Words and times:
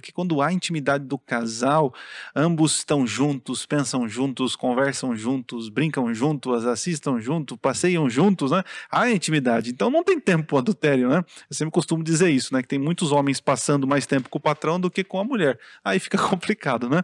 Porque 0.00 0.12
quando 0.12 0.40
há 0.40 0.52
intimidade 0.52 1.04
do 1.04 1.18
casal, 1.18 1.92
ambos 2.34 2.78
estão 2.78 3.06
juntos, 3.06 3.64
pensam 3.66 4.08
juntos, 4.08 4.56
conversam 4.56 5.16
juntos, 5.16 5.68
brincam 5.68 6.12
juntos, 6.14 6.66
assistam 6.66 7.20
juntos, 7.20 7.56
passeiam 7.60 8.08
juntos, 8.08 8.50
né? 8.50 8.62
Há 8.90 9.10
intimidade. 9.10 9.70
Então 9.70 9.90
não 9.90 10.04
tem 10.04 10.18
tempo 10.18 10.46
para 10.46 10.58
adultério, 10.58 11.08
né? 11.08 11.24
Eu 11.48 11.56
sempre 11.56 11.72
costumo 11.72 12.02
dizer 12.02 12.30
isso, 12.30 12.52
né? 12.54 12.62
Que 12.62 12.68
tem 12.68 12.78
muitos 12.78 13.12
homens 13.12 13.40
passando 13.40 13.86
mais 13.86 14.06
tempo 14.06 14.28
com 14.28 14.38
o 14.38 14.40
patrão 14.40 14.78
do 14.78 14.90
que 14.90 15.04
com 15.04 15.18
a 15.18 15.24
mulher. 15.24 15.58
Aí 15.84 15.98
fica 15.98 16.18
complicado, 16.28 16.88
né? 16.88 17.02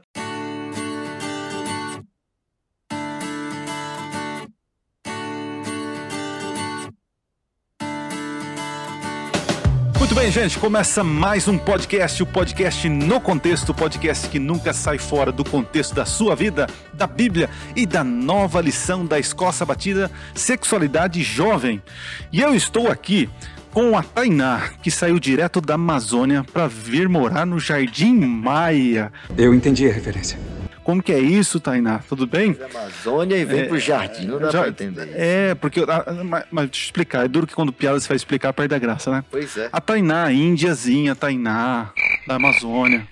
Bem, 10.22 10.30
gente, 10.30 10.56
começa 10.56 11.02
mais 11.02 11.48
um 11.48 11.58
podcast, 11.58 12.22
o 12.22 12.26
podcast 12.26 12.88
no 12.88 13.20
contexto, 13.20 13.70
o 13.70 13.74
podcast 13.74 14.28
que 14.28 14.38
nunca 14.38 14.72
sai 14.72 14.96
fora 14.96 15.32
do 15.32 15.42
contexto 15.42 15.96
da 15.96 16.06
sua 16.06 16.36
vida, 16.36 16.68
da 16.94 17.08
Bíblia 17.08 17.50
e 17.74 17.84
da 17.84 18.04
nova 18.04 18.60
lição 18.60 19.04
da 19.04 19.18
Escola 19.18 19.52
Batida 19.66 20.08
Sexualidade 20.32 21.20
Jovem. 21.24 21.82
E 22.30 22.40
eu 22.40 22.54
estou 22.54 22.88
aqui 22.88 23.28
com 23.72 23.98
a 23.98 24.02
Tainá, 24.04 24.70
que 24.80 24.92
saiu 24.92 25.18
direto 25.18 25.60
da 25.60 25.74
Amazônia 25.74 26.44
para 26.44 26.68
vir 26.68 27.08
morar 27.08 27.44
no 27.44 27.58
Jardim 27.58 28.14
Maia. 28.14 29.12
Eu 29.36 29.52
entendi 29.52 29.88
a 29.88 29.92
referência. 29.92 30.38
Como 30.84 31.02
que 31.02 31.12
é 31.12 31.18
isso, 31.18 31.60
Tainá? 31.60 32.00
Tudo 32.08 32.26
bem? 32.26 32.52
Da 32.52 32.66
Amazônia 32.66 33.36
e 33.36 33.44
vem 33.44 33.60
é, 33.60 33.64
pro 33.64 33.78
jardim, 33.78 34.26
não 34.26 34.38
dá 34.38 34.50
já, 34.50 34.60
pra 34.60 34.68
entender 34.68 35.04
isso. 35.04 35.14
É, 35.16 35.54
porque. 35.54 35.84
Mas, 36.24 36.44
mas 36.50 36.70
deixa 36.70 36.82
eu 36.82 36.86
explicar. 36.86 37.24
É 37.24 37.28
duro 37.28 37.46
que 37.46 37.54
quando 37.54 37.72
piada 37.72 38.00
você 38.00 38.08
vai 38.08 38.16
explicar, 38.16 38.52
perde 38.52 38.74
a 38.74 38.78
graça, 38.78 39.10
né? 39.10 39.24
Pois 39.30 39.56
é. 39.56 39.68
A 39.72 39.80
Tainá, 39.80 40.24
a 40.24 40.32
índiazinha, 40.32 41.14
Tainá, 41.14 41.90
da 42.26 42.34
Amazônia. 42.34 43.06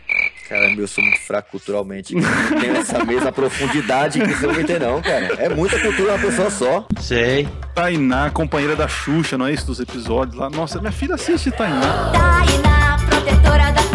Caramba, 0.48 0.80
eu 0.80 0.88
sou 0.88 1.04
muito 1.04 1.20
fraco 1.20 1.52
culturalmente. 1.52 2.12
Não 2.12 2.60
tenho 2.60 2.76
essa 2.76 3.04
mesma 3.04 3.30
profundidade 3.30 4.18
que 4.18 4.26
você 4.26 4.46
não 4.48 4.64
tem, 4.64 4.80
não, 4.80 5.00
cara. 5.00 5.26
É 5.38 5.48
muita 5.48 5.78
cultura 5.78 6.14
uma 6.14 6.18
pessoa 6.18 6.50
só. 6.50 6.86
Sei. 7.00 7.48
Tainá, 7.72 8.30
companheira 8.30 8.74
da 8.74 8.88
Xuxa, 8.88 9.38
não 9.38 9.46
é 9.46 9.52
isso? 9.52 9.64
Dos 9.66 9.78
episódios 9.78 10.36
lá. 10.36 10.50
Nossa, 10.50 10.80
minha 10.80 10.90
filha 10.90 11.14
assiste 11.14 11.52
Tainá. 11.52 12.10
Tainá, 12.10 12.96
protetora 13.08 13.70
da 13.70 13.89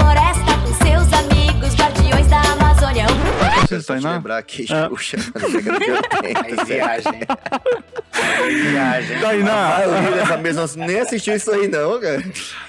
Você 3.67 3.75
está 3.77 3.97
indo? 3.97 4.07
lembrar 4.07 4.41
que 4.43 4.65
ah. 4.71 4.87
Xuxa, 4.89 5.17
Aí 6.43 6.65
viagem. 6.65 7.19
Viagem. 8.71 9.19
Tainá. 9.19 9.79
dessa 10.15 10.37
mesma, 10.37 10.65
nem 10.77 10.99
assistiu 10.99 11.35
isso 11.35 11.51
aí 11.51 11.67
não, 11.67 11.99
cara. 11.99 12.23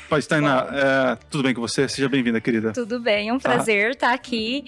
Pai, 0.08 0.22
Tainá, 0.22 0.66
é, 0.72 1.18
tudo 1.30 1.42
bem 1.44 1.54
com 1.54 1.60
você? 1.60 1.88
Seja 1.88 2.08
bem-vinda, 2.08 2.40
querida. 2.40 2.72
Tudo 2.72 3.00
bem, 3.00 3.28
é 3.28 3.32
um 3.32 3.38
prazer 3.38 3.92
estar 3.92 4.12
aqui. 4.12 4.64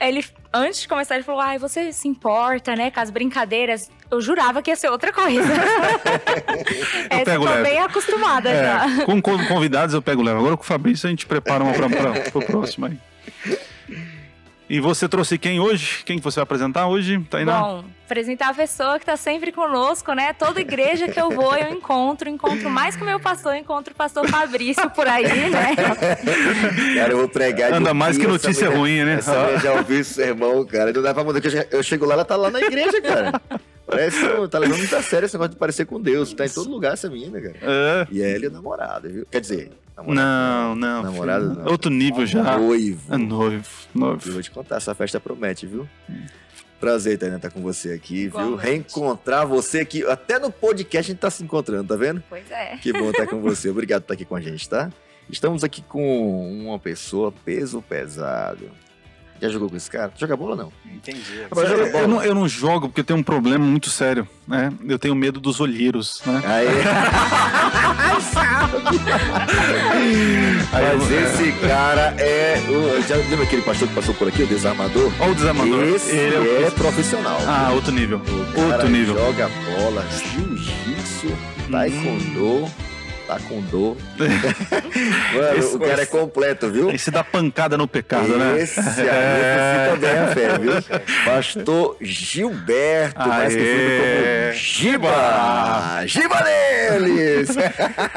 Ele, 0.00 0.24
antes 0.52 0.82
de 0.82 0.88
começar, 0.88 1.14
ele 1.14 1.24
falou: 1.24 1.40
Ai, 1.40 1.58
você 1.58 1.92
se 1.92 2.08
importa, 2.08 2.74
né, 2.76 2.90
com 2.90 3.00
as 3.00 3.10
brincadeiras? 3.10 3.90
Eu 4.10 4.20
jurava 4.20 4.60
que 4.62 4.70
ia 4.70 4.76
ser 4.76 4.90
outra 4.90 5.12
coisa. 5.12 5.40
eu 7.10 7.18
Essa 7.18 7.24
pego 7.24 7.44
eu 7.44 7.48
tô 7.48 7.54
leve. 7.54 7.62
bem 7.62 7.78
acostumada 7.78 8.50
é, 8.50 8.64
já. 8.64 9.04
Com 9.04 9.20
convidados 9.22 9.94
eu 9.94 10.02
pego 10.02 10.22
leve. 10.22 10.38
Agora 10.38 10.56
com 10.56 10.62
o 10.62 10.66
Fabrício 10.66 11.06
a 11.06 11.10
gente 11.10 11.26
prepara 11.26 11.64
uma 11.64 11.72
para 11.72 12.38
o 12.38 12.44
próximo 12.44 12.86
aí. 12.86 12.98
E 14.68 14.80
você 14.80 15.06
trouxe 15.06 15.36
quem 15.36 15.60
hoje? 15.60 16.02
Quem 16.04 16.18
você 16.18 16.36
vai 16.36 16.44
apresentar 16.44 16.86
hoje, 16.86 17.20
Tainá? 17.28 17.60
Bom, 17.60 17.84
apresentar 18.06 18.48
a 18.48 18.54
pessoa 18.54 18.98
que 18.98 19.02
está 19.02 19.16
sempre 19.16 19.52
conosco, 19.52 20.14
né? 20.14 20.32
Toda 20.32 20.58
igreja 20.58 21.06
que 21.06 21.20
eu 21.20 21.30
vou, 21.30 21.54
eu 21.54 21.70
encontro. 21.70 22.30
Encontro 22.30 22.70
mais 22.70 22.96
que 22.96 23.02
o 23.02 23.04
meu 23.04 23.20
pastor, 23.20 23.54
encontro 23.56 23.92
o 23.92 23.96
pastor 23.96 24.26
Fabrício 24.26 24.88
por 24.90 25.06
aí, 25.06 25.50
né? 25.50 25.76
Cara, 26.96 27.12
eu 27.12 27.18
vou 27.18 27.28
pregar 27.28 27.74
Anda 27.74 27.92
mais 27.92 28.16
que 28.16 28.26
notícia 28.26 28.70
ruim, 28.70 29.04
né? 29.04 29.14
Essa 29.14 29.58
já 29.58 29.74
ouvi 29.74 30.00
o 30.00 30.04
sermão, 30.04 30.64
cara. 30.64 30.92
Não 30.92 31.02
dá 31.02 31.12
pra 31.12 31.24
mudar, 31.24 31.40
eu 31.70 31.82
chego 31.82 32.06
lá, 32.06 32.14
ela 32.14 32.24
tá 32.24 32.36
lá 32.36 32.50
na 32.50 32.60
igreja, 32.60 33.00
cara. 33.02 33.40
Parece 33.86 34.18
que 34.18 34.48
tá 34.48 34.58
levando 34.58 34.78
muito 34.78 34.96
a 34.96 35.02
sério 35.02 35.26
esse 35.26 35.34
negócio 35.34 35.52
de 35.52 35.58
parecer 35.58 35.84
com 35.84 36.00
Deus. 36.00 36.32
Tá 36.32 36.46
em 36.46 36.48
todo 36.48 36.70
lugar 36.70 36.94
essa 36.94 37.08
menina, 37.10 37.38
cara. 37.38 37.54
É. 37.60 38.06
E 38.10 38.22
ela 38.22 38.46
é 38.46 38.48
namorada, 38.48 39.08
viu? 39.08 39.26
Quer 39.30 39.40
dizer, 39.40 39.70
não, 39.96 40.74
não. 40.74 41.02
Namorado 41.02 41.54
não. 41.54 41.66
Outro 41.70 41.90
nível 41.90 42.26
já. 42.26 42.58
Noivo. 42.58 43.14
É 43.14 43.16
noivo. 43.16 43.68
noivo. 43.94 44.28
Eu 44.28 44.32
vou 44.34 44.42
te 44.42 44.50
contar, 44.50 44.76
essa 44.76 44.94
festa 44.94 45.20
promete, 45.20 45.66
viu? 45.66 45.88
Prazer, 46.80 47.16
Tainá, 47.18 47.36
estar 47.36 47.50
com 47.50 47.62
você 47.62 47.92
aqui, 47.92 48.28
viu? 48.28 48.56
Reencontrar 48.56 49.46
você 49.46 49.80
aqui. 49.80 50.04
Até 50.04 50.38
no 50.38 50.50
podcast 50.50 51.10
a 51.10 51.12
gente 51.14 51.20
tá 51.20 51.30
se 51.30 51.42
encontrando, 51.42 51.88
tá 51.88 51.96
vendo? 51.96 52.22
Pois 52.28 52.50
é. 52.50 52.76
Que 52.76 52.92
bom 52.92 53.10
estar 53.10 53.26
com 53.26 53.40
você. 53.40 53.70
Obrigado 53.70 54.02
por 54.02 54.06
estar 54.06 54.14
aqui 54.14 54.24
com 54.24 54.36
a 54.36 54.40
gente, 54.40 54.68
tá? 54.68 54.90
Estamos 55.30 55.64
aqui 55.64 55.80
com 55.80 56.62
uma 56.62 56.78
pessoa 56.78 57.32
peso 57.32 57.80
pesado. 57.80 58.70
Já 59.40 59.48
jogou 59.48 59.68
com 59.68 59.76
esse 59.76 59.90
cara? 59.90 60.12
Joga 60.16 60.36
bola 60.36 60.56
não? 60.56 60.72
Entendi. 60.86 61.46
Mas 61.54 61.70
eu, 61.70 61.86
eu, 61.86 62.08
não, 62.08 62.22
eu 62.22 62.34
não 62.34 62.48
jogo 62.48 62.88
porque 62.88 63.00
eu 63.00 63.04
tenho 63.04 63.18
um 63.18 63.22
problema 63.22 63.64
muito 63.64 63.90
sério, 63.90 64.26
né? 64.46 64.72
Eu 64.86 64.98
tenho 64.98 65.14
medo 65.14 65.40
dos 65.40 65.60
olheiros, 65.60 66.22
né? 66.24 66.42
Aí. 66.44 66.66
Mas 70.72 71.10
esse 71.10 71.52
cara 71.66 72.14
é. 72.18 72.62
O, 72.68 73.02
já 73.02 73.16
lembra 73.16 73.44
aquele 73.44 73.62
pastor 73.62 73.88
que 73.88 73.94
passou 73.94 74.14
por 74.14 74.28
aqui, 74.28 74.42
o 74.42 74.46
desarmador? 74.46 75.12
Olha 75.20 75.32
o 75.32 75.34
desarmador. 75.34 75.82
Esse 75.84 76.14
Ele 76.14 76.36
é, 76.36 76.62
é 76.66 76.70
profissional. 76.70 77.38
Ah, 77.46 77.70
outro 77.72 77.92
nível. 77.92 78.22
O 78.56 78.72
outro 78.72 78.88
nível. 78.88 79.14
Joga 79.14 79.50
bola, 79.76 80.06
jiu-jitsu, 80.10 81.36
taekwondo. 81.70 82.64
Hum 82.64 82.93
tá 83.26 83.38
com 83.40 83.60
dor. 83.62 83.96
Mano, 85.34 85.58
esse, 85.58 85.76
o 85.76 85.80
cara 85.80 86.02
é 86.02 86.06
completo, 86.06 86.70
viu? 86.70 86.90
Esse 86.90 87.10
dá 87.10 87.24
pancada 87.24 87.76
no 87.76 87.88
pecado, 87.88 88.36
né? 88.36 88.60
Esse 88.60 88.78
aí 88.80 89.08
é... 89.08 89.88
também 89.90 90.18
a 90.18 90.26
fé, 90.28 90.58
viu? 90.58 90.72
Pastor 91.24 91.96
Gilberto, 92.00 93.20
Aê. 93.20 93.28
mais 93.28 93.54
conhecido 93.54 93.90
como 93.90 94.54
Giba! 94.54 96.06
Giba 96.06 96.40
neles! 96.42 97.48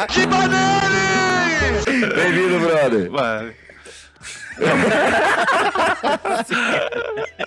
Giba 0.10 0.48
neles! 0.48 1.86
Bem-vindo, 2.16 2.60
brother! 2.60 3.10
Vai. 3.10 3.54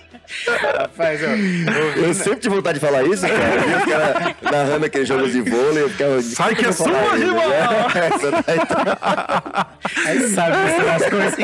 Rapaz, 0.77 1.21
eu, 1.21 1.29
eu, 1.29 2.05
eu, 2.05 2.13
sempre 2.13 2.39
tive 2.39 2.55
vontade 2.55 2.79
de 2.79 2.85
falar 2.85 3.03
isso, 3.03 3.27
cara. 3.27 3.55
Eu 3.55 3.79
vi 3.79 3.91
cara 3.91 4.35
narrando 4.41 4.85
aqueles 4.85 5.07
jogos 5.07 5.31
de 5.31 5.41
vôlei. 5.41 5.83
Eu 5.83 5.89
ficava, 5.89 6.21
Sai 6.21 6.55
que 6.55 6.65
é 6.65 6.71
sua, 6.71 7.17
irmão! 7.17 7.41
Aí 10.05 10.29
sabe 10.29 10.55
as 10.55 11.09
coisas. 11.09 11.35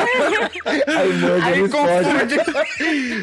Aí 0.88 1.14
mancha 1.14 1.46
Aí 1.46 1.62
esporte. 1.62 2.09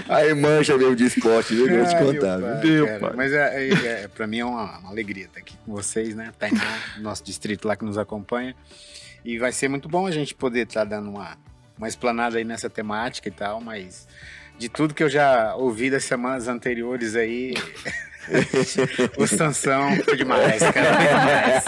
Aí 0.09 0.35
mancha 0.35 0.79
mesmo 0.79 0.97
de 0.97 1.05
esporte, 1.05 1.55
viu? 1.55 1.69
Vou 1.69 1.87
te 1.87 1.97
contar. 1.97 2.41
Pai, 2.41 2.65
Meu 2.65 3.01
pai. 3.01 3.13
Mas 3.17 3.33
é, 3.33 3.69
é, 3.69 4.03
é, 4.05 4.09
pra 4.09 4.27
mim 4.27 4.41
é 4.41 4.45
uma, 4.45 4.79
uma 4.79 4.91
alegria 4.91 5.25
estar 5.25 5.41
aqui 5.41 5.57
com 5.65 5.73
vocês, 5.73 6.15
né? 6.15 6.33
Tainá, 6.39 6.79
nosso 6.99 7.25
distrito 7.25 7.67
lá 7.67 7.77
que 7.77 7.85
nos 7.85 7.99
acompanha. 7.99 8.55
E 9.25 9.39
vai 9.39 9.53
ser 9.53 9.69
muito 9.69 9.89
bom 9.89 10.07
a 10.07 10.11
gente 10.11 10.35
poder 10.35 10.67
estar 10.67 10.81
tá 10.81 10.85
dando 10.85 11.11
uma, 11.11 11.37
uma 11.79 11.89
explanada 11.89 12.37
aí 12.37 12.45
nessa 12.45 12.69
temática 12.69 13.29
e 13.29 13.33
tal, 13.33 13.61
mas 13.61 14.07
de 14.59 14.69
tudo 14.69 14.95
que 14.95 15.03
eu 15.03 15.09
já 15.09 15.55
ouvi 15.57 15.91
das 15.91 16.05
semanas 16.05 16.49
anteriores 16.49 17.17
aí. 17.17 17.55
o 19.17 19.27
Sansão 19.27 19.97
foi 20.05 20.17
demais, 20.17 20.63
cara. 20.63 20.95
Foi 20.95 21.07
demais. 21.07 21.65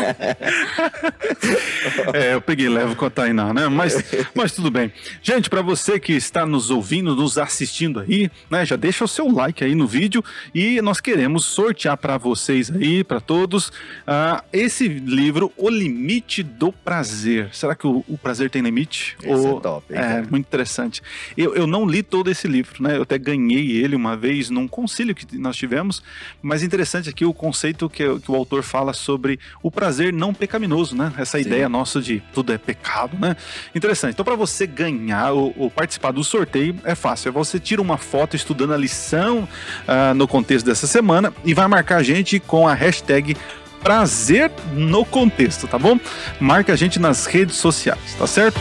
É, 2.15 2.35
eu 2.35 2.41
peguei 2.41 2.69
levo 2.69 2.97
com 2.97 3.07
a 3.07 3.11
Tainá, 3.11 3.53
né? 3.53 3.69
Mas, 3.69 4.03
mas 4.35 4.53
tudo 4.53 4.71
bem. 4.71 4.93
Gente, 5.23 5.49
para 5.51 5.63
você 5.63 5.99
que 5.99 6.13
está 6.13 6.47
nos 6.47 6.71
ouvindo, 6.71 7.15
nos 7.15 7.39
assistindo 7.39 8.01
aí, 8.01 8.31
né? 8.51 8.65
Já 8.65 8.77
deixa 8.77 9.05
o 9.05 9.09
seu 9.09 9.29
like 9.29 9.63
aí 9.63 9.75
no 9.75 9.87
vídeo 9.87 10.25
e 10.55 10.81
nós 10.83 11.01
queremos 11.01 11.45
sortear 11.45 11.97
para 11.97 12.19
vocês 12.19 12.71
aí, 12.71 13.05
para 13.05 13.21
todos, 13.21 13.69
uh, 13.69 14.43
esse 14.53 14.89
livro, 14.89 15.53
O 15.57 15.69
Limite 15.69 16.43
do 16.43 16.73
Prazer. 16.73 17.49
Será 17.53 17.75
que 17.75 17.87
o, 17.87 18.05
o 18.09 18.19
prazer 18.19 18.51
tem 18.51 18.63
limite? 18.63 19.17
Esse 19.21 19.29
é 19.29 19.37
Ou... 19.37 19.59
é 19.59 19.61
top. 19.61 19.95
Hein, 19.95 20.01
é, 20.01 20.23
muito 20.23 20.47
interessante. 20.47 21.03
Eu, 21.37 21.55
eu 21.55 21.67
não 21.67 21.87
li 21.87 22.03
todo 22.03 22.31
esse 22.31 22.47
livro, 22.49 22.83
né? 22.83 22.97
Eu 22.97 23.03
até 23.03 23.19
ganhei 23.19 23.73
ele 23.73 23.95
uma 23.95 24.17
vez 24.17 24.51
num 24.51 24.67
concílio 24.69 25.15
que 25.15 25.37
nós 25.39 25.57
tivemos, 25.57 26.03
mas 26.47 26.63
interessante 26.63 27.09
aqui 27.09 27.25
o 27.25 27.35
conceito 27.35 27.91
que, 27.91 28.21
que, 28.21 28.31
o 28.31 28.35
autor 28.37 28.63
fala 28.63 28.93
sobre 28.93 29.37
o 29.61 29.69
prazer 29.69 30.13
não 30.13 30.33
pecaminoso, 30.33 30.97
né? 30.97 31.13
Essa 31.19 31.39
Sim. 31.39 31.45
ideia 31.45 31.69
nossa 31.69 32.01
de 32.01 32.23
tudo 32.33 32.53
é 32.53 32.59
pecado, 32.59 33.19
né? 33.19 33.37
Interessante. 33.75 34.13
Então, 34.13 34.25
para 34.25 34.37
você 34.37 34.65
ganhar 34.65 35.33
ou, 35.33 35.53
ou, 35.57 35.69
participar 35.69 36.13
do 36.13 36.23
sorteio, 36.23 36.77
é 36.85 36.95
fácil. 36.95 37.31
É 37.31 37.33
você 37.33 37.59
tira 37.59 37.83
uma 37.83 37.99
foto 37.99 38.37
estudando 38.37 38.73
a 38.73 38.77
lição 38.77 39.41
uh, 39.41 40.15
no 40.15 40.29
contexto 40.29 40.65
dessa 40.65 40.87
semana 40.87 41.35
e 41.45 41.53
vai 41.53 41.67
marcar 41.67 41.97
a 41.97 42.03
gente 42.05 42.39
com 42.39 42.69
a 42.69 42.75
hashtag 42.75 43.37
prazer 43.83 44.53
no 44.73 45.05
contexto, 45.05 45.67
tá 45.67 45.79
bom? 45.79 45.99
Marca 46.39 46.73
a 46.73 46.77
gente 46.77 47.01
nas 47.01 47.27
redes 47.27 47.57
sociais, 47.57 48.15
tá 48.17 48.27
certo? 48.27 48.61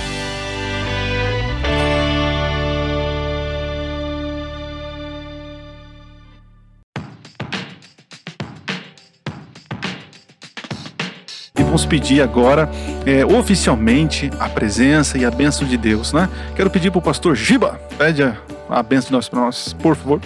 Vamos 11.76 11.86
pedir 11.86 12.22
agora 12.22 12.70
é, 13.06 13.26
oficialmente 13.26 14.30
a 14.40 14.48
presença 14.48 15.18
e 15.18 15.26
a 15.26 15.30
bênção 15.30 15.68
de 15.68 15.76
Deus, 15.76 16.14
né? 16.14 16.30
Quero 16.56 16.70
pedir 16.70 16.90
para 16.90 17.00
o 17.00 17.02
pastor 17.02 17.36
Giba, 17.36 17.78
pede 17.98 18.24
a, 18.24 18.42
a 18.70 18.82
bênção 18.82 19.08
de 19.08 19.12
nós 19.12 19.28
para 19.28 19.42
nós, 19.42 19.74
por 19.74 19.94
favor. 19.94 20.22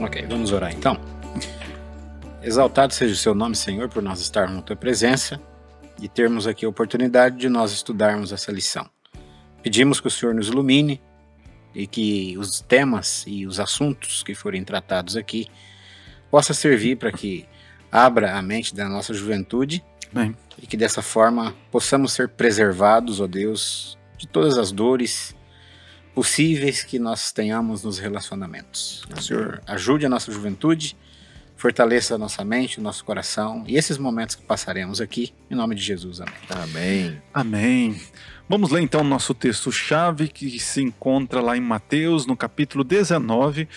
Ok, 0.00 0.24
vamos 0.28 0.52
orar 0.52 0.72
então. 0.72 0.96
Exaltado 2.40 2.94
seja 2.94 3.14
o 3.14 3.16
seu 3.16 3.34
nome, 3.34 3.56
Senhor, 3.56 3.88
por 3.88 4.00
nós 4.00 4.20
estarmos 4.20 4.54
na 4.54 4.62
tua 4.62 4.76
presença 4.76 5.40
e 6.00 6.06
termos 6.06 6.46
aqui 6.46 6.64
a 6.64 6.68
oportunidade 6.68 7.36
de 7.36 7.48
nós 7.48 7.72
estudarmos 7.72 8.30
essa 8.30 8.52
lição. 8.52 8.88
Pedimos 9.64 9.98
que 9.98 10.06
o 10.06 10.10
Senhor 10.10 10.36
nos 10.36 10.46
ilumine 10.46 11.02
e 11.74 11.88
que 11.88 12.36
os 12.38 12.60
temas 12.60 13.24
e 13.26 13.44
os 13.44 13.58
assuntos 13.58 14.22
que 14.22 14.36
forem 14.36 14.62
tratados 14.62 15.16
aqui 15.16 15.48
possa 16.30 16.54
servir 16.54 16.96
para 16.96 17.10
que 17.10 17.44
abra 17.90 18.36
a 18.36 18.40
mente 18.40 18.72
da 18.72 18.88
nossa 18.88 19.12
juventude 19.12 19.82
Bem. 20.12 20.34
E 20.60 20.66
que 20.66 20.76
dessa 20.76 21.02
forma 21.02 21.54
possamos 21.70 22.12
ser 22.12 22.28
preservados, 22.28 23.20
ó 23.20 23.26
Deus, 23.26 23.98
de 24.16 24.26
todas 24.26 24.58
as 24.58 24.72
dores 24.72 25.34
possíveis 26.14 26.82
que 26.82 26.98
nós 26.98 27.30
tenhamos 27.30 27.84
nos 27.84 27.98
relacionamentos. 27.98 29.04
O 29.16 29.20
Senhor 29.20 29.60
ajude 29.66 30.06
a 30.06 30.08
nossa 30.08 30.32
juventude, 30.32 30.96
fortaleça 31.56 32.14
a 32.14 32.18
nossa 32.18 32.42
mente, 32.44 32.78
o 32.78 32.82
nosso 32.82 33.04
coração 33.04 33.64
e 33.66 33.76
esses 33.76 33.98
momentos 33.98 34.34
que 34.34 34.42
passaremos 34.42 35.00
aqui, 35.00 35.34
em 35.50 35.54
nome 35.54 35.74
de 35.74 35.82
Jesus. 35.82 36.20
Amém. 36.20 36.32
Amém. 36.48 37.22
Amém. 37.34 38.00
Vamos 38.48 38.70
ler 38.70 38.80
então 38.80 39.00
o 39.00 39.04
nosso 39.04 39.34
texto-chave 39.34 40.28
que 40.28 40.60
se 40.60 40.80
encontra 40.80 41.40
lá 41.40 41.56
em 41.56 41.60
Mateus, 41.60 42.26
no 42.26 42.36
capítulo 42.36 42.84
19. 42.84 43.68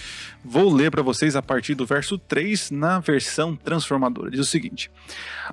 Vou 0.46 0.72
ler 0.72 0.92
para 0.92 1.02
vocês 1.02 1.36
a 1.36 1.42
partir 1.42 1.74
do 1.74 1.88
verso 1.88 2.20
3 2.20 2.70
na 2.70 3.00
versão 3.00 3.56
transformadora. 3.56 4.30
Diz 4.30 4.42
o 4.42 4.46
seguinte: 4.46 4.92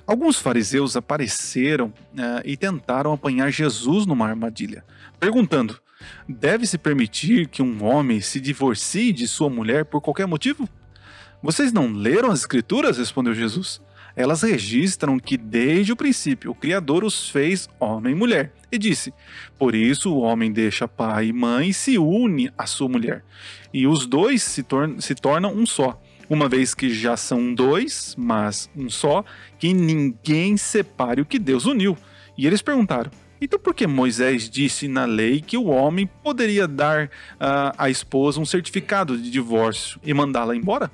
Alguns 0.05 0.37
fariseus 0.37 0.95
apareceram 0.95 1.87
uh, 1.87 2.41
e 2.45 2.55
tentaram 2.55 3.11
apanhar 3.11 3.49
Jesus 3.49 4.05
numa 4.05 4.27
armadilha, 4.27 4.85
perguntando: 5.19 5.79
Deve-se 6.29 6.77
permitir 6.77 7.47
que 7.47 7.63
um 7.63 7.83
homem 7.83 8.21
se 8.21 8.39
divorcie 8.39 9.11
de 9.11 9.27
sua 9.27 9.49
mulher 9.49 9.85
por 9.85 9.99
qualquer 9.99 10.27
motivo? 10.27 10.69
Vocês 11.41 11.73
não 11.73 11.91
leram 11.91 12.29
as 12.29 12.41
Escrituras? 12.41 12.99
respondeu 12.99 13.33
Jesus 13.33 13.81
elas 14.17 14.41
registram 14.41 15.19
que 15.19 15.37
desde 15.37 15.91
o 15.93 15.95
princípio 15.95 16.49
o 16.49 16.55
Criador 16.55 17.03
os 17.03 17.29
fez 17.29 17.69
homem 17.79 18.13
e 18.13 18.15
mulher. 18.15 18.51
E 18.71 18.77
disse: 18.79 19.13
Por 19.59 19.75
isso 19.75 20.11
o 20.11 20.21
homem 20.21 20.51
deixa 20.51 20.87
pai 20.87 21.27
e 21.27 21.33
mãe 21.33 21.69
e 21.69 21.73
se 21.73 21.99
une 21.99 22.51
à 22.57 22.65
sua 22.65 22.89
mulher. 22.89 23.23
E 23.71 23.85
os 23.85 24.07
dois 24.07 24.41
se, 24.41 24.63
tor 24.63 24.95
se 24.99 25.13
tornam 25.13 25.53
um 25.53 25.67
só. 25.67 26.01
Uma 26.27 26.49
vez 26.49 26.73
que 26.73 26.89
já 26.89 27.15
são 27.15 27.53
dois, 27.53 28.15
mas 28.17 28.69
um 28.75 28.89
só, 28.89 29.23
que 29.59 29.71
ninguém 29.71 30.57
separe 30.57 31.21
o 31.21 31.25
que 31.25 31.37
Deus 31.37 31.65
uniu. 31.65 31.95
E 32.35 32.47
eles 32.47 32.63
perguntaram: 32.63 33.11
então, 33.39 33.59
por 33.59 33.75
que 33.75 33.85
Moisés 33.85 34.49
disse 34.49 34.87
na 34.87 35.05
lei 35.05 35.41
que 35.41 35.57
o 35.57 35.65
homem 35.65 36.09
poderia 36.23 36.67
dar 36.67 37.05
uh, 37.05 37.71
à 37.77 37.87
esposa 37.87 38.41
um 38.41 38.45
certificado 38.45 39.15
de 39.15 39.29
divórcio 39.29 39.99
e 40.03 40.11
mandá-la 40.11 40.55
embora? 40.55 40.89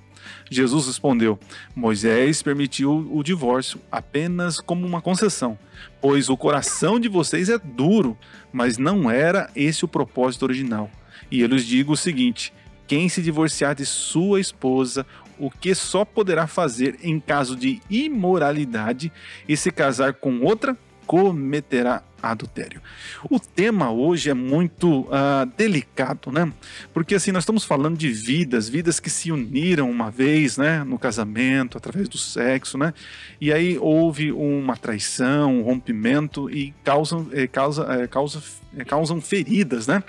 Jesus 0.49 0.87
respondeu: 0.87 1.39
Moisés 1.75 2.41
permitiu 2.41 3.09
o 3.11 3.23
divórcio 3.23 3.79
apenas 3.91 4.59
como 4.59 4.85
uma 4.85 5.01
concessão, 5.01 5.57
pois 6.01 6.29
o 6.29 6.37
coração 6.37 6.99
de 6.99 7.07
vocês 7.07 7.49
é 7.49 7.57
duro, 7.57 8.17
mas 8.51 8.77
não 8.77 9.09
era 9.09 9.49
esse 9.55 9.85
o 9.85 9.87
propósito 9.87 10.43
original. 10.43 10.89
E 11.31 11.41
eu 11.41 11.47
lhes 11.47 11.65
digo 11.65 11.93
o 11.93 11.97
seguinte: 11.97 12.53
quem 12.87 13.09
se 13.09 13.21
divorciar 13.21 13.75
de 13.75 13.85
sua 13.85 14.39
esposa, 14.39 15.05
o 15.39 15.49
que 15.49 15.73
só 15.73 16.05
poderá 16.05 16.47
fazer 16.47 16.99
em 17.01 17.19
caso 17.19 17.55
de 17.55 17.81
imoralidade 17.89 19.11
e 19.47 19.57
se 19.57 19.71
casar 19.71 20.13
com 20.13 20.41
outra, 20.41 20.77
cometerá 21.05 22.03
adultério. 22.31 22.81
O 23.29 23.39
tema 23.39 23.91
hoje 23.91 24.29
é 24.29 24.33
muito 24.33 25.01
uh, 25.01 25.45
delicado, 25.57 26.31
né? 26.31 26.51
Porque 26.93 27.15
assim 27.15 27.31
nós 27.31 27.43
estamos 27.43 27.65
falando 27.65 27.97
de 27.97 28.09
vidas, 28.09 28.69
vidas 28.69 28.99
que 28.99 29.09
se 29.09 29.31
uniram 29.31 29.89
uma 29.91 30.09
vez, 30.09 30.57
né, 30.57 30.83
no 30.83 30.97
casamento, 30.97 31.77
através 31.77 32.07
do 32.07 32.17
sexo, 32.17 32.77
né? 32.77 32.93
E 33.41 33.51
aí 33.51 33.77
houve 33.77 34.31
uma 34.31 34.77
traição, 34.77 35.59
um 35.59 35.61
rompimento 35.61 36.49
e 36.49 36.73
causam, 36.83 37.27
eh, 37.33 37.47
causa, 37.47 37.85
eh, 37.89 38.07
causa, 38.07 38.41
eh, 38.77 38.85
causam 38.85 39.19
feridas, 39.19 39.85
né? 39.87 40.01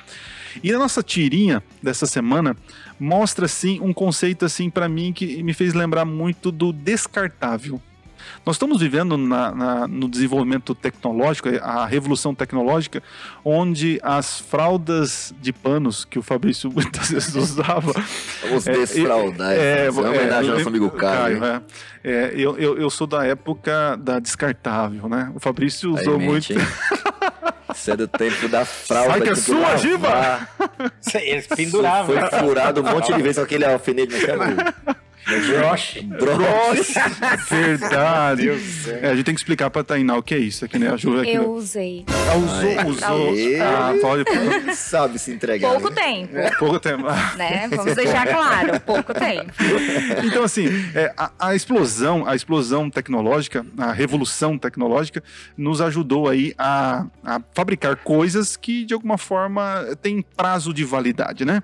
E 0.62 0.72
a 0.72 0.78
nossa 0.78 1.02
tirinha 1.02 1.62
dessa 1.82 2.06
semana 2.06 2.56
mostra 2.98 3.46
assim 3.46 3.80
um 3.80 3.92
conceito 3.92 4.44
assim 4.44 4.70
para 4.70 4.88
mim 4.88 5.12
que 5.12 5.42
me 5.42 5.52
fez 5.52 5.74
lembrar 5.74 6.04
muito 6.04 6.52
do 6.52 6.72
descartável. 6.72 7.80
Nós 8.44 8.56
estamos 8.56 8.80
vivendo 8.80 9.16
na, 9.16 9.54
na, 9.54 9.88
no 9.88 10.08
desenvolvimento 10.08 10.74
tecnológico, 10.74 11.48
a 11.62 11.86
revolução 11.86 12.34
tecnológica, 12.34 13.02
onde 13.44 13.98
as 14.02 14.40
fraldas 14.40 15.34
de 15.40 15.52
panos 15.52 16.04
que 16.04 16.18
o 16.18 16.22
Fabrício 16.22 16.70
muitas 16.70 17.10
vezes 17.10 17.34
usava. 17.36 17.92
Vamos 18.42 18.66
é, 18.66 18.72
desfraudar. 18.72 19.52
É, 19.52 19.86
é, 19.86 19.90
homenagem 19.90 20.50
ao 20.50 20.56
nosso 20.56 20.68
amigo 20.68 20.90
Caio. 20.90 21.40
Caio 21.40 21.62
é, 22.02 22.10
é, 22.10 22.32
eu, 22.34 22.58
eu, 22.58 22.78
eu, 22.78 22.90
sou 22.90 23.06
da 23.06 23.24
época 23.24 23.96
da 23.96 24.18
descartável, 24.18 25.08
né? 25.08 25.32
O 25.34 25.40
Fabrício 25.40 25.94
usou 25.94 26.18
Aí, 26.18 26.26
muito. 26.26 26.52
Isso 27.74 27.90
é 27.90 27.96
do 27.96 28.06
tempo 28.06 28.46
da 28.48 28.64
fralda. 28.66 29.10
Sai 29.10 29.20
que 29.22 29.28
é 29.30 29.34
sua, 29.34 29.76
Giba! 29.76 30.48
Eles 31.14 31.46
penduravam. 31.46 32.14
Foi 32.14 32.40
furado 32.40 32.82
um 32.82 32.84
monte 32.84 33.12
de 33.12 33.20
vezes 33.22 33.38
com 33.38 33.44
aquele 33.44 33.64
alfinete 33.64 34.12
naquela. 34.12 34.74
Broche. 35.24 36.02
Broche. 36.02 36.94
Verdade. 37.48 38.50
É, 39.00 39.10
a 39.10 39.14
gente 39.14 39.24
tem 39.24 39.34
que 39.34 39.40
explicar 39.40 39.70
pra 39.70 39.82
Tainá 39.82 40.16
o 40.16 40.22
que 40.22 40.34
é 40.34 40.38
isso 40.38 40.64
aqui, 40.64 40.78
né? 40.78 40.90
A 40.90 40.96
Ju, 40.96 41.14
Eu 41.24 41.52
usei. 41.52 42.04
Ah, 42.08 42.36
usou, 42.36 42.90
usou. 42.90 43.34
Ah, 43.62 43.94
pode. 44.00 44.24
Sabe 44.76 45.18
se 45.18 45.32
entregar. 45.32 45.70
Pouco 45.70 45.90
né? 45.90 45.94
tempo. 45.94 46.36
É, 46.36 46.50
pouco 46.56 46.78
tempo. 46.78 47.04
Né? 47.36 47.68
Vamos 47.68 47.94
deixar 47.94 48.26
claro, 48.26 48.80
pouco 48.80 49.14
tempo. 49.14 49.52
Então, 50.24 50.44
assim, 50.44 50.66
é, 50.94 51.12
a, 51.16 51.30
a, 51.38 51.54
explosão, 51.54 52.26
a 52.26 52.34
explosão 52.34 52.90
tecnológica, 52.90 53.64
a 53.78 53.92
revolução 53.92 54.58
tecnológica, 54.58 55.22
nos 55.56 55.80
ajudou 55.80 56.28
aí 56.28 56.54
a, 56.58 57.06
a 57.24 57.40
fabricar 57.52 57.96
coisas 57.96 58.56
que, 58.56 58.84
de 58.84 58.94
alguma 58.94 59.16
forma, 59.16 59.86
têm 60.02 60.22
prazo 60.36 60.72
de 60.72 60.84
validade, 60.84 61.44
né? 61.44 61.62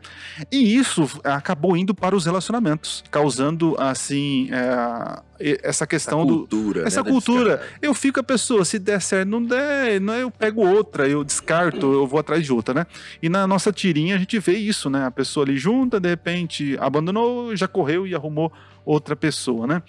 E 0.51 0.77
isso 0.77 1.09
acabou 1.25 1.77
indo 1.77 1.95
para 1.95 2.17
os 2.17 2.25
relacionamentos, 2.25 3.05
causando 3.11 3.50
assim 3.79 4.49
é, 4.51 5.59
essa 5.63 5.87
questão 5.87 6.21
essa 6.21 6.29
cultura, 6.29 6.81
do 6.83 6.87
essa 6.87 7.03
né, 7.03 7.11
cultura. 7.11 7.69
Eu 7.81 7.95
fico 7.95 8.21
a 8.21 8.23
pessoa, 8.23 8.65
se 8.65 8.79
der 8.79 9.01
certo, 9.01 9.29
não 9.29 9.43
der, 9.43 10.01
não, 10.01 10.15
eu 10.15 10.31
pego 10.31 10.67
outra, 10.67 11.09
eu 11.09 11.25
descarto, 11.25 11.93
eu 11.93 12.07
vou 12.07 12.21
atrás 12.21 12.45
de 12.45 12.53
outra, 12.53 12.75
né? 12.75 12.87
E 13.23 13.29
na 13.29 13.47
nossa 13.47 13.73
tirinha 13.73 14.17
a 14.17 14.19
gente 14.19 14.39
vê 14.39 14.57
isso, 14.57 14.91
né? 14.91 15.05
A 15.07 15.11
pessoa 15.11 15.45
ali 15.45 15.57
junta, 15.57 15.99
de 15.99 16.09
repente 16.09 16.77
abandonou, 16.81 17.55
já 17.57 17.69
correu 17.69 18.07
e 18.07 18.15
arrumou 18.15 18.53
outra 18.85 19.17
pessoa, 19.17 19.67
né? 19.67 19.83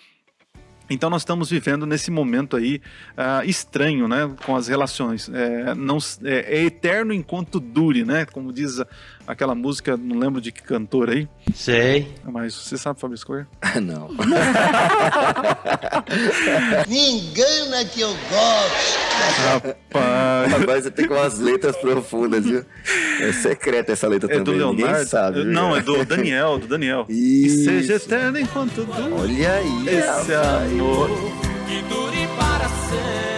Então 0.92 1.10
nós 1.10 1.22
estamos 1.22 1.50
vivendo 1.50 1.86
nesse 1.86 2.12
momento 2.12 2.58
aí 2.58 2.82
uh, 3.18 3.48
estranho, 3.50 4.10
né, 4.10 4.30
com 4.46 4.58
as 4.58 4.68
relações. 4.68 5.30
É, 5.30 5.74
não, 5.74 5.98
é, 6.24 6.58
é, 6.58 6.64
eterno 6.66 7.14
enquanto 7.14 7.62
dure, 7.62 8.04
né? 8.04 8.26
Como 8.26 8.52
diz 8.52 8.82
aquela 9.32 9.56
música, 9.56 9.96
não 9.96 10.20
lembro 10.20 10.42
de 10.42 10.52
que 10.52 10.62
cantor 10.62 11.10
aí. 11.10 11.26
Sei. 11.56 12.14
Mas 12.24 12.54
você 12.54 12.78
sabe 12.78 13.00
Fábio 13.00 13.16
Escolha? 13.16 13.48
não. 13.82 14.10
Me 16.88 17.12
engana 17.12 17.86
que 17.86 18.02
eu 18.02 18.10
gosto. 18.10 19.00
Rapaz. 19.48 20.52
Rapaz, 20.52 20.84
você 20.84 20.92
tem 20.92 21.08
com 21.08 21.14
umas 21.14 21.40
letras 21.40 21.78
profundas, 21.78 22.44
viu? 22.44 22.66
É 23.22 23.32
secreta 23.32 23.94
essa 23.94 24.08
letra 24.08 24.28
é 24.30 24.38
também. 24.38 24.44
Do 24.44 24.52
Leonardo? 24.52 24.92
Ninguém 24.92 25.06
sabe. 25.06 25.44
Não, 25.46 25.76
é 25.76 25.82
do 25.82 26.04
Daniel, 26.04 26.60
do 26.60 26.68
Daniel. 26.68 27.06
Isso. 27.10 27.62
E 27.62 27.84
seja 27.84 27.94
eterno 27.96 28.38
enquanto 28.38 28.84
dure. 28.84 29.14
Olha 29.14 29.54
aí. 29.54 29.88
Esse 29.88 30.34
amor. 30.34 31.10
Que 31.68 31.82
dure 31.84 32.28
para 32.38 32.68
sempre 32.68 33.31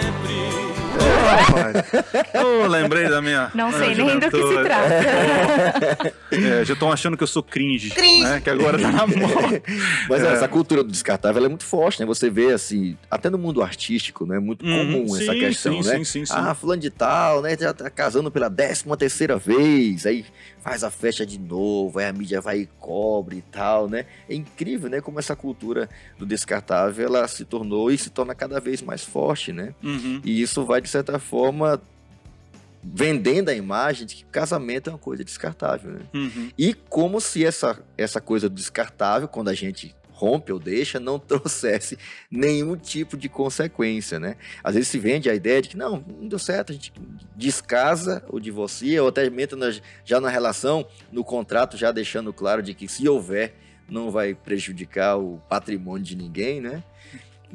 oh, 2.36 2.67
lembrei 2.67 3.10
da 3.10 3.22
minha. 3.22 3.51
Não 3.53 3.72
sei 3.72 3.95
nem 3.95 4.19
do 4.19 4.29
que 4.29 4.38
se 4.38 4.63
trata. 4.63 6.13
É, 6.31 6.65
já 6.65 6.74
estão 6.74 6.91
achando 6.91 7.15
que 7.15 7.24
eu 7.24 7.27
sou 7.27 7.43
cringe, 7.43 7.89
cringe. 7.91 8.24
Né? 8.24 8.41
Que 8.41 8.50
agora 8.50 8.79
tá 8.79 8.91
na 8.91 9.07
moda. 9.07 9.62
Mas 10.10 10.24
é. 10.24 10.33
essa 10.33 10.48
cultura 10.48 10.83
do 10.83 10.91
descartável 10.91 11.45
é 11.45 11.48
muito 11.48 11.63
forte, 11.63 12.00
né? 12.00 12.05
Você 12.05 12.29
vê 12.29 12.51
assim, 12.51 12.98
até 13.10 13.29
no 13.29 13.38
mundo 13.38 13.62
artístico, 13.62 14.25
né? 14.25 14.38
É 14.38 14.39
muito 14.39 14.65
hum, 14.65 14.77
comum 14.77 15.07
sim, 15.10 15.24
essa 15.24 15.33
questão, 15.33 15.83
sim, 15.83 15.89
né? 15.89 15.98
Sim, 15.98 16.03
sim, 16.03 16.25
sim. 16.25 16.33
Ah, 16.36 16.53
fulano 16.53 16.81
de 16.81 16.89
tal, 16.89 17.41
né? 17.41 17.55
Já 17.60 17.74
tá 17.74 17.89
casando 17.89 18.31
pela 18.31 18.50
décima 18.50 18.98
terceira 18.98 19.38
vez, 19.38 20.05
aí 20.05 20.25
faz 20.63 20.82
a 20.82 20.89
festa 20.89 21.25
de 21.25 21.38
novo, 21.38 22.00
aí 22.00 22.05
a 22.05 22.13
mídia 22.13 22.39
vai 22.39 22.60
e 22.60 22.65
cobre 22.79 23.38
e 23.38 23.41
tal, 23.41 23.89
né? 23.89 24.05
É 24.29 24.34
incrível, 24.34 24.89
né? 24.89 25.01
Como 25.01 25.20
essa 25.20 25.36
cultura 25.36 25.89
do 26.17 26.25
descartável 26.25 27.05
ela 27.05 27.27
se 27.27 27.43
tornou 27.43 27.91
e 27.91 27.98
se 27.98 28.10
torna 28.10 28.34
cada 28.34 28.62
vez 28.62 28.82
mais 28.82 29.03
forte, 29.03 29.51
né? 29.51 29.75
Uhum. 29.84 30.22
E 30.24 30.41
isso 30.41 30.63
vai 30.63 30.79
de 30.79 30.88
certa 30.88 31.20
forma 31.20 31.82
vendendo 32.82 33.50
a 33.50 33.53
imagem 33.53 34.08
de 34.08 34.15
que 34.15 34.24
casamento 34.25 34.89
é 34.89 34.93
uma 34.93 35.00
coisa 35.00 35.22
descartável, 35.22 35.91
né? 35.91 36.01
Uhum. 36.13 36.50
E 36.58 36.74
como 36.74 37.20
se 37.20 37.46
essa, 37.46 37.77
essa 37.98 38.22
coisa 38.22 38.50
descartável, 38.50 39.27
quando 39.27 39.50
a 39.50 39.53
gente 39.53 39.93
rompe 40.13 40.51
ou 40.51 40.60
deixa 40.60 41.00
não 41.00 41.17
trouxesse 41.20 41.98
nenhum 42.29 42.75
tipo 42.75 43.17
de 43.17 43.27
consequência, 43.27 44.20
né? 44.20 44.38
Às 44.63 44.75
vezes 44.75 44.89
se 44.89 45.00
vende 45.00 45.29
a 45.29 45.36
ideia 45.36 45.62
de 45.62 45.70
que 45.70 45.77
não, 45.77 46.03
não 46.20 46.27
deu 46.27 46.39
certo, 46.39 46.72
a 46.72 46.74
gente 46.74 46.93
descasa 47.36 48.24
o 48.29 48.39
divorcia 48.39 49.01
ou 49.01 49.10
até 49.10 49.29
na, 49.29 49.74
já 50.05 50.22
na 50.22 50.29
relação, 50.29 50.86
no 51.12 51.24
contrato, 51.24 51.75
já 51.75 51.91
deixando 51.91 52.32
claro 52.32 52.62
de 52.62 52.74
que 52.74 52.88
se 52.88 53.08
houver, 53.08 53.55
não 53.89 54.10
vai 54.10 54.34
prejudicar 54.34 55.17
o 55.17 55.41
patrimônio 55.50 56.03
de 56.03 56.15
ninguém, 56.15 56.62
né? 56.62 56.84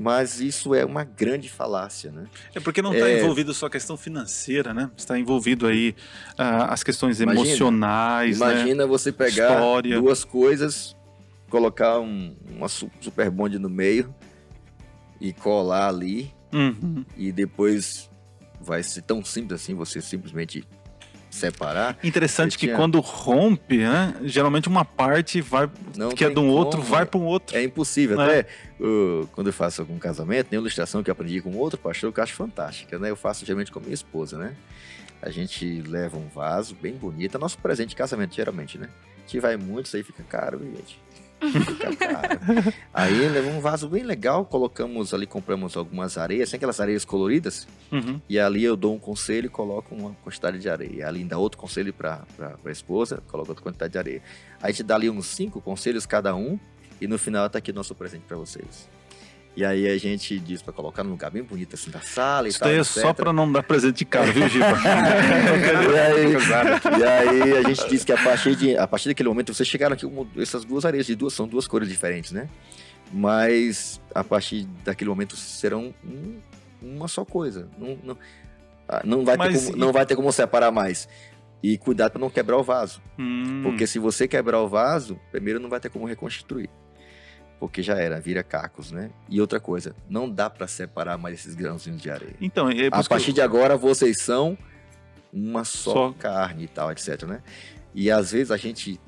Mas 0.00 0.40
isso 0.40 0.76
é 0.76 0.84
uma 0.84 1.02
grande 1.02 1.48
falácia, 1.48 2.12
né? 2.12 2.26
É 2.54 2.60
porque 2.60 2.80
não 2.80 2.92
está 2.92 3.08
é... 3.08 3.18
envolvido 3.18 3.52
só 3.52 3.66
a 3.66 3.70
questão 3.70 3.96
financeira, 3.96 4.72
né? 4.72 4.88
Está 4.96 5.18
envolvido 5.18 5.66
aí 5.66 5.90
uh, 6.38 6.70
as 6.70 6.84
questões 6.84 7.20
imagina, 7.20 7.48
emocionais, 7.48 8.38
né? 8.38 8.52
Imagina 8.52 8.84
né? 8.84 8.88
você 8.88 9.10
pegar 9.10 9.54
História. 9.54 10.00
duas 10.00 10.22
coisas, 10.22 10.94
colocar 11.48 11.98
um, 11.98 12.34
uma 12.50 12.68
super 12.68 13.30
bonde 13.30 13.58
no 13.58 13.68
meio 13.68 14.14
e 15.20 15.32
colar 15.32 15.88
ali 15.88 16.32
uhum. 16.52 17.04
e 17.16 17.32
depois 17.32 18.08
vai 18.60 18.82
ser 18.82 19.02
tão 19.02 19.24
simples 19.24 19.60
assim 19.60 19.74
você 19.74 20.00
simplesmente 20.00 20.64
separar. 21.30 21.98
Interessante 22.02 22.56
que 22.56 22.66
tinha... 22.66 22.76
quando 22.76 23.00
rompe, 23.00 23.78
né, 23.78 24.14
geralmente 24.24 24.68
uma 24.68 24.84
parte 24.84 25.40
vai 25.40 25.68
Não 25.96 26.10
que 26.10 26.24
é 26.24 26.28
de 26.30 26.38
um 26.38 26.46
como, 26.46 26.52
outro 26.52 26.82
vai 26.82 27.04
para 27.04 27.20
um 27.20 27.24
outro. 27.24 27.56
É 27.56 27.62
impossível. 27.62 28.20
É. 28.20 28.40
Até 28.40 28.48
quando 29.32 29.48
eu 29.48 29.52
faço 29.52 29.80
algum 29.80 29.98
casamento, 29.98 30.48
tem 30.48 30.58
uma 30.58 30.62
ilustração 30.62 31.02
que 31.02 31.10
eu 31.10 31.12
aprendi 31.12 31.40
com 31.40 31.54
outro 31.56 31.78
pastor 31.78 32.12
que 32.12 32.20
eu 32.20 32.24
acho 32.24 32.34
fantástica, 32.34 32.98
né? 32.98 33.10
Eu 33.10 33.16
faço 33.16 33.44
geralmente 33.44 33.70
com 33.70 33.78
a 33.78 33.82
minha 33.82 33.94
esposa, 33.94 34.38
né? 34.38 34.54
A 35.20 35.30
gente 35.30 35.82
leva 35.82 36.16
um 36.16 36.28
vaso 36.28 36.76
bem 36.80 36.94
bonito, 36.94 37.36
é 37.36 37.40
nosso 37.40 37.58
presente 37.58 37.90
de 37.90 37.96
casamento 37.96 38.34
geralmente, 38.34 38.78
né? 38.78 38.88
A 39.16 39.20
gente 39.20 39.40
vai 39.40 39.56
muito, 39.56 39.86
isso 39.86 39.96
aí 39.96 40.02
fica 40.02 40.22
caro, 40.22 40.58
gente. 40.60 40.98
Aí 42.92 43.28
levamos 43.28 43.58
um 43.58 43.60
vaso 43.60 43.88
bem 43.88 44.02
legal, 44.02 44.44
colocamos 44.44 45.14
ali, 45.14 45.26
compramos 45.26 45.76
algumas 45.76 46.18
areias, 46.18 46.48
sem 46.48 46.56
aquelas 46.56 46.80
areias 46.80 47.04
coloridas. 47.04 47.66
Uhum. 47.92 48.20
E 48.28 48.38
ali 48.38 48.64
eu 48.64 48.76
dou 48.76 48.94
um 48.94 48.98
conselho 48.98 49.46
e 49.46 49.50
coloco 49.50 49.94
uma 49.94 50.12
quantidade 50.22 50.58
de 50.58 50.68
areia. 50.68 51.08
Ali 51.08 51.24
dá 51.24 51.38
outro 51.38 51.58
conselho 51.58 51.92
para 51.92 52.24
a 52.64 52.70
esposa, 52.70 53.22
coloca 53.28 53.50
outra 53.50 53.62
quantidade 53.62 53.92
de 53.92 53.98
areia. 53.98 54.22
Aí 54.62 54.70
a 54.70 54.72
gente 54.72 54.82
dá 54.84 54.94
ali 54.94 55.08
uns 55.08 55.26
cinco 55.26 55.60
conselhos 55.60 56.06
cada 56.06 56.34
um. 56.34 56.58
E 57.00 57.06
no 57.06 57.16
final 57.16 57.48
tá 57.48 57.58
aqui 57.58 57.72
nosso 57.72 57.94
presente 57.94 58.24
para 58.26 58.36
vocês. 58.36 58.88
E 59.58 59.64
aí 59.64 59.88
a 59.88 59.98
gente 59.98 60.38
diz 60.38 60.62
para 60.62 60.72
colocar 60.72 61.02
num 61.02 61.10
lugar 61.10 61.32
bem 61.32 61.42
bonito 61.42 61.74
assim 61.74 61.90
da 61.90 62.00
sala 62.00 62.46
Isso 62.46 62.58
e 62.58 62.60
tal. 62.60 62.70
Isso 62.70 63.00
é 63.00 63.02
só 63.02 63.12
para 63.12 63.32
não 63.32 63.50
dar 63.50 63.64
presente 63.64 63.96
de 63.96 64.04
caro, 64.04 64.32
viu, 64.32 64.48
Giba? 64.48 64.68
e, 65.90 65.98
aí, 65.98 67.00
e 67.00 67.04
aí 67.04 67.52
a 67.56 67.62
gente 67.64 67.88
diz 67.88 68.04
que 68.04 68.12
a 68.12 68.22
partir, 68.22 68.54
de, 68.54 68.76
a 68.76 68.86
partir 68.86 69.08
daquele 69.08 69.28
momento 69.28 69.52
vocês 69.52 69.68
chegaram 69.68 69.94
aqui 69.94 70.08
com 70.08 70.28
essas 70.40 70.64
duas 70.64 70.84
areias 70.84 71.06
de 71.06 71.16
duas, 71.16 71.32
são 71.32 71.48
duas 71.48 71.66
cores 71.66 71.88
diferentes, 71.88 72.30
né? 72.30 72.48
Mas 73.12 74.00
a 74.14 74.22
partir 74.22 74.64
daquele 74.84 75.10
momento 75.10 75.34
serão 75.34 75.92
um, 76.04 76.38
uma 76.80 77.08
só 77.08 77.24
coisa. 77.24 77.68
Não, 77.76 77.98
não, 78.04 78.18
ah, 78.88 79.02
não, 79.04 79.24
vai 79.24 79.36
Mas, 79.36 79.54
ter 79.54 79.64
como, 79.64 79.76
e... 79.76 79.80
não 79.80 79.92
vai 79.92 80.06
ter 80.06 80.14
como 80.14 80.30
separar 80.30 80.70
mais. 80.70 81.08
E 81.60 81.76
cuidado 81.76 82.12
para 82.12 82.20
não 82.20 82.30
quebrar 82.30 82.58
o 82.58 82.62
vaso. 82.62 83.02
Hum. 83.18 83.62
Porque 83.64 83.88
se 83.88 83.98
você 83.98 84.28
quebrar 84.28 84.60
o 84.60 84.68
vaso, 84.68 85.18
primeiro 85.32 85.58
não 85.58 85.68
vai 85.68 85.80
ter 85.80 85.88
como 85.88 86.06
reconstituir 86.06 86.70
porque 87.58 87.82
já 87.82 87.96
era, 87.96 88.20
vira 88.20 88.42
cacos, 88.42 88.92
né? 88.92 89.10
E 89.28 89.40
outra 89.40 89.58
coisa, 89.58 89.94
não 90.08 90.30
dá 90.30 90.48
para 90.48 90.66
separar 90.66 91.18
mais 91.18 91.40
esses 91.40 91.54
grãozinhos 91.54 92.00
de 92.00 92.10
areia. 92.10 92.34
Então, 92.40 92.70
é 92.70 92.86
a 92.90 93.02
partir 93.02 93.30
eu... 93.30 93.34
de 93.34 93.40
agora 93.40 93.76
vocês 93.76 94.20
são 94.20 94.56
uma 95.32 95.64
só, 95.64 95.92
só, 95.92 96.12
carne 96.12 96.64
e 96.64 96.68
tal, 96.68 96.90
etc, 96.92 97.24
né? 97.24 97.42
E 97.94 98.10
às 98.10 98.32
vezes 98.32 98.50
a 98.50 98.56
gente 98.56 99.00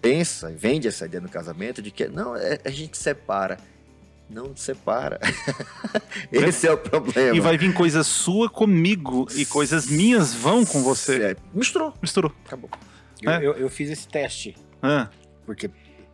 pensa, 0.00 0.50
vende 0.50 0.88
essa 0.88 1.06
ideia 1.06 1.20
no 1.20 1.28
casamento 1.28 1.82
de 1.82 1.90
que 1.90 2.08
não, 2.08 2.34
é, 2.34 2.58
a 2.64 2.70
gente 2.70 2.96
separa. 2.96 3.58
Não 4.28 4.56
separa. 4.56 5.20
Esse 6.32 6.66
é 6.66 6.72
o 6.72 6.78
problema. 6.78 7.36
E 7.36 7.40
vai 7.40 7.58
vir 7.58 7.74
coisa 7.74 8.02
sua 8.02 8.48
comigo 8.48 9.26
e 9.36 9.44
coisas 9.44 9.86
minhas 9.86 10.32
vão 10.32 10.64
com 10.64 10.82
você. 10.82 11.22
É, 11.22 11.36
misturou. 11.52 11.92
Misturou. 12.00 12.32
Acabou. 12.46 12.70
Eu, 13.20 13.30
é. 13.30 13.36
eu, 13.44 13.52
eu 13.52 13.68
fiz 13.68 13.90
esse 13.90 14.08
teste. 14.08 14.56
Ah. 14.82 15.08
Porque 15.44 15.70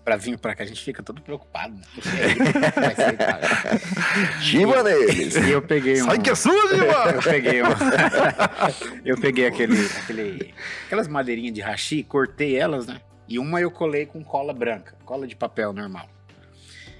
pra 0.08 0.16
vir 0.16 0.38
pra 0.38 0.54
cá, 0.54 0.64
a 0.64 0.66
gente 0.66 0.82
fica 0.82 1.02
todo 1.02 1.20
preocupado. 1.20 1.74
Né? 1.74 1.82
Giba 4.40 4.82
neles! 4.82 5.36
E 5.36 5.50
eu 5.50 5.60
peguei 5.60 6.00
um. 6.00 6.06
Sai 6.06 6.18
que 6.18 6.30
é 6.30 6.34
sua, 6.34 6.74
Giba! 6.74 7.10
eu 7.14 7.22
peguei 7.22 7.62
um. 7.62 7.66
eu 9.04 9.20
peguei 9.20 9.46
aquele, 9.46 9.76
aquele. 10.02 10.54
Aquelas 10.86 11.08
madeirinhas 11.08 11.52
de 11.52 11.60
hashi, 11.60 12.02
cortei 12.02 12.56
elas, 12.56 12.86
né? 12.86 13.02
E 13.28 13.38
uma 13.38 13.60
eu 13.60 13.70
colei 13.70 14.06
com 14.06 14.24
cola 14.24 14.54
branca, 14.54 14.96
cola 15.04 15.26
de 15.26 15.36
papel 15.36 15.74
normal. 15.74 16.08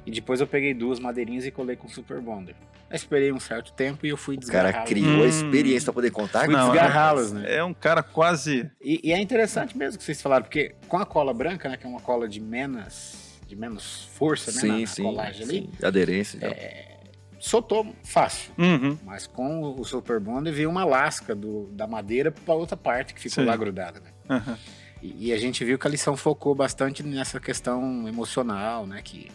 E 0.05 0.11
depois 0.11 0.43
eu 0.43 0.47
peguei 0.47 0.75
duas 0.75 1.01
madeirinhas 1.01 1.47
e 1.47 1.51
colei 1.51 1.77
com 1.77 1.89
super 1.89 2.21
bonder. 2.21 2.55
Eu 2.91 2.97
esperei 2.97 3.33
um 3.33 3.41
certo 3.41 3.73
tempo 3.73 4.07
e 4.07 4.09
eu 4.09 4.17
fui 4.17 4.37
desgarrá-los. 4.37 4.71
O 4.71 4.73
cara 4.75 4.87
criou 4.87 5.21
hum. 5.21 5.25
a 5.25 5.27
experiência 5.27 5.87
para 5.87 5.93
poder 5.93 6.11
contar. 6.11 6.45
Fui 6.47 6.55
desgarrá-los, 6.55 7.33
né? 7.33 7.57
É 7.57 7.63
um 7.63 7.75
cara 7.75 8.03
quase... 8.03 8.71
E, 8.81 9.01
e, 9.05 9.13
é 9.13 9.21
interessante 9.21 9.77
mesmo 9.77 9.99
que 9.99 10.05
vocês 10.05 10.21
falaram, 10.23 10.45
porque 10.45 10.75
com 10.89 10.97
a 10.97 11.05
cola 11.05 11.35
branca, 11.35 11.69
né, 11.69 11.77
que 11.77 11.87
é 11.87 11.89
uma 11.89 12.01
cola 12.01 12.27
de 12.27 12.41
menos, 12.41 13.39
de 13.47 13.55
menos 13.55 14.09
força, 14.15 14.51
né, 14.53 14.61
sim, 14.61 14.81
na, 14.81 14.87
sim, 14.87 15.03
colagem 15.03 15.47
sim. 15.47 15.59
ali. 15.59 15.71
Aderência. 15.83 16.39
É, 16.43 16.99
soltou 17.39 17.95
fácil. 18.03 18.53
Uhum. 18.59 18.99
Mas 19.05 19.27
com 19.27 19.75
o 19.79 19.85
Super 19.85 20.19
Bonder 20.19 20.53
veio 20.53 20.71
uma 20.71 20.85
lasca 20.85 21.35
do, 21.35 21.69
da 21.73 21.87
madeira 21.87 22.33
para 22.33 22.55
outra 22.55 22.77
parte 22.77 23.15
que 23.15 23.21
ficou 23.21 23.45
sim. 23.45 23.49
lá 23.49 23.57
grudada, 23.57 24.01
né? 24.01 24.11
Uhum. 24.31 24.57
E, 25.03 25.29
e, 25.29 25.33
a 25.33 25.39
gente 25.39 25.65
viu 25.65 25.79
que 25.79 25.87
a 25.87 25.91
lição 25.91 26.17
focou 26.17 26.55
bastante 26.55 27.03
nessa 27.03 27.39
questão 27.39 28.09
emocional, 28.09 28.87
né? 28.87 29.01
Que 29.03 29.31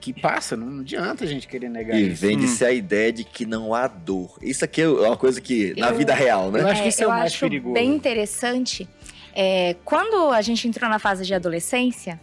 que 0.00 0.12
passa, 0.12 0.56
não 0.56 0.80
adianta 0.80 1.24
a 1.24 1.26
gente 1.26 1.46
querer 1.46 1.68
negar 1.68 1.96
e 1.96 2.08
isso. 2.10 2.24
E 2.24 2.28
vende-se 2.28 2.64
hum. 2.64 2.66
a 2.66 2.72
ideia 2.72 3.12
de 3.12 3.24
que 3.24 3.44
não 3.44 3.74
há 3.74 3.86
dor. 3.86 4.38
Isso 4.40 4.64
aqui 4.64 4.82
é 4.82 4.88
uma 4.88 5.16
coisa 5.16 5.40
que, 5.40 5.74
na 5.78 5.90
vida 5.92 6.14
real, 6.14 6.50
né? 6.50 6.62
Eu 6.62 6.68
acho 6.68 6.82
que 6.82 6.88
isso 6.88 7.02
é, 7.02 7.04
é 7.04 7.08
o 7.08 7.10
mais 7.10 7.36
perigoso. 7.36 7.74
bem 7.74 7.94
interessante. 7.94 8.88
É, 9.34 9.76
quando 9.84 10.30
a 10.32 10.42
gente 10.42 10.66
entrou 10.66 10.88
na 10.88 10.98
fase 10.98 11.24
de 11.24 11.34
adolescência, 11.34 12.18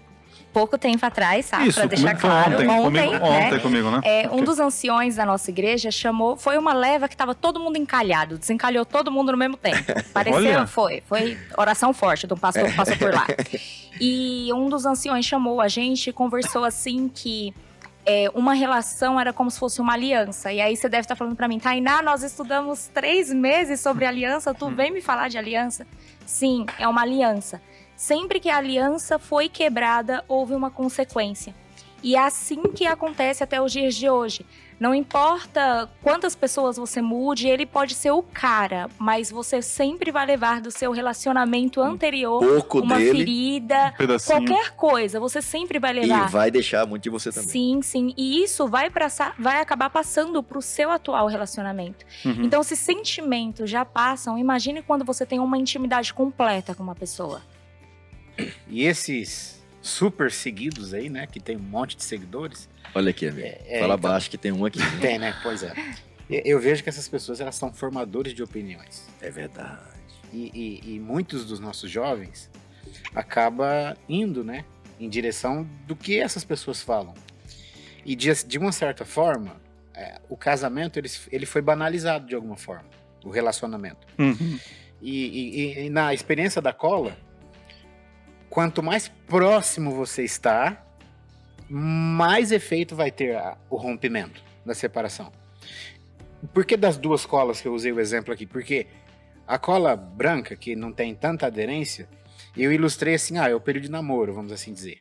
pouco 0.58 0.76
tempo 0.76 1.06
atrás, 1.06 1.50
tá? 1.50 1.66
Isso, 1.66 1.80
pra 1.80 1.88
deixar 1.88 2.16
claro. 2.16 2.56
Ontem, 2.56 2.68
ontem, 2.68 2.84
comigo, 2.84 3.26
né? 3.26 3.46
ontem 3.48 3.60
comigo, 3.60 3.92
né? 3.92 4.02
É, 4.04 4.30
um 4.30 4.44
dos 4.44 4.60
anciões 4.60 5.16
da 5.16 5.26
nossa 5.26 5.52
igreja 5.52 5.92
chamou, 5.92 6.36
foi 6.36 6.58
uma 6.58 6.74
leva 6.74 7.08
que 7.08 7.16
tava 7.16 7.36
todo 7.36 7.60
mundo 7.60 7.78
encalhado, 7.78 8.40
desencalhou 8.40 8.84
todo 8.84 9.12
mundo 9.12 9.32
no 9.32 9.38
mesmo 9.38 9.56
tempo. 9.56 9.84
Pareceu, 10.12 10.66
foi, 10.66 11.04
foi 11.06 11.38
oração 11.56 11.94
forte 11.94 12.26
do 12.26 12.36
pastor 12.36 12.66
que 12.66 12.76
passou 12.76 12.98
por 12.98 13.14
lá. 13.14 13.28
E 14.00 14.54
um 14.54 14.70
dos 14.70 14.86
anciões 14.86 15.26
chamou 15.26 15.60
a 15.60 15.68
gente 15.68 16.12
e 16.12 16.14
conversou 16.14 16.64
assim 16.64 17.10
que 17.12 17.52
é, 18.10 18.32
uma 18.34 18.54
relação 18.54 19.20
era 19.20 19.34
como 19.34 19.52
se 19.52 19.60
fosse 19.60 19.82
uma 19.82 19.92
aliança. 19.92 20.54
E 20.54 20.62
aí 20.62 20.78
você 20.78 20.88
deve 20.88 21.02
estar 21.02 21.16
falando 21.18 21.36
para 21.36 21.46
mim, 21.46 21.60
Tainá, 21.60 22.02
nós 22.02 22.24
estudamos 22.24 22.88
três 22.94 23.34
meses 23.34 23.82
sobre 23.82 24.06
aliança, 24.06 24.54
tu 24.54 24.70
vem 24.70 24.94
me 24.94 25.02
falar 25.02 25.28
de 25.28 25.38
aliança? 25.38 25.86
Sim, 26.26 26.66
é 26.80 26.88
uma 26.88 27.02
aliança. 27.02 27.62
Sempre 27.98 28.40
que 28.40 28.50
a 28.50 28.56
aliança 28.56 29.20
foi 29.20 29.50
quebrada, 29.50 30.24
houve 30.26 30.54
uma 30.54 30.72
consequência. 30.72 31.54
E 32.02 32.16
é 32.16 32.20
assim 32.20 32.62
que 32.74 32.88
acontece 32.88 33.44
até 33.44 33.62
os 33.62 33.74
dias 33.74 33.94
de 33.94 34.10
hoje. 34.10 34.46
Não 34.80 34.94
importa 34.94 35.90
quantas 36.04 36.36
pessoas 36.36 36.78
você 36.78 37.02
mude, 37.02 37.48
ele 37.48 37.66
pode 37.66 37.96
ser 37.96 38.12
o 38.12 38.22
cara, 38.22 38.90
mas 39.00 39.32
você 39.32 39.62
sempre 39.62 40.12
vai 40.12 40.26
levar 40.26 40.62
do 40.62 40.70
seu 40.70 40.92
relacionamento 40.92 41.82
anterior 41.82 42.44
um 42.44 42.80
uma 42.80 42.98
dele, 42.98 43.18
ferida, 43.18 43.94
um 44.00 44.18
qualquer 44.26 44.72
coisa, 44.72 45.20
você 45.20 45.42
sempre 45.42 45.80
vai 45.80 45.94
levar. 45.94 46.28
E 46.28 46.32
vai 46.32 46.52
deixar 46.52 46.86
muito 46.86 47.04
de 47.04 47.10
você 47.10 47.32
também. 47.32 47.50
Sim, 47.50 47.82
sim. 47.82 48.14
E 48.16 48.44
isso 48.44 48.68
vai, 48.68 48.90
pra, 48.90 49.08
vai 49.40 49.62
acabar 49.62 49.90
passando 49.90 50.44
pro 50.44 50.62
seu 50.62 50.92
atual 50.92 51.28
relacionamento. 51.28 52.06
Uhum. 52.24 52.44
Então, 52.44 52.62
se 52.62 52.76
sentimentos 52.76 53.70
já 53.70 53.84
passam, 53.84 54.38
imagine 54.38 54.84
quando 54.84 55.04
você 55.04 55.26
tem 55.26 55.40
uma 55.40 55.58
intimidade 55.58 56.14
completa 56.14 56.76
com 56.76 56.84
uma 56.84 56.96
pessoa. 56.96 57.42
E 58.68 58.84
esses 58.84 59.58
super 59.82 60.32
seguidos 60.32 60.94
aí, 60.94 61.10
né, 61.10 61.26
que 61.26 61.40
tem 61.40 61.56
um 61.56 61.62
monte 61.62 61.96
de 61.96 62.04
seguidores, 62.04 62.70
Olha 62.94 63.10
aqui, 63.10 63.28
amigo. 63.28 63.48
É, 63.48 63.62
é, 63.68 63.80
Fala 63.80 63.96
então, 63.96 64.10
baixo 64.10 64.30
que 64.30 64.38
tem 64.38 64.52
um 64.52 64.66
aqui. 64.66 64.80
Né? 64.80 64.86
Tem, 65.02 65.20
né? 65.20 65.36
Pois 65.44 65.64
é. 65.64 65.74
Eu 66.30 66.60
vejo 66.60 66.84
que 66.84 66.90
essas 66.90 67.08
pessoas 67.08 67.40
elas 67.40 67.56
são 67.56 67.72
formadores 67.72 68.34
de 68.34 68.44
opiniões. 68.44 69.08
É 69.22 69.30
verdade. 69.30 69.80
E, 70.34 70.52
e, 70.84 70.96
e 70.96 71.00
muitos 71.00 71.46
dos 71.46 71.60
nossos 71.60 71.90
jovens 71.90 72.50
acaba 73.16 73.96
indo, 74.10 74.44
né, 74.44 74.66
em 75.00 75.08
direção 75.08 75.68
do 75.86 75.96
que 75.96 76.20
essas 76.20 76.44
pessoas 76.44 76.82
falam. 76.82 77.14
E 78.06 78.16
de, 78.16 78.32
de 78.46 78.58
uma 78.58 78.72
certa 78.72 79.06
forma, 79.06 79.56
é, 79.94 80.20
o 80.30 80.36
casamento 80.36 80.98
ele, 81.00 81.10
ele 81.32 81.46
foi 81.46 81.62
banalizado 81.62 82.28
de 82.28 82.36
alguma 82.36 82.58
forma, 82.58 82.86
o 83.24 83.30
relacionamento. 83.30 84.06
Uhum. 84.18 84.60
E, 85.02 85.80
e, 85.80 85.86
e 85.86 85.90
na 85.90 86.14
experiência 86.14 86.62
da 86.62 86.74
cola, 86.74 87.18
quanto 88.50 88.82
mais 88.84 89.08
próximo 89.28 89.92
você 89.92 90.24
está, 90.24 90.86
mais 91.70 92.52
efeito 92.52 92.96
vai 92.96 93.12
ter 93.12 93.36
a, 93.36 93.58
o 93.70 93.76
rompimento 93.76 94.44
da 94.66 94.74
separação. 94.74 95.32
Por 96.54 96.66
que 96.66 96.78
das 96.78 96.98
duas 96.98 97.26
colas 97.26 97.60
que 97.60 97.68
eu 97.68 97.74
usei 97.74 97.92
o 97.92 98.00
exemplo 98.00 98.34
aqui? 98.34 98.46
Porque 98.46 98.88
a 99.48 99.58
cola 99.58 99.96
branca, 99.96 100.56
que 100.56 100.76
não 100.76 100.92
tem 100.92 101.16
tanta 101.16 101.48
aderência, 101.48 102.08
eu 102.56 102.72
ilustrei 102.72 103.16
assim, 103.16 103.38
ah, 103.38 103.50
é 103.50 103.56
o 103.56 103.62
período 103.62 103.86
de 103.86 103.92
namoro, 103.92 104.34
vamos 104.34 104.52
assim 104.52 104.74
dizer. 104.74 105.00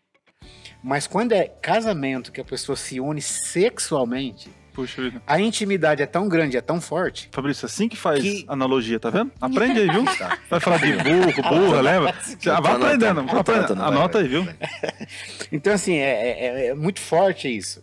Mas 0.83 1.07
quando 1.07 1.33
é 1.33 1.49
casamento 1.49 2.31
que 2.31 2.41
a 2.41 2.45
pessoa 2.45 2.77
se 2.77 3.01
une 3.01 3.21
sexualmente, 3.21 4.51
Puxa 4.77 5.03
vida. 5.03 5.21
a 5.27 5.41
intimidade 5.41 6.03
é 6.03 6.07
tão 6.07 6.29
grande, 6.29 6.57
é 6.57 6.61
tão 6.61 6.81
forte. 6.81 7.29
Fabrício, 7.33 7.65
assim 7.67 7.89
que 7.89 7.97
faz 7.97 8.21
Que- 8.21 8.45
analogia, 8.47 9.01
tá 9.01 9.11
vendo? 9.11 9.33
Aprende 9.41 9.81
aí, 9.81 9.89
viu? 9.91 10.05
Vai 10.51 10.61
falar 10.61 10.77
de 10.77 10.93
burro, 10.93 11.43
burra, 11.51 11.81
lembra? 11.81 12.15
Já 12.39 12.61
vai 12.61 12.73
aprendendo, 12.75 13.25
vai 13.25 13.41
aprendendo. 13.41 13.83
Anota 13.83 14.19
aí, 14.19 14.29
viu? 14.29 14.47
Então, 15.51 15.73
assim, 15.73 15.95
é, 15.97 16.31
é- 16.31 16.67
é 16.69 16.75
muito 16.75 17.01
forte 17.01 17.49
isso. 17.49 17.83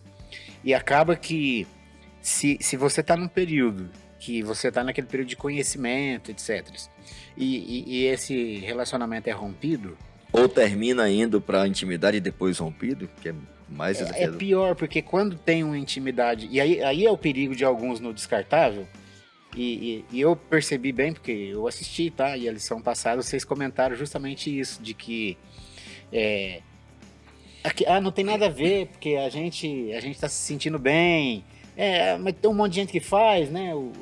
E 0.62 0.72
acaba 0.72 1.16
que 1.16 1.66
se, 2.22 2.56
se 2.60 2.76
você 2.76 3.02
tá 3.02 3.16
num 3.16 3.28
período 3.28 3.90
que 4.20 4.42
você 4.42 4.72
tá 4.72 4.82
naquele 4.82 5.06
período 5.06 5.28
de 5.28 5.36
conhecimento, 5.36 6.30
etc. 6.30 6.64
E, 7.36 7.56
e- 7.56 7.84
e 7.96 8.04
esse 8.06 8.56
relacionamento 8.58 9.28
é 9.28 9.32
rompido, 9.32 9.98
Ou 10.32 10.48
termina 10.48 11.08
indo 11.10 11.40
pra 11.40 11.66
intimidade 11.68 12.16
e 12.16 12.20
depois 12.20 12.58
rompido, 12.58 13.08
que 13.20 13.28
é 13.28 13.34
mais 13.68 14.00
é, 14.00 14.24
é 14.24 14.30
pior, 14.30 14.74
porque 14.74 15.00
quando 15.02 15.36
tem 15.36 15.64
uma 15.64 15.78
intimidade. 15.78 16.48
E 16.50 16.60
aí, 16.60 16.82
aí 16.82 17.04
é 17.06 17.10
o 17.10 17.16
perigo 17.18 17.54
de 17.56 17.64
alguns 17.64 18.00
no 18.00 18.12
descartável. 18.12 18.86
E, 19.56 20.04
e- 20.12 20.16
e 20.16 20.20
eu 20.20 20.34
percebi 20.34 20.90
bem, 20.92 21.12
porque 21.12 21.30
eu 21.30 21.66
assisti, 21.68 22.10
tá? 22.10 22.36
E 22.36 22.48
a 22.48 22.52
lição 22.52 22.80
passada, 22.82 23.22
vocês 23.22 23.44
comentaram 23.44 23.94
justamente 23.94 24.56
isso, 24.56 24.82
de 24.82 24.92
que. 24.94 25.36
é, 26.12 26.60
aqui- 27.62 27.86
ah, 27.86 28.00
não 28.00 28.10
tem 28.12 28.24
nada 28.24 28.46
a 28.46 28.48
ver, 28.50 28.86
porque 28.88 29.14
a 29.16 29.28
gente, 29.28 29.92
a 29.92 30.00
gente 30.00 30.18
tá 30.18 30.28
se 30.28 30.36
sentindo 30.44 30.78
bem. 30.78 31.44
É, 31.76 32.16
mas 32.18 32.34
tem 32.40 32.50
um 32.50 32.54
monte 32.54 32.72
de 32.72 32.80
gente 32.80 32.92
que 32.92 33.00
faz, 33.00 33.50
né? 33.50 33.74
O, 33.74 33.92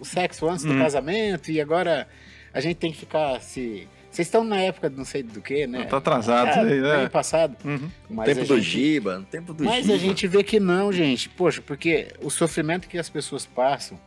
o 0.00 0.04
sexo 0.04 0.48
antes 0.48 0.64
do 0.64 0.72
Hum. 0.72 0.78
casamento, 0.78 1.50
e 1.50 1.60
agora 1.60 2.08
a 2.52 2.60
gente 2.60 2.76
tem 2.76 2.90
que 2.92 2.98
ficar 2.98 3.40
se. 3.40 3.86
Vocês 4.12 4.28
estão 4.28 4.44
na 4.44 4.58
época 4.60 4.90
de 4.90 4.96
não 4.96 5.06
sei 5.06 5.22
do 5.22 5.40
que, 5.40 5.66
né? 5.66 5.84
Tá 5.84 5.96
atrasado, 5.96 6.48
É, 6.68 6.72
aí, 6.74 6.80
né? 6.80 6.96
bem 6.98 7.08
passado. 7.08 7.56
Uhum. 7.64 7.90
Mas 8.10 8.26
tempo 8.26 8.40
a 8.42 8.44
do 8.44 8.60
gente- 8.60 8.70
Giba, 8.70 9.18
no 9.18 9.24
tempo 9.24 9.54
do 9.54 9.64
mas 9.64 9.84
Giba. 9.86 9.94
a 9.94 9.98
gente 9.98 10.26
vê 10.28 10.42
que 10.44 10.60
não, 10.60 10.92
gente. 10.92 11.30
Poxa, 11.30 11.62
porque 11.62 12.08
o 12.20 12.28
sofrimento 12.28 12.86
que 12.88 12.98
as 12.98 13.08
pessoas 13.08 13.46
passam 13.46 13.98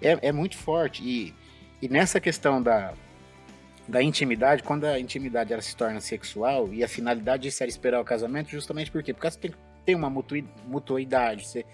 é, 0.00 0.18
é 0.20 0.32
muito 0.32 0.56
forte. 0.56 1.00
E, 1.04 1.32
e 1.80 1.88
nessa 1.88 2.18
questão 2.20 2.60
da, 2.60 2.92
da 3.86 4.02
intimidade, 4.02 4.64
quando 4.64 4.84
a 4.84 4.98
intimidade 4.98 5.52
ela 5.52 5.62
se 5.62 5.76
torna 5.76 6.00
sexual 6.00 6.68
e 6.72 6.82
a 6.82 6.88
finalidade 6.88 7.44
disso 7.44 7.62
era 7.62 7.70
esperar 7.70 8.00
o 8.00 8.04
casamento, 8.04 8.50
justamente 8.50 8.90
por 8.90 9.00
quê? 9.00 9.14
Porque 9.14 9.30
você 9.30 9.38
tem, 9.38 9.52
tem 9.86 9.94
uma 9.94 10.10
mutui- 10.10 10.44
mutuidade. 10.66 11.46
Você, 11.46 11.64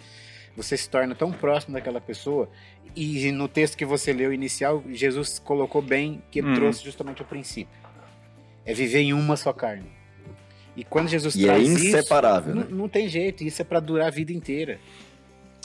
você 0.55 0.77
se 0.77 0.91
torna 0.91 1.15
tão 1.15 1.33
próximo 1.33 1.73
daquela 1.73 2.03
pessoa. 2.03 2.51
E 2.97 3.31
no 3.31 3.47
texto 3.47 3.77
que 3.77 3.85
você 3.85 4.13
leu 4.13 4.33
inicial, 4.33 4.83
Jesus 4.89 5.39
colocou 5.39 5.81
bem 5.81 6.21
que 6.31 6.41
ele 6.41 6.49
Uhum. 6.49 6.55
trouxe 6.55 6.83
justamente 6.83 7.23
o 7.23 7.25
princípio. 7.25 7.78
É 8.69 8.75
viver 8.75 9.01
em 9.01 9.13
uma 9.15 9.35
só 9.37 9.53
carne. 9.53 9.87
E 10.77 10.85
quando 10.85 11.09
Jesus 11.09 11.35
E 11.35 11.45
é 11.45 11.47
traz 11.47 11.69
isso, 11.69 11.87
inseparável, 11.87 12.55
não, 12.55 12.63
né? 12.63 12.69
não 12.71 12.89
tem 12.89 13.09
jeito, 13.09 13.43
isso 13.43 13.61
é 13.63 13.65
pra 13.65 13.81
durar 13.81 14.09
a 14.09 14.11
vida 14.11 14.33
inteira. 14.33 14.79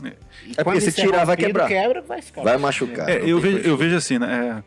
É. 0.03 0.07
E 0.07 0.10
É 0.10 0.13
porque 0.55 0.63
quando 0.63 0.81
se 0.81 0.89
isso 0.89 1.01
tirar, 1.01 1.24
vai 1.25 1.36
rompido, 1.36 1.48
quebrar. 1.48 1.67
quebra, 1.67 2.01
vai 2.01 2.22
ficar. 2.22 2.41
Vai 2.43 2.57
machucar. 2.57 3.10
É, 3.10 3.19
não 3.19 3.27
eu, 3.27 3.39
vejo, 3.39 3.57
eu 3.60 3.77
vejo 3.77 3.95
assim, 3.95 4.17
né? 4.17 4.63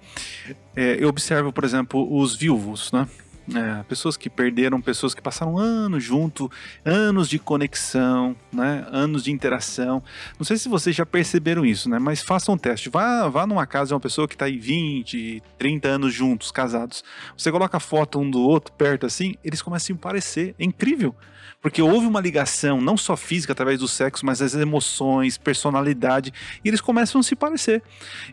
é, 0.77 0.83
é, 0.83 0.97
eu 1.01 1.09
observo, 1.09 1.53
por 1.53 1.65
exemplo, 1.65 2.07
os 2.17 2.37
viúvos, 2.37 2.93
né? 2.93 3.09
É, 3.55 3.83
pessoas 3.85 4.17
que 4.17 4.29
perderam, 4.29 4.81
pessoas 4.81 5.15
que 5.15 5.23
passaram 5.23 5.57
anos 5.57 6.03
junto, 6.03 6.51
anos 6.85 7.29
de 7.29 7.39
conexão, 7.39 8.35
né? 8.53 8.85
Anos 8.91 9.23
de 9.23 9.31
interação. 9.31 10.03
Não 10.37 10.45
sei 10.45 10.57
se 10.57 10.69
vocês 10.69 10.97
já 10.97 11.07
perceberam 11.07 11.65
isso, 11.65 11.89
né? 11.89 11.99
Mas 11.99 12.23
façam 12.23 12.57
um 12.57 12.59
teste. 12.59 12.89
Vá, 12.89 13.29
vá 13.29 13.47
numa 13.47 13.65
casa 13.65 13.89
de 13.89 13.95
uma 13.95 14.01
pessoa 14.01 14.27
que 14.27 14.35
está 14.35 14.47
aí 14.47 14.59
20, 14.59 15.43
30 15.59 15.89
anos 15.89 16.13
juntos, 16.13 16.51
casados. 16.51 17.05
Você 17.37 17.53
coloca 17.53 17.77
a 17.77 17.81
foto 17.81 18.19
um 18.19 18.29
do 18.29 18.41
outro 18.41 18.73
perto 18.73 19.07
assim, 19.07 19.37
eles 19.45 19.63
começam 19.63 19.95
a 19.95 19.97
se 19.97 20.03
parecer. 20.03 20.55
É 20.59 20.65
incrível. 20.65 21.15
Porque 21.61 21.81
houve 21.83 22.07
uma 22.07 22.21
ligação, 22.21 22.81
não 22.81 22.97
só 22.97 23.17
física 23.17 23.53
através 23.53 23.81
do 23.81 23.89
sexo, 23.89 24.25
mas 24.25 24.43
as 24.43 24.55
emoções, 24.55 25.39
personalidade, 25.39 26.33
e 26.65 26.69
eles 26.69 26.81
começam 26.81 27.21
a 27.21 27.25
se 27.25 27.35
parecer. 27.35 27.83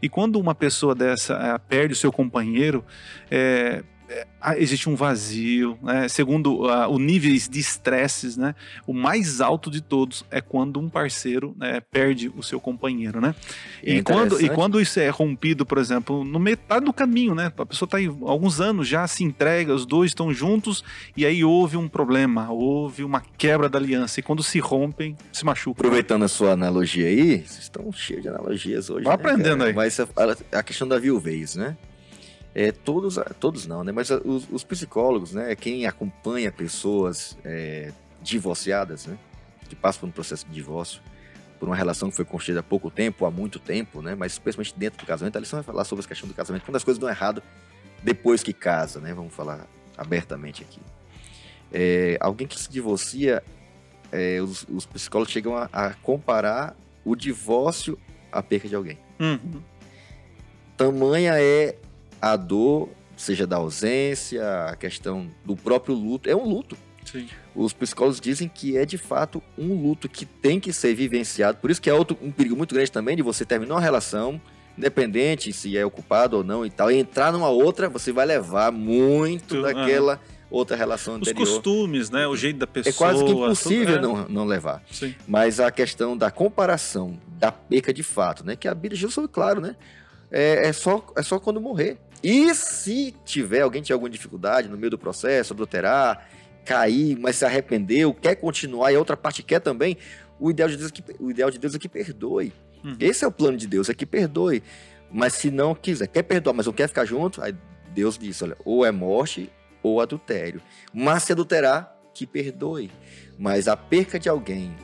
E 0.01 0.09
quando 0.09 0.39
uma 0.39 0.53
pessoa 0.53 0.93
dessa 0.93 1.33
eh, 1.33 1.57
perde 1.67 1.93
o 1.93 1.95
seu 1.95 2.11
companheiro, 2.11 2.85
é, 3.31 3.43
é, 3.43 3.83
existe 4.57 4.89
um 4.89 4.95
vazio, 4.95 5.77
né? 5.81 6.07
segundo 6.07 6.67
ah, 6.69 6.87
o 6.87 6.99
níveis 6.99 7.47
de 7.47 7.59
estresses, 7.59 8.35
né? 8.37 8.53
O 8.85 8.93
mais 8.93 9.41
alto 9.41 9.71
de 9.71 9.81
todos 9.81 10.25
é 10.29 10.41
quando 10.41 10.79
um 10.79 10.89
parceiro 10.89 11.55
né, 11.57 11.79
perde 11.91 12.31
o 12.35 12.43
seu 12.43 12.59
companheiro, 12.59 13.21
né? 13.21 13.33
É 13.83 13.95
E, 13.95 14.03
quando, 14.03 14.41
e 14.41 14.49
quando 14.49 14.81
isso 14.81 14.99
é 14.99 15.09
rompido, 15.09 15.65
por 15.65 15.77
exemplo, 15.77 16.23
no 16.23 16.39
metade 16.39 16.85
do 16.85 16.93
caminho, 16.93 17.33
né? 17.33 17.51
A 17.57 17.65
pessoa 17.65 17.87
está 17.87 17.97
aí 17.97 18.07
alguns 18.07 18.59
anos, 18.59 18.87
já 18.87 19.07
se 19.07 19.23
entrega, 19.23 19.73
os 19.73 19.85
dois 19.85 20.11
estão 20.11 20.33
juntos, 20.33 20.83
e 21.15 21.25
aí 21.25 21.43
houve 21.43 21.77
um 21.77 21.87
problema, 21.87 22.49
houve 22.51 23.03
uma 23.03 23.21
quebra 23.37 23.69
da 23.69 23.77
aliança, 23.79 24.19
e 24.19 24.23
quando 24.23 24.43
se 24.43 24.59
rompem, 24.59 25.15
se 25.31 25.45
machucam. 25.45 25.79
Aproveitando 25.79 26.23
a 26.23 26.27
sua 26.27 26.51
analogia 26.51 27.07
aí, 27.07 27.37
vocês 27.37 27.59
estão 27.63 27.91
cheios 27.91 28.21
de 28.23 28.29
analogias 28.29 28.89
hoje. 28.89 29.05
Vai 29.05 29.15
né, 29.17 29.21
aprendendo 29.23 29.59
cara? 29.59 29.69
aí. 29.69 29.75
Mas 29.75 29.99
a, 29.99 30.03
a- 30.03 30.59
a 30.59 30.63
questão 30.63 30.87
da 30.87 30.99
viuvez, 30.99 31.55
né? 31.55 31.75
É, 32.55 32.71
todos, 32.71 33.17
todos 33.39 33.65
não, 33.65 33.83
né? 33.83 33.91
Mas 33.91 34.11
a- 34.11 34.21
os, 34.23 34.47
os 34.51 34.63
psicólogos, 34.63 35.33
né? 35.33 35.55
Quem 35.55 35.85
acompanha 35.87 36.51
pessoas 36.51 37.37
é, 37.43 37.91
divorciadas, 38.21 39.07
né? 39.07 39.17
Que 39.67 39.75
passam 39.75 40.01
por 40.01 40.07
um 40.09 40.11
processo 40.11 40.45
de 40.45 40.53
divórcio, 40.53 41.01
por 41.59 41.67
uma 41.67 41.75
relação 41.75 42.09
que 42.09 42.15
foi 42.15 42.25
construída 42.25 42.59
há 42.59 42.63
pouco 42.63 42.91
tempo, 42.91 43.25
há 43.25 43.31
muito 43.31 43.57
tempo, 43.57 44.01
né? 44.01 44.13
Mas 44.13 44.33
especialmente 44.33 44.73
dentro 44.77 44.99
do 45.03 45.07
casamento, 45.07 45.35
a 45.35 45.39
lição 45.39 45.57
vai 45.57 45.63
falar 45.63 45.83
sobre 45.83 46.05
a 46.05 46.07
questão 46.07 46.27
do 46.27 46.35
casamento, 46.35 46.63
quando 46.63 46.75
as 46.75 46.83
coisas 46.83 46.99
dão 46.99 47.09
errado 47.09 47.41
depois 48.03 48.43
que 48.43 48.53
casa, 48.53 48.99
né? 48.99 49.13
Vamos 49.13 49.33
falar 49.33 49.65
abertamente 49.97 50.61
aqui. 50.63 50.79
É, 51.71 52.17
alguém 52.19 52.45
que 52.45 52.59
se 52.59 52.69
divorcia 52.69 53.41
é, 54.11 54.39
os, 54.41 54.63
os 54.69 54.85
psicólogos 54.85 55.33
chegam 55.33 55.57
a, 55.57 55.67
a 55.73 55.93
comparar 55.95 56.75
o 57.03 57.15
divórcio 57.15 57.97
à 58.31 58.43
perca 58.43 58.67
de 58.69 58.75
alguém. 58.75 58.99
Uhum. 59.19 59.59
Tamanha 60.77 61.33
é 61.39 61.75
a 62.23 62.37
dor, 62.37 62.87
seja 63.17 63.45
da 63.45 63.57
ausência, 63.57 64.41
a 64.69 64.75
questão 64.77 65.27
do 65.43 65.57
próprio 65.57 65.93
luto. 65.93 66.29
É 66.29 66.35
um 66.35 66.47
luto. 66.47 66.77
Sim. 67.03 67.27
Os 67.53 67.73
psicólogos 67.73 68.21
dizem 68.21 68.47
que 68.47 68.77
é 68.77 68.85
de 68.85 68.97
fato 68.97 69.43
um 69.57 69.73
luto 69.73 70.07
que 70.07 70.25
tem 70.25 70.57
que 70.57 70.71
ser 70.71 70.93
vivenciado. 70.95 71.57
Por 71.57 71.69
isso 71.69 71.81
que 71.81 71.89
é 71.89 71.93
outro, 71.93 72.17
um 72.21 72.31
perigo 72.31 72.55
muito 72.55 72.73
grande 72.73 72.89
também 72.89 73.17
de 73.17 73.21
você 73.21 73.43
terminar 73.45 73.75
uma 73.75 73.81
relação, 73.81 74.39
independente 74.77 75.51
se 75.51 75.77
é 75.77 75.85
ocupado 75.85 76.37
ou 76.37 76.43
não 76.45 76.65
e 76.65 76.69
tal, 76.69 76.89
e 76.89 76.95
entrar 76.97 77.33
numa 77.33 77.49
outra, 77.49 77.89
você 77.89 78.13
vai 78.13 78.25
levar 78.25 78.71
muito 78.71 79.61
daquela 79.61 80.17
outra 80.49 80.77
relação 80.77 81.15
Os 81.15 81.27
anterior. 81.27 81.45
costumes, 81.45 82.09
né? 82.09 82.25
O 82.25 82.37
jeito 82.37 82.57
da 82.59 82.67
pessoa. 82.67 82.89
É 82.93 82.97
quase 82.97 83.19
que 83.25 83.29
tudo- 83.31 83.45
impossível 83.45 83.97
é. 83.97 84.01
não, 84.01 84.29
não 84.29 84.45
levar. 84.45 84.81
Sim. 84.89 85.13
Mas 85.27 85.59
a 85.59 85.69
questão 85.71 86.15
da 86.15 86.31
comparação 86.31 87.19
da 87.37 87.51
perca 87.51 87.93
de 87.93 88.01
fato, 88.03 88.45
né? 88.45 88.55
Que 88.55 88.69
a 88.69 88.73
Bíblia 88.73 88.95
Jesus 88.95 89.13
foi 89.13 89.27
claro, 89.27 89.59
né? 89.59 89.75
É, 90.31 90.67
é 90.69 90.73
só, 90.73 91.05
é 91.17 91.21
só 91.21 91.37
quando 91.37 91.59
morrer. 91.59 91.97
E 92.23 92.53
se 92.55 93.13
tiver, 93.25 93.61
alguém 93.61 93.81
tiver 93.81 93.95
alguma 93.95 94.09
dificuldade 94.09 94.69
no 94.69 94.77
meio 94.77 94.91
do 94.91 94.97
processo, 94.97 95.53
adulterar, 95.53 96.29
cair, 96.63 97.17
mas 97.19 97.35
se 97.35 97.45
arrependeu, 97.45 98.13
quer 98.13 98.35
continuar 98.35 98.91
e 98.91 98.95
a 98.95 98.99
outra 98.99 99.17
parte 99.17 99.43
quer 99.43 99.59
também, 99.59 99.97
o 100.39 100.49
ideal 100.49 100.69
de 100.69 100.77
Deus 100.77 100.89
é 100.89 100.93
que, 100.93 101.03
o 101.19 101.29
ideal 101.29 101.51
de 101.51 101.59
Deus 101.59 101.75
é 101.75 101.79
que 101.79 101.89
perdoe. 101.89 102.53
Uhum. 102.83 102.95
Esse 102.99 103.25
é 103.25 103.27
o 103.27 103.31
plano 103.31 103.57
de 103.57 103.67
Deus, 103.67 103.89
é 103.89 103.93
que 103.93 104.05
perdoe. 104.05 104.63
Mas 105.11 105.33
se 105.33 105.51
não 105.51 105.75
quiser, 105.75 106.07
quer 106.07 106.23
perdoar, 106.23 106.53
mas 106.53 106.65
não 106.65 106.73
quer 106.73 106.87
ficar 106.87 107.05
junto, 107.05 107.41
aí 107.41 107.53
Deus 107.93 108.17
diz, 108.17 108.41
olha, 108.41 108.57
ou 108.65 108.85
é 108.85 108.91
morte 108.91 109.51
ou 109.81 110.01
adultério. 110.01 110.61
Mas 110.93 111.23
se 111.23 111.33
adulterar, 111.33 111.93
que 112.13 112.25
perdoe. 112.25 112.89
Mas 113.37 113.67
a 113.67 113.75
perca 113.75 114.19
de 114.19 114.29
alguém, 114.29 114.75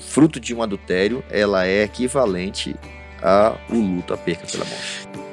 fruto 0.00 0.40
de 0.40 0.54
um 0.54 0.62
adultério, 0.62 1.22
ela 1.30 1.66
é 1.66 1.84
equivalente 1.84 2.74
ao 3.22 3.58
luto, 3.70 4.14
a 4.14 4.16
perca 4.16 4.46
pela 4.46 4.64
morte. 4.64 5.27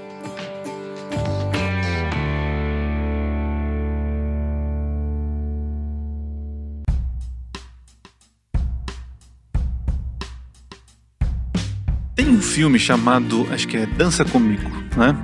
Tem 12.16 12.30
um 12.30 12.42
filme 12.42 12.80
chamado, 12.80 13.46
acho 13.52 13.68
que 13.68 13.76
é 13.78 13.86
Dança 13.86 14.24
Comigo, 14.24 14.72
né? 14.96 15.16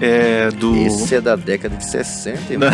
É 0.00 0.50
do. 0.50 0.76
Esse 0.76 1.16
é 1.16 1.20
da 1.20 1.34
década 1.34 1.74
de 1.76 1.84
60, 1.90 2.52
irmão. 2.52 2.68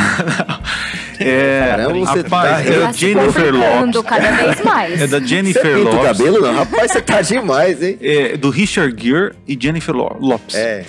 é, 1.19 1.67
Caramba, 1.71 1.95
você 2.01 2.21
rapaz, 2.23 2.31
tá- 2.31 2.61
é 2.73 2.79
Tá 2.81 2.87
da 2.87 2.93
se 2.93 2.99
Jennifer 2.99 3.55
Lopes. 3.55 4.03
cada 4.03 4.31
vez 4.33 4.63
mais. 4.63 5.01
É 5.01 5.07
da 5.07 5.21
Jennifer 5.21 5.79
Lopes. 5.79 6.03
cabelo, 6.19 6.41
não? 6.43 6.55
Rapaz, 6.55 6.91
você 6.93 7.01
tá 7.01 7.23
demais, 7.23 7.83
hein? 7.83 7.97
É, 8.03 8.37
do 8.37 8.51
Richard 8.51 8.95
Gere 9.03 9.33
e 9.49 9.57
Jennifer 9.59 9.95
Lo- 9.95 10.17
Lopes. 10.21 10.55
É, 10.55 10.85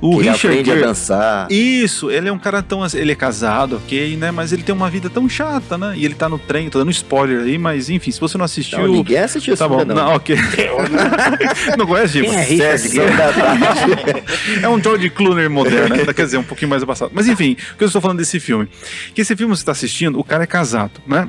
o 0.00 0.20
ele 0.20 0.30
Richard 0.30 0.46
aprende 0.48 0.70
a 0.70 0.74
Gere. 0.74 0.86
dançar. 0.86 1.50
Isso, 1.50 2.10
ele 2.10 2.28
é 2.28 2.32
um 2.32 2.38
cara 2.38 2.62
tão. 2.62 2.82
assim, 2.82 2.98
Ele 2.98 3.12
é 3.12 3.14
casado, 3.14 3.76
ok, 3.76 4.16
né? 4.16 4.30
Mas 4.30 4.52
ele 4.52 4.62
tem 4.62 4.74
uma 4.74 4.90
vida 4.90 5.08
tão 5.08 5.28
chata, 5.28 5.76
né? 5.78 5.94
E 5.96 6.04
ele 6.04 6.14
tá 6.14 6.28
no 6.28 6.38
trem, 6.38 6.68
tô 6.68 6.78
dando 6.78 6.90
spoiler 6.90 7.42
aí, 7.42 7.58
mas 7.58 7.88
enfim, 7.88 8.10
se 8.10 8.20
você 8.20 8.36
não 8.36 8.44
assistiu. 8.44 8.78
Não, 8.78 8.88
ninguém 8.88 9.18
assistiu 9.18 9.56
Tá 9.56 9.68
bom, 9.68 9.84
não, 9.84 9.94
não. 9.94 10.14
ok. 10.14 10.36
não 11.78 11.86
conhece, 11.86 12.24
é 12.24 12.42
Richard. 12.44 12.86
É 14.62 14.68
um 14.68 14.82
George 14.82 15.10
Clooney 15.10 15.48
moderno, 15.48 15.96
né? 15.96 16.12
quer 16.12 16.24
dizer, 16.24 16.38
um 16.38 16.42
pouquinho 16.42 16.70
mais 16.70 16.84
passado. 16.84 17.10
Mas 17.14 17.26
enfim, 17.28 17.56
o 17.74 17.76
que 17.76 17.84
eu 17.84 17.86
estou 17.86 18.00
falando 18.00 18.18
desse 18.18 18.38
filme? 18.40 18.68
Que 19.14 19.20
esse 19.22 19.34
filme 19.36 19.54
você 19.54 19.62
está 19.62 19.72
assistindo, 19.72 20.18
o 20.18 20.24
cara 20.24 20.44
é 20.44 20.46
casado, 20.46 21.00
né? 21.06 21.28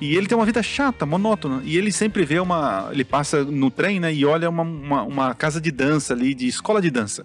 E 0.00 0.16
ele 0.16 0.26
tem 0.26 0.36
uma 0.36 0.46
vida 0.46 0.62
chata, 0.62 1.06
monótona. 1.06 1.62
E 1.64 1.76
ele 1.76 1.92
sempre 1.92 2.24
vê 2.24 2.38
uma. 2.38 2.88
Ele 2.92 3.04
passa 3.04 3.44
no 3.44 3.70
trem, 3.70 4.00
né? 4.00 4.12
E 4.12 4.24
olha 4.24 4.50
uma, 4.50 4.62
uma, 4.62 5.02
uma 5.02 5.34
casa 5.34 5.60
de 5.60 5.70
dança 5.70 6.12
ali, 6.12 6.34
de 6.34 6.46
escola 6.46 6.80
de 6.80 6.90
dança. 6.90 7.24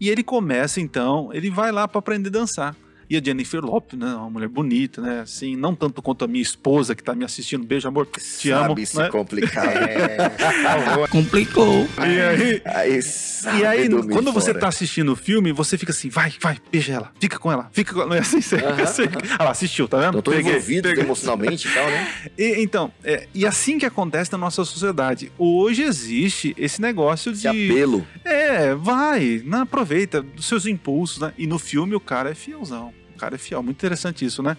E 0.00 0.08
ele 0.08 0.22
começa, 0.22 0.80
então, 0.80 1.30
ele 1.32 1.50
vai 1.50 1.72
lá 1.72 1.88
para 1.88 1.98
aprender 1.98 2.28
a 2.28 2.32
dançar. 2.32 2.76
E 3.10 3.16
a 3.16 3.20
Jennifer 3.22 3.60
Lopez, 3.60 4.00
né? 4.00 4.06
Uma 4.14 4.30
mulher 4.30 4.48
bonita, 4.48 5.02
né? 5.02 5.20
Assim, 5.22 5.56
não 5.56 5.74
tanto 5.74 6.00
quanto 6.00 6.24
a 6.24 6.28
minha 6.28 6.40
esposa 6.40 6.94
que 6.94 7.02
tá 7.02 7.12
me 7.12 7.24
assistindo. 7.24 7.64
Beijo, 7.66 7.88
amor. 7.88 8.06
Te 8.06 8.20
Sabe 8.50 8.72
amo. 8.72 8.86
se 8.86 8.96
né? 8.96 9.08
complicar. 9.08 9.66
É, 9.76 11.06
Complicou. 11.10 11.88
E 11.98 12.20
aí, 12.20 12.62
Aí, 12.64 12.98
e 12.98 13.02
sabe 13.02 13.64
aí, 13.66 13.88
quando 13.88 14.32
você 14.32 14.48
fora. 14.52 14.60
tá 14.60 14.68
assistindo 14.68 15.12
o 15.12 15.16
filme, 15.16 15.50
você 15.52 15.76
fica 15.76 15.90
assim, 15.92 16.08
vai, 16.08 16.32
vai, 16.40 16.58
beija 16.70 16.92
ela, 16.92 17.12
fica 17.18 17.38
com 17.38 17.50
ela, 17.50 17.68
fica 17.72 17.92
com 17.92 18.00
ela. 18.00 18.10
Não 18.10 18.16
é 18.16 18.20
assim, 18.20 18.40
você, 18.40 18.56
você- 18.58 19.08
Ah 19.38 19.44
lá, 19.44 19.50
assistiu, 19.50 19.88
tá 19.88 19.98
vendo? 19.98 20.18
Eu 20.18 20.22
tô 20.22 20.30
Peguei, 20.30 20.52
envolvido 20.52 20.88
peguei. 20.88 21.02
emocionalmente 21.04 21.66
e 21.66 21.70
tal, 21.72 21.86
né? 21.90 22.08
E, 22.38 22.62
então, 22.62 22.92
é, 23.02 23.26
e 23.34 23.44
assim 23.46 23.78
que 23.78 23.86
acontece 23.86 24.30
na 24.32 24.38
nossa 24.38 24.64
sociedade. 24.64 25.32
Hoje 25.36 25.82
existe 25.82 26.54
esse 26.56 26.80
negócio 26.80 27.32
Esse 27.32 27.42
de. 27.42 27.48
apelo. 27.48 28.06
É, 28.24 28.74
vai, 28.74 29.42
não 29.44 29.62
aproveita 29.62 30.22
dos 30.22 30.46
seus 30.46 30.66
impulsos, 30.66 31.18
né? 31.20 31.32
E 31.36 31.46
no 31.46 31.58
filme 31.58 31.94
o 31.96 32.00
cara 32.00 32.30
é 32.30 32.34
fielzão. 32.34 32.92
O 33.20 33.22
cara 33.22 33.34
é 33.34 33.38
fiel. 33.38 33.62
Muito 33.62 33.76
interessante 33.76 34.24
isso, 34.24 34.42
né? 34.42 34.56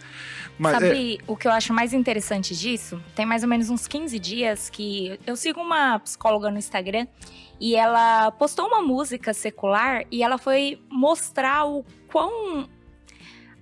Mas 0.59 0.75
é, 0.75 0.87
Sabe 0.87 1.19
o 1.25 1.35
que 1.35 1.47
eu 1.47 1.51
acho 1.51 1.73
mais 1.73 1.93
interessante 1.93 2.55
disso? 2.55 3.01
Tem 3.15 3.25
mais 3.25 3.41
ou 3.41 3.49
menos 3.49 3.71
uns 3.71 3.87
15 3.87 4.19
dias 4.19 4.69
que 4.69 5.19
eu 5.25 5.35
sigo 5.35 5.59
uma 5.59 5.97
psicóloga 5.97 6.51
no 6.51 6.59
Instagram 6.59 7.07
e 7.59 7.75
ela 7.75 8.29
postou 8.31 8.67
uma 8.67 8.81
música 8.81 9.33
secular 9.33 10.05
e 10.11 10.21
ela 10.21 10.37
foi 10.37 10.79
mostrar 10.91 11.65
o 11.65 11.83
quão. 12.11 12.69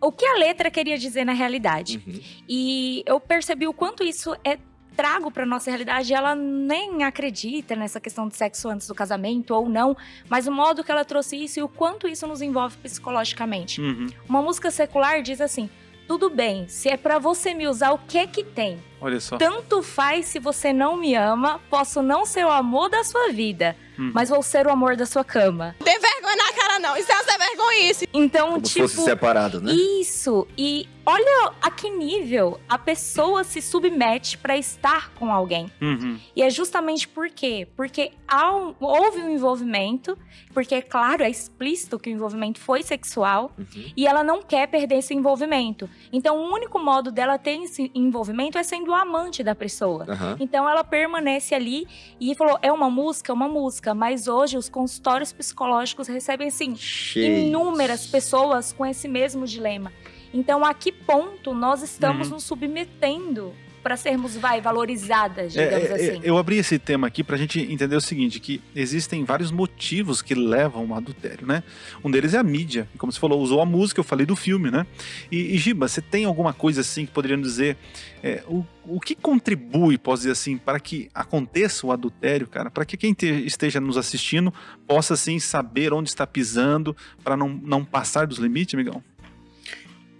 O 0.01 0.11
que 0.11 0.25
a 0.25 0.35
letra 0.35 0.69
queria 0.69 0.97
dizer 0.97 1.25
na 1.25 1.33
realidade. 1.33 2.03
Uhum. 2.05 2.19
E 2.47 3.01
eu 3.05 3.19
percebi 3.21 3.67
o 3.67 3.73
quanto 3.73 4.03
isso 4.03 4.35
é 4.43 4.57
trago 4.99 5.31
para 5.31 5.45
nossa 5.45 5.69
realidade. 5.71 6.13
Ela 6.13 6.35
nem 6.35 7.03
acredita 7.05 7.73
nessa 7.73 8.01
questão 8.01 8.27
de 8.27 8.35
sexo 8.35 8.67
antes 8.67 8.85
do 8.85 8.93
casamento 8.93 9.53
ou 9.55 9.69
não, 9.69 9.95
mas 10.27 10.45
o 10.45 10.51
modo 10.51 10.83
que 10.83 10.91
ela 10.91 11.05
trouxe 11.05 11.41
isso 11.41 11.57
e 11.59 11.63
o 11.63 11.69
quanto 11.69 12.05
isso 12.05 12.27
nos 12.27 12.41
envolve 12.41 12.75
psicologicamente. 12.77 13.79
uhum, 13.79 14.07
Uma 14.27 14.41
música 14.41 14.69
secular 14.69 15.21
diz 15.21 15.39
assim: 15.39 15.69
tudo 16.05 16.29
bem, 16.29 16.67
se 16.67 16.89
é 16.89 16.97
pra 16.97 17.17
você 17.17 17.53
me 17.53 17.65
usar, 17.65 17.91
o 17.93 17.97
que 17.97 18.17
é 18.17 18.27
que 18.27 18.43
tem? 18.43 18.77
olha 19.01 19.21
só. 19.21 19.37
Tanto 19.37 19.81
faz 19.81 20.25
se 20.25 20.39
você 20.39 20.73
não 20.73 20.97
me 20.97 21.15
ama, 21.15 21.61
posso 21.69 22.01
não 22.01 22.25
ser 22.25 22.45
o 22.45 22.49
amor 22.51 22.89
da 22.89 23.01
sua 23.05 23.29
vida, 23.31 23.77
Hum. 23.97 24.11
mas 24.13 24.27
vou 24.27 24.43
ser 24.43 24.67
o 24.67 24.69
amor 24.69 24.97
da 24.97 25.05
sua 25.05 25.23
cama. 25.23 25.73
Tem 25.81 25.97
vergonha 25.97 26.35
na 26.35 26.51
cara, 26.53 26.79
não. 26.79 26.97
Isso 26.97 27.09
é 27.09 27.15
uma 27.15 27.37
vergonhice. 27.37 28.09
Então, 28.13 28.51
Como 28.53 28.65
se 28.67 28.73
tipo. 28.73 28.87
fosse 28.89 29.01
separado, 29.03 29.61
né? 29.61 29.71
Isso, 29.73 30.45
e 30.57 30.87
olha 31.09 31.51
a 31.61 31.71
que 31.71 31.89
nível 31.89 32.59
a 32.67 32.77
pessoa 32.77 33.43
se 33.43 33.61
submete 33.61 34.37
pra 34.37 34.57
estar 34.57 35.11
com 35.13 35.31
alguém. 35.31 35.71
Uhum, 35.81 36.19
E 36.35 36.41
é 36.43 36.49
justamente 36.49 37.07
por 37.07 37.29
quê? 37.29 37.67
Porque 37.75 38.11
há 38.27 38.55
um- 38.55 38.75
houve 38.79 39.19
um 39.19 39.29
envolvimento, 39.29 40.17
porque, 40.53 40.75
é 40.75 40.81
claro, 40.81 41.23
é 41.23 41.29
explícito 41.29 41.97
que 41.99 42.09
o 42.09 42.13
envolvimento 42.13 42.59
foi 42.59 42.83
sexual, 42.83 43.51
Uhum. 43.57 43.91
e 43.95 44.05
ela 44.07 44.23
não 44.23 44.41
quer 44.41 44.67
perder 44.67 44.95
esse 44.99 45.13
envolvimento. 45.13 45.89
Então, 46.11 46.37
o 46.37 46.53
único 46.53 46.77
modo 46.79 47.11
dela 47.11 47.37
ter 47.37 47.61
esse 47.63 47.91
envolvimento 47.95 48.57
é 48.57 48.63
sendo 48.63 48.91
o 48.91 48.93
amante 48.93 49.43
da 49.43 49.55
pessoa. 49.55 50.05
Aham. 50.09 50.37
Então 50.39 50.69
ela 50.69 50.83
permanece 50.83 51.55
ali 51.55 51.87
e 52.19 52.35
falou: 52.35 52.57
é 52.61 52.71
uma 52.71 52.89
música, 52.89 53.31
é 53.31 53.33
uma 53.35 53.47
música. 53.47 53.93
Mas 53.93 54.27
hoje 54.27 54.57
os 54.57 54.69
consultórios 54.69 55.31
psicológicos 55.33 56.07
recebem 56.07 56.47
assim 56.47 56.75
Cheio. 56.75 57.47
inúmeras 57.47 58.05
pessoas 58.07 58.71
com 58.73 58.85
esse 58.85 59.07
mesmo 59.07 59.45
dilema. 59.45 59.91
Então, 60.33 60.63
a 60.65 60.73
que 60.73 60.91
ponto 60.91 61.53
nós 61.53 61.81
estamos 61.81 62.27
Uhum. 62.27 62.35
nos 62.35 62.43
submetendo 62.43 63.53
para 63.81 63.95
sermos, 63.95 64.35
vai, 64.35 64.59
valorizadas, 64.59 65.55
É, 65.55 65.63
digamos 65.65 65.89
é, 65.89 65.91
é, 65.91 66.09
assim? 66.11 66.19
eu 66.21 66.37
abri 66.37 66.57
esse 66.57 66.77
tema 66.77 67.07
aqui 67.07 67.23
pra 67.23 67.37
gente 67.37 67.61
entender 67.61 67.95
o 67.95 68.01
seguinte, 68.01 68.37
que 68.37 68.61
existem 68.75 69.23
vários 69.23 69.51
motivos 69.51 70.21
que 70.21 70.35
levam 70.35 70.91
ao 70.91 70.97
adultério, 70.97 71.47
né? 71.47 71.63
Um 72.03 72.11
deles 72.11 72.33
é 72.33 72.37
a 72.37 72.43
mídia, 72.43 72.89
como 72.97 73.09
você 73.09 73.17
falou, 73.17 73.39
usou 73.41 73.61
a 73.61 73.65
música, 73.65 74.01
eu 74.01 74.03
falei 74.03 74.25
do 74.25 74.35
filme, 74.35 74.69
né? 74.69 74.85
E, 75.31 75.55
e 75.55 75.57
Giba, 75.57 75.87
você 75.87 76.01
tem 76.01 76.25
alguma 76.25 76.51
coisa 76.51 76.81
assim 76.81 77.05
que 77.05 77.11
poderiam 77.13 77.39
dizer, 77.39 77.77
é, 78.21 78.43
o, 78.49 78.65
o 78.85 78.99
que 78.99 79.15
contribui, 79.15 79.97
posso 79.97 80.23
dizer 80.23 80.33
assim, 80.33 80.57
para 80.57 80.77
que 80.77 81.09
aconteça 81.15 81.87
o 81.87 81.91
adultério, 81.93 82.47
cara? 82.47 82.69
Para 82.69 82.83
que 82.83 82.97
quem 82.97 83.13
te- 83.13 83.45
esteja 83.45 83.79
nos 83.79 83.95
assistindo 83.95 84.53
possa, 84.85 85.13
assim, 85.13 85.39
saber 85.39 85.93
onde 85.93 86.09
está 86.09 86.27
pisando, 86.27 86.95
para 87.23 87.37
não, 87.37 87.47
não 87.47 87.85
passar 87.85 88.27
dos 88.27 88.39
limites, 88.39 88.73
amigão? 88.75 89.01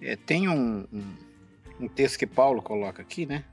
É, 0.01 0.15
tem 0.15 0.47
um, 0.47 0.85
um, 0.91 1.15
um 1.81 1.87
texto 1.87 2.17
que 2.17 2.27
Paulo 2.27 2.61
coloca 2.61 3.01
aqui, 3.01 3.25
né? 3.25 3.43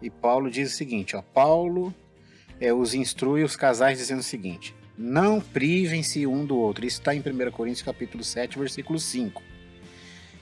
E 0.00 0.08
Paulo 0.08 0.50
diz 0.50 0.72
o 0.72 0.76
seguinte, 0.76 1.16
ó. 1.16 1.22
Paulo 1.22 1.94
é, 2.60 2.72
os 2.72 2.94
instrui 2.94 3.42
os 3.42 3.56
casais 3.56 3.98
dizendo 3.98 4.20
o 4.20 4.24
seguinte: 4.24 4.74
Não 4.96 5.40
privem-se 5.40 6.26
um 6.26 6.44
do 6.44 6.56
outro. 6.56 6.86
Isso 6.86 7.00
está 7.00 7.14
em 7.14 7.20
1 7.20 7.50
Coríntios 7.50 7.82
capítulo 7.82 8.22
7, 8.22 8.58
versículo 8.58 8.98
5. 8.98 9.42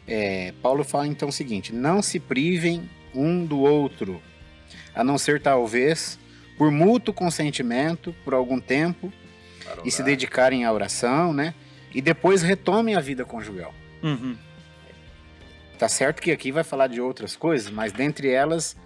É, 0.06 0.52
Paulo 0.62 0.84
fala 0.84 1.06
então 1.06 1.28
o 1.28 1.32
seguinte: 1.32 1.72
Não 1.72 2.02
se 2.02 2.18
privem 2.20 2.88
um 3.14 3.44
do 3.44 3.60
outro, 3.60 4.20
a 4.94 5.02
não 5.02 5.16
ser 5.16 5.40
talvez 5.40 6.18
por 6.56 6.70
mútuo 6.70 7.14
consentimento, 7.14 8.14
por 8.24 8.34
algum 8.34 8.60
tempo, 8.60 9.12
e 9.84 9.90
se 9.90 10.02
dedicarem 10.02 10.64
à 10.64 10.72
oração, 10.72 11.32
né? 11.32 11.54
E 11.94 12.02
depois 12.02 12.42
retomem 12.42 12.96
a 12.96 13.00
vida 13.00 13.24
conjugal. 13.24 13.72
Uhum. 14.02 14.36
Tá 15.78 15.88
certo 15.88 16.20
que 16.20 16.30
aqui 16.32 16.50
vai 16.50 16.64
falar 16.64 16.88
de 16.88 17.00
outras 17.00 17.36
coisas, 17.36 17.70
mas 17.70 17.92
dentre 17.92 18.28
elas 18.30 18.76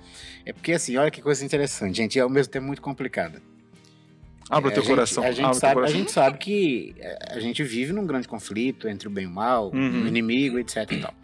é 0.44 0.52
porque 0.52 0.72
assim, 0.72 0.96
olha 0.96 1.10
que 1.10 1.22
coisa 1.22 1.44
interessante, 1.44 1.96
gente, 1.96 2.16
e 2.16 2.20
ao 2.20 2.28
mesmo 2.28 2.52
tempo 2.52 2.66
muito 2.66 2.82
complicada. 2.82 3.40
Abra 4.50 4.68
É, 4.68 4.72
o 4.72 4.74
teu 4.74 4.82
gente- 4.82 4.90
coração. 4.90 5.22
A 5.22 5.26
abra 5.28 5.36
gente, 5.42 5.56
sabe, 5.56 5.80
a 5.80 5.86
gente 5.86 6.10
sabe 6.12 6.38
que 6.38 6.94
é, 6.98 7.18
a 7.36 7.40
gente 7.40 7.62
vive 7.64 7.92
num 7.94 8.04
grande 8.06 8.28
conflito 8.28 8.86
entre 8.88 9.08
o 9.08 9.10
bem 9.10 9.24
e 9.24 9.26
o 9.26 9.30
mal, 9.30 9.70
Uhum. 9.72 10.02
o 10.04 10.06
inimigo, 10.06 10.58
etc 10.58 10.76
e 10.92 11.00
tal. 11.00 11.14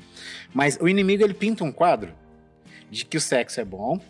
Mas 0.55 0.79
o 0.81 0.89
inimigo 0.89 1.23
ele 1.23 1.35
pinta 1.35 1.63
um 1.65 1.71
quadro 1.73 2.13
de 2.91 3.05
que 3.05 3.19
o 3.19 3.21
sexo 3.21 3.61
é 3.61 3.65
bom 3.65 4.01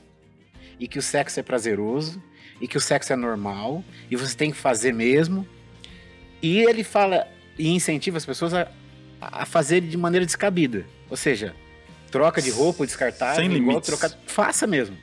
e 0.79 0.87
que 0.87 0.99
o 0.99 1.03
sexo 1.03 1.40
é 1.40 1.42
prazeroso 1.42 2.23
e 2.61 2.68
que 2.68 2.77
o 2.77 2.81
sexo 2.81 3.12
é 3.12 3.16
normal 3.16 3.83
e 4.09 4.14
você 4.14 4.37
tem 4.37 4.53
que 4.53 4.57
fazer 4.57 4.92
mesmo. 4.94 5.44
E 6.40 6.61
ele 6.61 6.85
fala 6.85 7.27
e 7.59 7.68
incentiva 7.71 8.16
as 8.18 8.25
pessoas 8.27 8.55
a, 8.55 8.68
a 9.21 9.44
fazer 9.44 9.81
de 9.81 9.97
maneira 9.97 10.25
descabida. 10.25 10.87
Ou 11.11 11.16
seja, 11.16 11.55
troca 12.11 12.40
de 12.42 12.51
roupa 12.51 12.85
descartável, 12.87 13.37
Sem 13.37 13.53
igual 13.53 13.81
trocar, 13.81 14.11
faça 14.27 14.66
mesmo. 14.66 14.97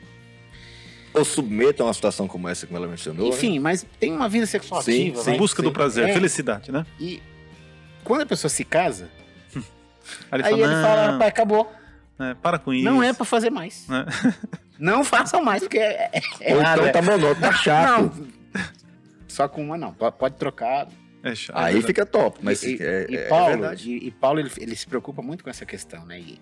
Ou 1.13 1.23
submetam 1.23 1.85
a 1.85 1.87
uma 1.89 1.93
situação 1.93 2.27
como 2.27 2.47
essa, 2.49 2.67
como 2.67 2.77
ela 2.77 2.87
mencionou. 2.87 3.29
né? 3.29 3.35
Enfim, 3.35 3.57
mas 3.59 3.85
tem 3.99 4.11
uma 4.11 4.27
vida 4.27 4.45
sexual 4.45 4.81
Sim, 4.81 5.09
ativa. 5.09 5.23
sim. 5.23 5.29
vai- 5.31 5.37
Busca 5.39 5.61
do 5.63 5.71
prazer, 5.71 6.09
É, 6.09 6.13
felicidade, 6.13 6.71
né? 6.71 6.85
E 6.99 7.21
quando 8.03 8.21
a 8.21 8.25
pessoa 8.25 8.49
se 8.49 8.65
casa, 8.65 9.09
Aí 10.31 10.41
ele 10.41 10.43
aí 10.43 10.51
fala, 10.51 10.63
ele 10.73 10.81
fala, 10.81 11.03
"Não, 11.05 11.11
rapaz, 11.13 11.29
acabou. 11.29 11.71
é, 12.19 12.33
para 12.35 12.59
com 12.59 12.73
isso. 12.73 12.83
Não 12.85 13.01
é 13.01 13.13
pra 13.13 13.25
fazer 13.25 13.49
mais. 13.49 13.87
né? 13.87 14.05
Não 14.77 15.05
façam 15.05 15.41
mais, 15.41 15.63
porque 15.63 15.77
é, 15.79 16.09
é, 16.11 16.21
é 16.41 16.53
Ou 16.53 16.59
errado, 16.59 16.79
então 16.79 16.87
é. 16.87 16.91
tá 16.91 17.01
monótono, 17.01 17.35
tá 17.39 17.53
chato. 17.53 18.01
Não. 18.13 18.27
Só 19.25 19.47
com 19.47 19.63
uma 19.63 19.77
não. 19.77 19.93
Po- 19.93 20.11
Pode 20.11 20.35
trocar. 20.35 20.87
É 21.25 21.33
chato. 21.33 21.57
Aí 21.57 21.81
fica 21.81 22.05
top, 22.05 22.37
mas 22.43 22.61
e, 22.61 22.77
é, 22.79 23.07
e 23.09 23.15
é 23.17 23.27
Paulo, 23.27 23.57
verdade. 23.57 23.89
e, 23.89 24.07
e 24.07 24.11
Paulo 24.11 24.39
ele, 24.39 24.51
ele 24.59 24.75
se 24.75 24.85
preocupa 24.85 25.23
muito 25.23 25.43
com 25.43 25.49
essa 25.49 25.65
questão, 25.65 26.05
né? 26.05 26.19
E, 26.19 26.39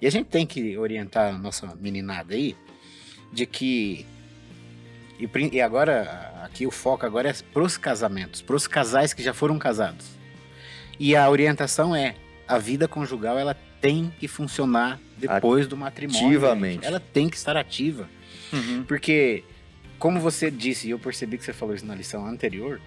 e 0.00 0.06
a 0.06 0.10
gente 0.10 0.28
tem 0.28 0.46
que 0.46 0.78
orientar 0.78 1.34
a 1.34 1.36
nossa 1.36 1.74
meninada 1.74 2.32
aí 2.32 2.56
de 3.32 3.46
que 3.46 4.06
e, 5.18 5.28
e 5.56 5.60
agora 5.60 6.32
aqui 6.44 6.68
o 6.68 6.70
foco 6.70 7.04
agora 7.04 7.30
é 7.30 7.34
pros 7.52 7.76
casamentos, 7.76 8.40
pros 8.40 8.68
casais 8.68 9.12
que 9.12 9.24
já 9.24 9.34
foram 9.34 9.58
casados. 9.58 10.06
E 11.00 11.16
a 11.16 11.28
orientação 11.28 11.94
é 11.94 12.14
a 12.46 12.58
vida 12.58 12.86
conjugal 12.86 13.36
ela 13.36 13.56
tem 13.80 14.12
que 14.20 14.28
funcionar 14.28 15.00
depois 15.18 15.66
do 15.66 15.76
matrimônio. 15.76 16.28
Ativamente. 16.28 16.74
gente. 16.74 16.86
Ela 16.86 17.00
tem 17.00 17.28
que 17.28 17.36
estar 17.36 17.56
ativa. 17.56 18.08
Uhum. 18.52 18.84
Porque, 18.84 19.42
como 19.98 20.20
você 20.20 20.48
disse, 20.48 20.86
e 20.86 20.90
eu 20.90 20.98
percebi 21.00 21.36
que 21.36 21.44
você 21.44 21.52
falou 21.52 21.74
isso 21.74 21.84
na 21.84 21.94
lição 21.94 22.24
anterior, 22.24 22.80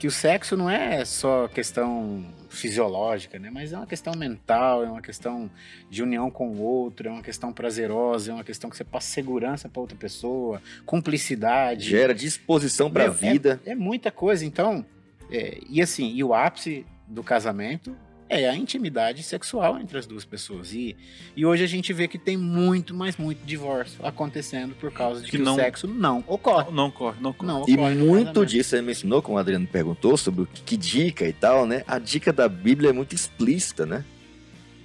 que 0.00 0.06
o 0.06 0.10
sexo 0.10 0.56
não 0.56 0.70
é 0.70 1.04
só 1.04 1.46
questão 1.46 2.24
fisiológica, 2.48 3.38
né? 3.38 3.50
Mas 3.50 3.74
é 3.74 3.76
uma 3.76 3.86
questão 3.86 4.14
mental, 4.16 4.82
é 4.82 4.88
uma 4.90 5.02
questão 5.02 5.50
de 5.90 6.02
união 6.02 6.30
com 6.30 6.48
o 6.48 6.58
outro, 6.58 7.06
é 7.06 7.12
uma 7.12 7.22
questão 7.22 7.52
prazerosa, 7.52 8.30
é 8.30 8.34
uma 8.34 8.42
questão 8.42 8.70
que 8.70 8.76
você 8.78 8.82
passa 8.82 9.08
segurança 9.12 9.68
para 9.68 9.78
outra 9.78 9.98
pessoa, 9.98 10.62
cumplicidade. 10.86 11.90
Gera 11.90 12.14
disposição 12.14 12.90
pra 12.90 13.04
Meu, 13.04 13.12
é- 13.12 13.14
vida. 13.16 13.60
É, 13.66 13.74
muita 13.74 14.10
coisa, 14.10 14.42
então. 14.42 14.86
é, 15.30 15.58
e 15.68 15.82
assim, 15.82 16.10
e 16.14 16.24
o 16.24 16.32
ápice 16.32 16.86
do 17.06 17.22
casamento 17.22 17.94
é 18.30 18.48
a 18.48 18.54
intimidade 18.56 19.22
sexual 19.24 19.78
entre 19.80 19.98
as 19.98 20.06
duas 20.06 20.24
pessoas. 20.24 20.72
E, 20.72 20.96
e 21.36 21.44
hoje 21.44 21.64
a 21.64 21.66
gente 21.66 21.92
vê 21.92 22.06
que 22.06 22.16
tem 22.16 22.36
muito, 22.36 22.94
mas 22.94 23.16
muito 23.16 23.44
divórcio 23.44 23.98
acontecendo 24.06 24.74
por 24.76 24.92
causa 24.92 25.20
de 25.20 25.30
Que 25.30 25.36
que, 25.36 25.42
não- 25.42 25.54
o 25.54 25.56
sexo 25.56 25.88
não 25.88 26.24
ocorre. 26.28 26.70
Não 26.70 26.90
corre, 26.90 27.16
não 27.20 27.32
corre. 27.32 27.46
Não 27.52 27.64
E 27.68 27.74
ocorre 27.74 27.94
no 27.96 28.06
muito 28.06 28.46
disso 28.46 28.70
você 28.70 28.80
mencionou, 28.80 29.20
como 29.20 29.36
o 29.36 29.40
Adriano 29.40 29.66
perguntou, 29.66 30.16
sobre 30.16 30.42
o 30.42 30.46
que, 30.46 30.62
que 30.62 30.76
dica 30.76 31.26
e 31.26 31.32
tal, 31.32 31.66
né? 31.66 31.82
A 31.88 31.98
dica 31.98 32.32
da 32.32 32.48
Bíblia 32.48 32.90
é 32.90 32.92
muito 32.92 33.14
explícita, 33.14 33.84
né? 33.84 34.04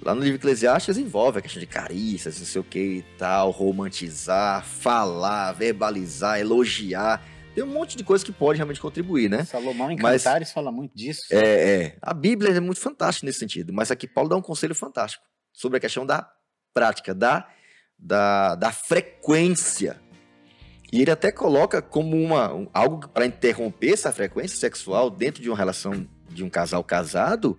Lá 0.02 0.14
no 0.14 0.20
livro 0.22 0.36
Eclesiastes 0.38 0.98
envolve 0.98 1.38
a 1.38 1.42
questão 1.42 1.58
de 1.60 1.66
carícias, 1.66 2.38
não 2.38 2.46
sei 2.46 2.60
o 2.60 2.64
que 2.64 2.78
e 2.78 3.04
tal, 3.16 3.50
romantizar, 3.50 4.64
falar, 4.64 5.52
verbalizar, 5.52 6.38
elogiar. 6.40 7.22
Tem 7.56 7.64
um 7.64 7.72
monte 7.72 7.96
de 7.96 8.04
coisa 8.04 8.22
que 8.22 8.30
pode 8.30 8.58
realmente 8.58 8.78
contribuir, 8.78 9.30
né? 9.30 9.44
Salomão 9.46 9.90
em 9.90 9.96
Mas- 9.98 10.22
Cantares 10.22 10.52
fala 10.52 10.70
muito 10.70 10.94
disso. 10.94 11.22
É, 11.30 11.38
é. 11.84 11.96
A 12.02 12.12
Bíblia 12.12 12.50
é 12.52 12.60
muito 12.60 12.78
fantástica 12.78 13.26
nesse 13.26 13.38
sentido, 13.38 13.72
mas 13.72 13.90
aqui 13.90 14.06
Paulo 14.06 14.28
dá 14.28 14.36
um 14.36 14.42
conselho 14.42 14.74
fantástico 14.74 15.24
sobre 15.54 15.78
a 15.78 15.80
questão 15.80 16.04
da 16.04 16.30
prática, 16.74 17.14
da, 17.14 17.48
da, 17.98 18.54
da 18.56 18.70
frequência. 18.70 19.98
E 20.92 21.00
ele 21.00 21.10
até 21.10 21.32
coloca 21.32 21.80
como 21.80 22.14
uma, 22.22 22.52
um- 22.52 22.68
algo 22.74 23.08
para 23.08 23.24
interromper 23.24 23.94
essa 23.94 24.12
frequência 24.12 24.58
sexual 24.58 25.08
dentro 25.08 25.42
de 25.42 25.48
uma 25.48 25.56
relação 25.56 26.06
de 26.28 26.44
um 26.44 26.50
casal 26.50 26.84
casado 26.84 27.58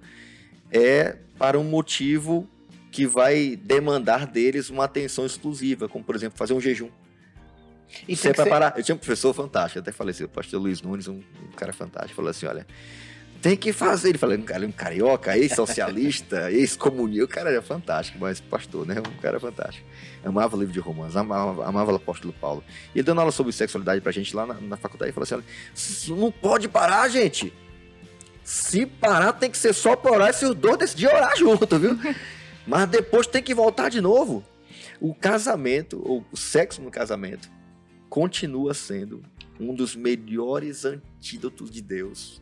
é 0.71 1.17
para 1.39 1.57
um 1.59 1.63
motivo 1.63 2.47
que 2.91 3.07
vai 3.07 3.55
demandar 3.55 4.27
deles 4.27 4.69
uma 4.69 4.83
atenção 4.85 5.25
exclusiva, 5.25 5.89
como 5.89 6.05
por 6.05 6.15
exemplo 6.15 6.37
fazer 6.37 6.53
um 6.53 6.61
jejum. 6.61 6.89
E 8.07 8.15
Você 8.15 8.23
tem 8.23 8.31
que 8.31 8.37
ser- 8.37 8.43
preparar. 8.43 8.73
Eu 8.77 8.83
tinha 8.83 8.95
um 8.95 8.97
professor 8.97 9.33
fantástico, 9.33 9.79
até 9.79 9.91
falei 9.91 10.11
assim, 10.11 10.23
o 10.25 10.29
pastor 10.29 10.61
Luiz 10.61 10.81
Nunes, 10.81 11.07
um, 11.07 11.13
um 11.15 11.51
cara 11.55 11.71
fantástico, 11.73 12.15
falou 12.15 12.29
assim: 12.31 12.45
olha, 12.45 12.65
tem 13.41 13.55
que 13.55 13.71
fazer. 13.71 14.09
Ele 14.09 14.17
falou, 14.17 14.35
um 14.35 14.41
cara, 14.41 14.65
um 14.65 14.71
carioca, 14.71 15.37
ex-socialista, 15.37 16.51
ex-comunista, 16.53 17.23
o 17.25 17.27
cara 17.27 17.49
era 17.51 17.61
fantástico, 17.61 18.17
mas 18.19 18.39
pastor, 18.41 18.85
né? 18.85 18.95
Um 18.99 19.21
cara 19.21 19.39
fantástico. 19.39 19.87
Amava 20.25 20.55
o 20.55 20.59
livro 20.59 20.73
de 20.73 20.79
Romanos, 20.79 21.15
amava, 21.15 21.65
amava 21.65 21.91
o 21.91 21.95
apóstolo 21.95 22.33
Paulo. 22.33 22.63
E 22.93 22.99
ele 22.99 23.03
dando 23.03 23.19
aula 23.21 23.31
sobre 23.31 23.51
sexualidade 23.53 24.01
pra 24.01 24.11
gente 24.11 24.35
lá 24.35 24.45
na, 24.45 24.55
na 24.55 24.77
faculdade, 24.77 25.09
ele 25.09 25.13
falou 25.13 25.23
assim: 25.23 25.35
olha, 25.35 26.19
não 26.21 26.31
pode 26.31 26.67
parar, 26.67 27.07
gente. 27.09 27.53
Se 28.43 28.85
parar, 28.85 29.33
tem 29.33 29.51
que 29.51 29.57
ser 29.57 29.73
só 29.73 29.95
por 29.95 30.11
orar 30.13 30.33
se 30.33 30.45
os 30.45 30.55
dois 30.55 30.77
decidirem 30.77 31.15
orar 31.15 31.35
junto, 31.37 31.77
viu? 31.79 31.97
Mas 32.65 32.87
depois 32.89 33.27
tem 33.27 33.41
que 33.43 33.53
voltar 33.53 33.89
de 33.89 33.99
novo. 34.01 34.43
O 34.99 35.13
casamento, 35.13 36.01
ou 36.03 36.25
o 36.31 36.37
sexo 36.37 36.81
no 36.81 36.89
casamento, 36.89 37.49
continua 38.17 38.73
sendo 38.73 39.21
um 39.59 39.75
dos 39.75 39.95
melhores 39.95 40.85
antídotos 40.85 41.69
de 41.69 41.83
Deus 41.83 42.41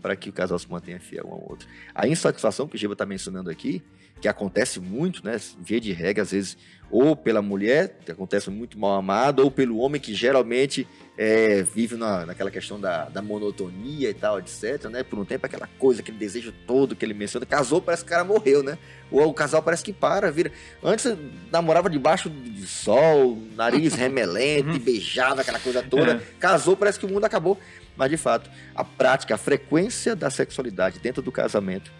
para 0.00 0.16
que 0.16 0.30
o 0.30 0.32
casal 0.32 0.58
se 0.58 0.70
mantenha 0.70 0.98
fiel 0.98 1.26
um 1.28 1.32
ao 1.34 1.50
outro. 1.50 1.68
A 1.94 2.08
insatisfação 2.08 2.66
que 2.66 2.76
o 2.76 2.78
Giba 2.78 2.94
está 2.94 3.04
mencionando 3.04 3.50
aqui, 3.50 3.82
que 4.20 4.28
acontece 4.28 4.80
muito, 4.80 5.24
né? 5.24 5.38
Via 5.60 5.80
de 5.80 5.92
regra, 5.92 6.22
às 6.22 6.30
vezes, 6.30 6.56
ou 6.90 7.16
pela 7.16 7.42
mulher, 7.42 7.98
que 8.04 8.12
acontece 8.12 8.48
muito 8.48 8.78
mal 8.78 8.94
amada, 8.94 9.42
ou 9.42 9.50
pelo 9.50 9.78
homem 9.78 10.00
que 10.00 10.14
geralmente 10.14 10.86
é, 11.18 11.62
vive 11.62 11.96
na, 11.96 12.24
naquela 12.24 12.50
questão 12.50 12.80
da, 12.80 13.06
da 13.06 13.20
monotonia 13.20 14.08
e 14.08 14.14
tal, 14.14 14.38
etc, 14.38 14.84
né? 14.84 15.02
Por 15.02 15.18
um 15.18 15.24
tempo, 15.24 15.44
aquela 15.46 15.68
coisa, 15.78 16.00
aquele 16.00 16.16
desejo 16.16 16.52
todo 16.66 16.94
que 16.94 17.04
ele 17.04 17.14
menciona. 17.14 17.44
Casou, 17.44 17.82
parece 17.82 18.04
que 18.04 18.08
o 18.08 18.10
cara 18.10 18.24
morreu, 18.24 18.62
né? 18.62 18.78
Ou 19.10 19.28
o 19.28 19.34
casal 19.34 19.62
parece 19.62 19.84
que 19.84 19.92
para, 19.92 20.30
vira. 20.30 20.50
Antes 20.82 21.16
namorava 21.50 21.90
debaixo 21.90 22.30
de 22.30 22.66
sol, 22.66 23.38
nariz 23.54 23.94
remelente, 23.96 24.78
beijava 24.78 25.42
aquela 25.42 25.58
coisa 25.58 25.82
toda. 25.82 26.12
É. 26.12 26.20
Casou, 26.38 26.76
parece 26.76 26.98
que 26.98 27.06
o 27.06 27.08
mundo 27.08 27.24
acabou. 27.24 27.58
Mas 27.96 28.10
de 28.10 28.16
fato, 28.16 28.50
a 28.74 28.84
prática, 28.84 29.34
a 29.34 29.38
frequência 29.38 30.14
da 30.14 30.30
sexualidade 30.30 30.98
dentro 30.98 31.22
do 31.22 31.32
casamento, 31.32 31.90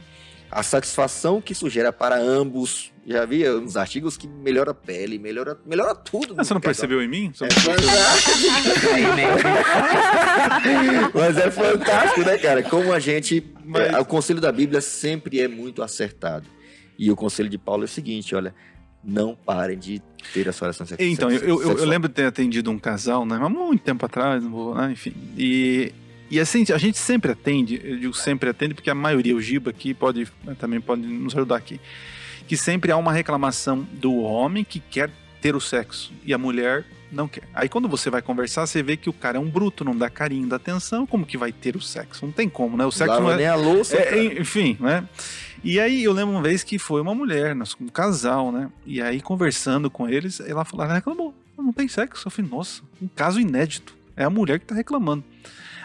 a 0.51 0.63
satisfação 0.63 1.41
que 1.41 1.53
isso 1.53 1.69
gera 1.69 1.93
para 1.93 2.17
ambos. 2.17 2.93
Já 3.07 3.23
havia 3.23 3.55
uns 3.57 3.77
artigos 3.77 4.17
que 4.17 4.27
melhora 4.27 4.73
a 4.73 4.75
pele, 4.75 5.17
melhora, 5.19 5.57
melhora 5.65 5.95
tudo. 5.95 6.35
Ah, 6.37 6.43
você 6.43 6.53
não 6.53 6.61
percebeu 6.61 7.01
em 7.01 7.07
mim? 7.07 7.33
É 7.41 8.95
Aí, 8.95 9.03
né? 9.03 9.27
Mas 11.15 11.39
é 11.39 11.51
fantástico, 11.51 12.21
né, 12.21 12.37
cara? 12.39 12.63
Como 12.65 12.93
a 12.93 12.99
gente. 12.99 13.45
Mas- 13.65 13.93
é, 13.93 13.99
o 14.01 14.05
conselho 14.05 14.41
da 14.41 14.51
Bíblia 14.51 14.81
sempre 14.81 15.41
é 15.41 15.47
muito 15.49 15.83
acertado. 15.83 16.47
E 16.99 17.11
o 17.11 17.17
conselho 17.17 17.49
de 17.49 17.59
Paulo 17.59 17.83
é 17.83 17.87
o 17.87 17.89
seguinte: 17.89 18.35
olha, 18.35 18.53
não 19.05 19.37
parem 19.37 19.79
de 19.79 20.03
ter 20.33 20.49
a 20.49 20.53
sua 20.53 20.67
relação 20.67 20.87
sexual. 20.87 21.09
Então, 21.09 21.31
eu, 21.31 21.63
eu, 21.63 21.79
eu 21.79 21.85
lembro 21.85 22.09
de 22.09 22.15
ter 22.15 22.27
atendido 22.27 22.71
um 22.71 22.79
casal, 22.79 23.25
né? 23.25 23.39
Há 23.41 23.49
muito 23.49 23.83
tempo 23.83 24.05
atrás, 24.05 24.43
não 24.43 24.51
vou, 24.51 24.75
né, 24.75 24.91
enfim. 24.91 25.15
E, 25.39 25.93
e 26.31 26.41
assim, 26.41 26.65
a 26.73 26.79
gente 26.79 26.99
sempre 26.99 27.33
atende, 27.33 27.81
eu 27.83 27.99
digo 27.99 28.15
sempre 28.15 28.51
atende, 28.51 28.75
porque 28.75 28.91
a 28.91 28.95
maioria, 28.95 29.35
o 29.35 29.41
Giba 29.41 29.71
aqui, 29.71 29.95
pode, 29.95 30.27
também 30.59 30.81
pode 30.81 31.03
nos 31.03 31.35
ajudar 31.35 31.57
aqui. 31.57 31.81
Que 32.47 32.57
sempre 32.57 32.93
há 32.93 32.97
uma 32.97 33.13
reclamação 33.13 33.87
do 33.93 34.17
homem 34.17 34.65
que 34.65 34.81
quer 34.81 35.11
ter 35.41 35.55
o 35.55 35.61
sexo 35.61 36.13
e 36.25 36.33
a 36.33 36.39
mulher 36.39 36.85
não 37.11 37.29
quer. 37.29 37.45
Aí 37.55 37.69
quando 37.69 37.89
você 37.89 38.11
vai 38.11 38.23
conversar, 38.23 38.67
você 38.67 38.83
vê 38.83 38.97
que 38.97 39.09
o 39.09 39.13
cara 39.13 39.37
é 39.37 39.41
um 39.41 39.49
bruto, 39.49 39.85
não 39.85 39.97
dá 39.97 40.11
carinho, 40.11 40.49
dá 40.49 40.57
atenção, 40.57 41.07
como 41.07 41.25
que 41.25 41.37
vai 41.37 41.53
ter 41.53 41.77
o 41.77 41.81
sexo? 41.81 42.25
Não 42.25 42.33
tem 42.33 42.49
como, 42.49 42.77
né? 42.77 42.85
O 42.85 42.91
sexo 42.91 43.15
Lava 43.15 43.25
não 43.25 43.33
é, 43.33 43.37
nem 43.37 43.47
a 43.47 43.55
louça. 43.55 43.97
é, 43.97 44.41
enfim, 44.41 44.77
né? 44.81 45.09
E 45.63 45.81
aí 45.81 46.05
eu 46.05 46.13
lembro 46.13 46.35
uma 46.35 46.43
vez 46.43 46.63
que 46.63 46.79
foi 46.79 47.01
uma 47.01 47.15
mulher, 47.15 47.55
nós 47.55 47.77
um 47.81 47.89
casal, 47.89 48.53
né? 48.53 48.71
E 48.85 49.01
aí 49.01 49.21
conversando 49.21 49.91
com 49.91 50.09
eles, 50.09 50.41
ela 50.41 50.65
falou, 50.65 50.85
ela 50.85 50.95
reclamou, 50.95 51.35
não 51.57 51.73
tem 51.73 51.89
sexo. 51.89 52.27
Eu 52.27 52.31
falei, 52.31 52.51
nossa, 52.51 52.83
um 53.01 53.09
caso 53.09 53.41
inédito. 53.41 53.97
É 54.17 54.25
a 54.25 54.31
mulher 54.31 54.59
que 54.59 54.65
tá 54.67 54.75
reclamando. 54.75 55.23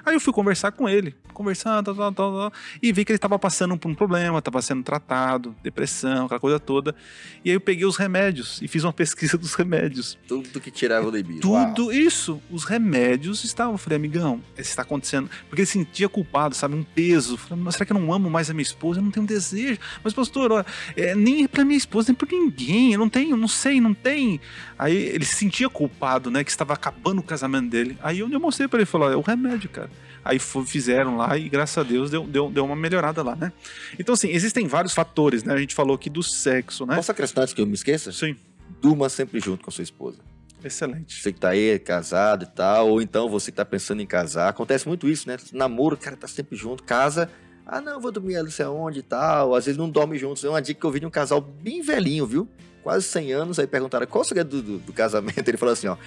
Aí 0.06 0.16
eu 0.16 0.20
fui 0.20 0.34
conversar 0.34 0.72
com 0.72 0.88
ele, 0.90 1.16
conversando, 1.42 1.86
tal, 1.86 1.96
tal, 1.96 2.12
tal, 2.14 2.32
tal, 2.34 2.54
e 2.82 2.94
vi 2.94 3.04
que 3.04 3.12
ele 3.12 3.18
estava 3.18 3.38
passando 3.38 3.78
por 3.78 3.90
um 3.90 3.96
problema, 3.96 4.40
estava 4.40 4.62
sendo 4.62 4.84
tratado, 4.84 5.56
depressão, 5.64 6.26
aquela 6.26 6.40
coisa 6.40 6.60
toda. 6.60 6.96
E 7.44 7.50
aí 7.50 7.56
eu 7.56 7.62
peguei 7.62 7.86
os 7.86 7.98
remédios 7.98 8.62
e 8.62 8.68
fiz 8.68 8.84
uma 8.84 8.94
pesquisa 9.02 9.38
dos 9.38 9.54
remédios. 9.54 10.18
Tudo 10.28 10.60
que 10.60 10.72
tirava 10.72 11.08
o 11.08 11.12
libido. 11.12 11.42
Tudo 11.42 11.92
isso, 11.92 12.42
os 12.50 12.64
remédios 12.64 13.44
estavam. 13.44 13.74
Eu 13.74 13.78
falei, 13.78 13.98
amigão, 13.98 14.42
isso 14.58 14.70
está 14.70 14.84
acontecendo. 14.84 15.30
Porque 15.50 15.62
ele 15.62 15.68
sentia 15.68 16.08
culpado, 16.08 16.56
sabe? 16.56 16.76
Um 16.76 16.84
peso. 16.84 17.34
Eu 17.34 17.38
Falei, 17.38 17.64
mas 17.64 17.76
será 17.76 17.86
que 17.86 17.94
eu 17.94 18.00
não 18.00 18.14
amo 18.14 18.30
mais 18.30 18.50
a 18.50 18.54
minha 18.54 18.64
esposa? 18.64 19.00
Eu 19.00 19.04
não 19.04 19.12
tenho 19.12 19.26
desejo. 19.26 19.80
Mas, 20.04 20.14
pastor, 20.14 20.52
ó, 20.52 20.64
é, 20.96 21.16
nem 21.16 21.48
pra 21.48 21.66
minha 21.66 21.78
esposa, 21.78 22.10
nem 22.10 22.16
por 22.16 22.30
ninguém. 22.30 22.94
Eu 22.94 23.00
não 23.00 23.10
tenho, 23.10 23.36
não 23.36 23.48
sei, 23.48 23.82
não 23.82 23.94
tem. 23.94 24.40
Aí 24.78 24.96
ele 24.96 25.26
se 25.26 25.36
sentia 25.36 25.70
culpado, 25.70 26.30
né? 26.30 26.44
Que 26.44 26.52
estava 26.52 26.74
acabando 26.74 27.20
o 27.20 27.24
casamento 27.24 27.70
dele. 27.70 27.98
Aí 28.02 28.20
eu, 28.20 28.30
eu 28.30 28.40
mostrei 28.40 28.68
pra 28.68 28.80
ele, 28.80 28.86
falou, 28.86 29.12
é 29.12 29.16
o 29.16 29.22
remédio, 29.22 29.70
cara. 29.70 29.90
Aí 30.24 30.38
fizeram 30.40 31.18
lá 31.18 31.38
e 31.38 31.50
graças 31.50 31.78
a 31.78 31.84
Deus 31.84 32.12
deu, 32.12 32.26
deu, 32.28 32.50
deu 32.50 32.64
uma 32.64 32.76
melhorada 32.76 33.24
lá, 33.24 33.36
né? 33.36 33.52
Então, 33.98 34.14
assim, 34.14 34.30
existem 34.30 34.68
vários 34.68 34.94
fatores, 34.94 35.44
né? 35.44 35.54
A 35.54 35.58
gente 35.58 35.74
falou 35.74 35.96
aqui 35.96 36.10
do 36.10 36.22
sexo, 36.22 36.86
né? 36.86 36.96
Posso 36.96 37.12
acrescentar 37.12 37.44
antes 37.44 37.54
que 37.54 37.62
eu 37.62 37.66
me 37.66 37.74
esqueça? 37.74 38.12
Sim, 38.12 38.36
Durma 38.80 39.10
sempre 39.10 39.40
junto 39.40 39.64
com 39.64 39.70
a 39.70 39.74
sua 39.74 39.84
esposa. 39.84 40.20
excelente. 40.64 41.22
Você 41.22 41.34
que 41.34 41.40
tá 41.40 41.50
aí 41.50 41.78
casado 41.80 42.44
e 42.44 42.48
tal, 42.48 42.90
ou 42.90 43.02
então 43.02 43.28
você 43.30 43.52
que 43.52 43.58
tá 43.58 43.66
pensando 43.66 44.02
em 44.02 44.06
casar. 44.06 44.50
Acontece 44.50 44.88
muito 44.88 45.10
isso, 45.10 45.28
né? 45.28 45.38
Namoro, 45.52 45.96
o 45.96 45.98
cara 45.98 46.16
tá 46.16 46.28
sempre 46.28 46.56
junto, 46.56 46.84
casa. 46.84 47.30
Ah, 47.66 47.82
não, 47.82 48.00
vou 48.00 48.12
dormir 48.12 48.36
ali, 48.36 48.46
não 48.46 48.52
sei 48.52 48.66
aonde 48.66 49.00
e 49.00 49.04
tal. 49.04 49.56
Às 49.56 49.66
vezes 49.66 49.78
não 49.78 49.90
dorme 49.90 50.18
juntos. 50.18 50.44
É 50.44 50.50
uma 50.50 50.62
dica 50.62 50.80
que 50.80 50.86
eu 50.86 50.92
vi 50.92 51.00
de 51.00 51.06
um 51.06 51.12
casal 51.12 51.42
bem 51.42 51.82
velhinho, 51.82 52.26
viu? 52.26 52.48
Quase 52.84 53.06
100 53.06 53.34
anos. 53.34 53.60
Aí 53.60 53.68
perguntaram 53.68 54.06
qual 54.08 54.22
o 54.24 54.26
segredo 54.26 54.50
do, 54.50 54.62
do, 54.62 54.78
do 54.80 54.94
casamento. 54.94 55.48
Ele 55.48 55.58
falou 55.58 55.74
assim: 55.74 55.88
ó, 55.88 55.98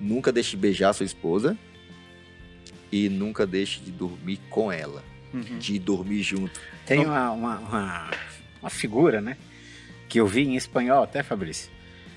nunca 0.00 0.30
deixe 0.30 0.50
de 0.50 0.56
beijar 0.58 0.90
a 0.90 0.92
sua 0.92 1.06
esposa 1.06 1.56
e 2.90 3.08
nunca 3.08 3.46
deixe 3.46 3.80
de 3.80 3.90
dormir 3.90 4.40
com 4.50 4.70
ela. 4.72 5.04
Uhum. 5.32 5.58
De 5.58 5.78
dormir 5.78 6.22
junto. 6.22 6.60
Tem 6.86 7.04
uma, 7.04 7.30
uma, 7.30 7.58
uma, 7.58 8.10
uma 8.60 8.70
figura, 8.70 9.20
né? 9.20 9.36
Que 10.08 10.20
eu 10.20 10.26
vi 10.26 10.42
em 10.42 10.56
espanhol 10.56 11.02
até, 11.02 11.22
Fabrício. 11.22 11.70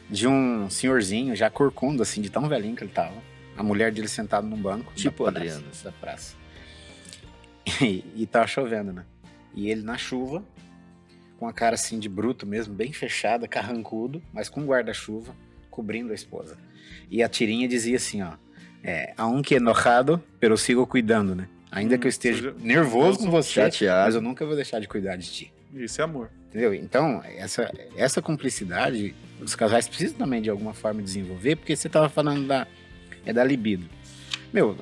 De 0.09 0.27
um 0.27 0.69
senhorzinho 0.69 1.35
já 1.35 1.49
corcundo, 1.49 2.01
assim, 2.01 2.21
de 2.21 2.29
tão 2.29 2.47
velhinho 2.47 2.75
que 2.75 2.83
ele 2.83 2.91
tava. 2.91 3.15
A 3.57 3.63
mulher 3.63 3.91
dele 3.91 4.07
sentada 4.07 4.47
num 4.47 4.57
banco. 4.57 4.93
Tipo 4.93 5.25
da 5.25 5.31
praça, 5.31 5.57
Adriano. 5.57 5.71
Da 5.83 5.91
praça. 5.91 6.35
E, 7.81 8.03
e 8.15 8.25
tava 8.25 8.47
chovendo, 8.47 8.91
né? 8.91 9.05
E 9.53 9.69
ele 9.69 9.81
na 9.81 9.97
chuva, 9.97 10.43
com 11.37 11.47
a 11.47 11.53
cara 11.53 11.75
assim 11.75 11.99
de 11.99 12.07
bruto 12.07 12.45
mesmo, 12.45 12.73
bem 12.73 12.93
fechada, 12.93 13.47
carrancudo, 13.47 14.21
mas 14.33 14.47
com 14.49 14.65
guarda-chuva, 14.65 15.35
cobrindo 15.69 16.11
a 16.11 16.15
esposa. 16.15 16.57
E 17.09 17.21
a 17.21 17.29
tirinha 17.29 17.67
dizia 17.67 17.97
assim, 17.97 18.21
ó. 18.21 18.33
É, 18.83 19.13
aunque 19.17 19.55
enojado, 19.55 20.21
pero 20.39 20.57
sigo 20.57 20.85
cuidando, 20.87 21.35
né? 21.35 21.47
Ainda 21.71 21.95
Hum, 21.95 21.99
que 21.99 22.07
eu 22.07 22.09
esteja 22.09 22.51
seja, 22.51 22.55
nervoso 22.59 23.19
com 23.19 23.29
você, 23.31 23.53
Chateado. 23.61 24.05
mas 24.05 24.15
eu 24.15 24.21
nunca 24.21 24.45
vou 24.45 24.55
deixar 24.55 24.79
de 24.79 24.87
cuidar 24.87 25.15
de 25.15 25.31
ti. 25.31 25.53
Isso 25.73 26.01
é 26.01 26.03
amor. 26.03 26.29
Entendeu? 26.49 26.73
Então, 26.73 27.21
essa, 27.37 27.71
essa 27.95 28.21
cumplicidade, 28.21 29.15
os 29.39 29.55
casais 29.55 29.87
precisam 29.87 30.17
também 30.17 30.41
de 30.41 30.49
alguma 30.49 30.73
forma 30.73 31.01
desenvolver, 31.01 31.55
porque 31.55 31.75
você 31.75 31.87
tava 31.87 32.09
falando 32.09 32.45
da, 32.47 32.67
é 33.25 33.31
da 33.31 33.41
libido. 33.43 33.85
Meu, 34.51 34.75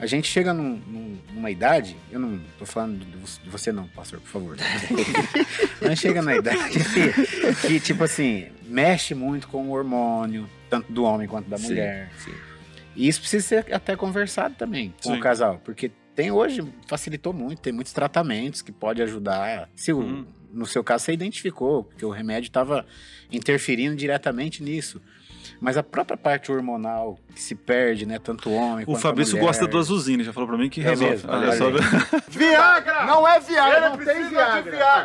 a 0.00 0.06
gente 0.06 0.26
chega 0.26 0.52
num- 0.52 0.82
num- 0.84 1.18
numa 1.32 1.48
idade, 1.50 1.96
eu 2.10 2.18
não 2.18 2.40
tô 2.58 2.66
falando 2.66 3.04
de 3.04 3.48
você- 3.48 3.70
não, 3.70 3.86
pastor, 3.88 4.18
por 4.18 4.28
favor. 4.30 4.56
Mas 5.80 5.98
chega 6.00 6.22
na 6.22 6.34
idade 6.36 6.58
que, 6.80 7.68
que, 7.68 7.80
tipo 7.80 8.02
assim, 8.02 8.46
mexe 8.64 9.14
muito 9.14 9.46
com 9.46 9.68
o 9.68 9.70
hormônio, 9.70 10.48
tanto 10.68 10.92
do 10.92 11.04
homem 11.04 11.28
quanto 11.28 11.48
da 11.48 11.56
Sim, 11.58 11.64
mulher. 11.68 12.10
sim. 12.18 12.32
E 12.94 13.08
isso 13.08 13.20
precisa 13.20 13.46
ser 13.46 13.74
até 13.74 13.96
conversado 13.96 14.54
também 14.54 14.94
com 15.02 15.10
Sim. 15.12 15.18
o 15.18 15.20
casal, 15.20 15.60
porque 15.64 15.90
tem 16.14 16.30
hoje, 16.30 16.62
facilitou 16.86 17.32
muito, 17.32 17.60
tem 17.60 17.72
muitos 17.72 17.92
tratamentos 17.92 18.60
que 18.62 18.70
pode 18.72 19.00
ajudar. 19.02 19.68
Se 19.74 19.92
o- 19.92 19.98
Uhum. 20.00 20.26
no 20.52 20.66
seu 20.66 20.84
caso 20.84 21.04
você 21.04 21.12
identificou, 21.12 21.84
porque 21.84 22.04
o 22.04 22.10
remédio 22.10 22.48
estava 22.48 22.84
interferindo 23.30 23.96
diretamente 23.96 24.62
nisso. 24.62 25.00
Mas 25.64 25.76
a 25.76 25.82
própria 25.82 26.16
parte 26.16 26.50
hormonal 26.50 27.16
que 27.32 27.40
se 27.40 27.54
perde, 27.54 28.04
né? 28.04 28.18
Tanto 28.18 28.50
o 28.50 28.54
homem 28.54 28.82
O 28.82 28.86
quanto 28.86 29.00
Fabrício 29.00 29.34
a 29.34 29.36
mulher. 29.38 29.46
gosta 29.46 29.66
do 29.68 29.78
azulzinho, 29.78 30.24
já 30.24 30.32
falou 30.32 30.48
pra 30.48 30.58
mim 30.58 30.68
que 30.68 30.80
É 30.80 30.88
resolve. 30.88 31.12
mesmo, 31.14 31.30
Olha 31.30 31.52
só. 31.56 31.66
Viagra! 32.28 33.06
Não 33.06 33.28
é 33.28 33.38
Viagra, 33.38 33.90
não 33.90 33.96
tem 33.98 34.28
Viagra. 34.28 35.04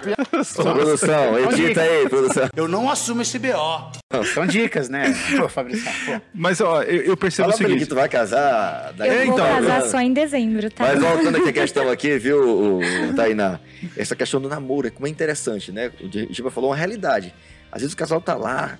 Ô, 0.57 0.63
produção, 0.73 1.39
edita 1.51 1.81
aí, 1.81 2.09
produção. 2.09 2.49
Eu 2.55 2.67
não 2.67 2.89
assumo 2.89 3.21
esse 3.21 3.37
BO. 3.37 3.91
São 4.33 4.47
dicas, 4.47 4.89
né? 4.89 5.13
Pô, 5.37 5.47
Fabrício, 5.47 5.85
pô. 6.05 6.19
Mas 6.33 6.59
ó, 6.59 6.81
eu, 6.81 7.03
eu 7.03 7.17
percebo 7.17 7.49
Fala 7.49 7.55
o 7.55 7.57
pra 7.57 7.65
ele 7.67 7.73
que 7.75 7.79
seguinte. 7.81 7.89
tu 7.89 7.95
vai 7.95 8.09
casar. 8.09 8.93
daí- 8.97 9.09
Eu 9.09 9.25
vou 9.27 9.35
então, 9.35 9.47
casar 9.47 9.81
só 9.85 9.99
em 9.99 10.11
dezembro, 10.11 10.71
tá? 10.71 10.85
Mas 10.85 10.99
voltando 10.99 11.37
aqui 11.37 11.49
a 11.49 11.53
questão 11.53 11.89
aqui, 11.89 12.17
viu, 12.17 12.41
o, 12.43 12.79
o 12.79 13.13
Tainá? 13.15 13.59
Essa 13.95 14.15
questão 14.15 14.41
do 14.41 14.49
namoro, 14.49 14.91
como 14.91 15.05
é 15.05 15.09
interessante, 15.09 15.71
né? 15.71 15.91
O 16.01 16.33
Giba 16.33 16.49
falou 16.49 16.71
uma 16.71 16.75
realidade. 16.75 17.33
Às 17.71 17.81
vezes 17.81 17.93
o 17.93 17.97
casal 17.97 18.19
tá 18.19 18.33
lá, 18.33 18.79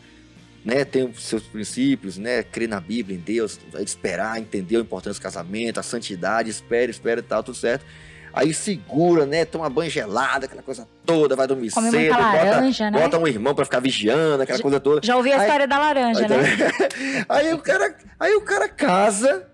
né? 0.68 0.84
Tem 0.84 1.06
os 1.06 1.24
seus 1.24 1.44
princípios, 1.44 2.18
né? 2.18 2.44
Crê 2.44 2.68
na 2.68 2.80
Bíblia, 2.82 3.18
em 3.18 3.22
Deus, 3.22 3.58
esperar, 3.80 4.38
entender 4.38 4.76
a 4.76 4.82
importância 4.82 5.20
do 5.20 5.24
casamento, 5.24 5.80
a 5.80 5.84
santidade, 5.84 6.50
espera, 6.50 6.92
espera 6.92 7.22
e 7.22 7.24
tal, 7.24 7.42
tudo 7.42 7.56
certo. 7.56 7.86
Aí 8.34 8.54
segura, 8.54 9.26
né? 9.26 9.46
Toma 9.46 9.70
banho 9.70 9.90
gelado, 9.90 10.46
aquela 10.46 10.62
coisa 10.62 10.86
toda, 11.06 11.36
vai 11.36 11.48
dormir 11.48 11.72
Come 11.72 11.90
cedo, 11.90 12.00
muita 12.14 12.18
bota, 12.18 12.44
laranja, 12.44 12.92
né? 12.92 13.00
bota 13.02 13.18
um 13.18 13.28
irmão 13.28 13.56
pra 13.56 13.64
ficar 13.66 13.80
vigiando, 13.80 14.44
aquela 14.44 14.60
coisa 14.60 14.80
toda. 14.80 15.02
Já 15.04 15.16
ouvi 15.16 15.32
a 15.32 15.36
Aí- 15.38 15.42
história 15.42 15.68
da 15.68 15.80
laranja, 15.80 16.20
Aí, 16.22 16.28
né? 16.30 16.38
aí 17.30 17.54
o 17.54 17.58
cara, 17.60 17.96
aí 18.20 18.34
o 18.36 18.42
cara 18.42 18.68
casa, 18.68 19.48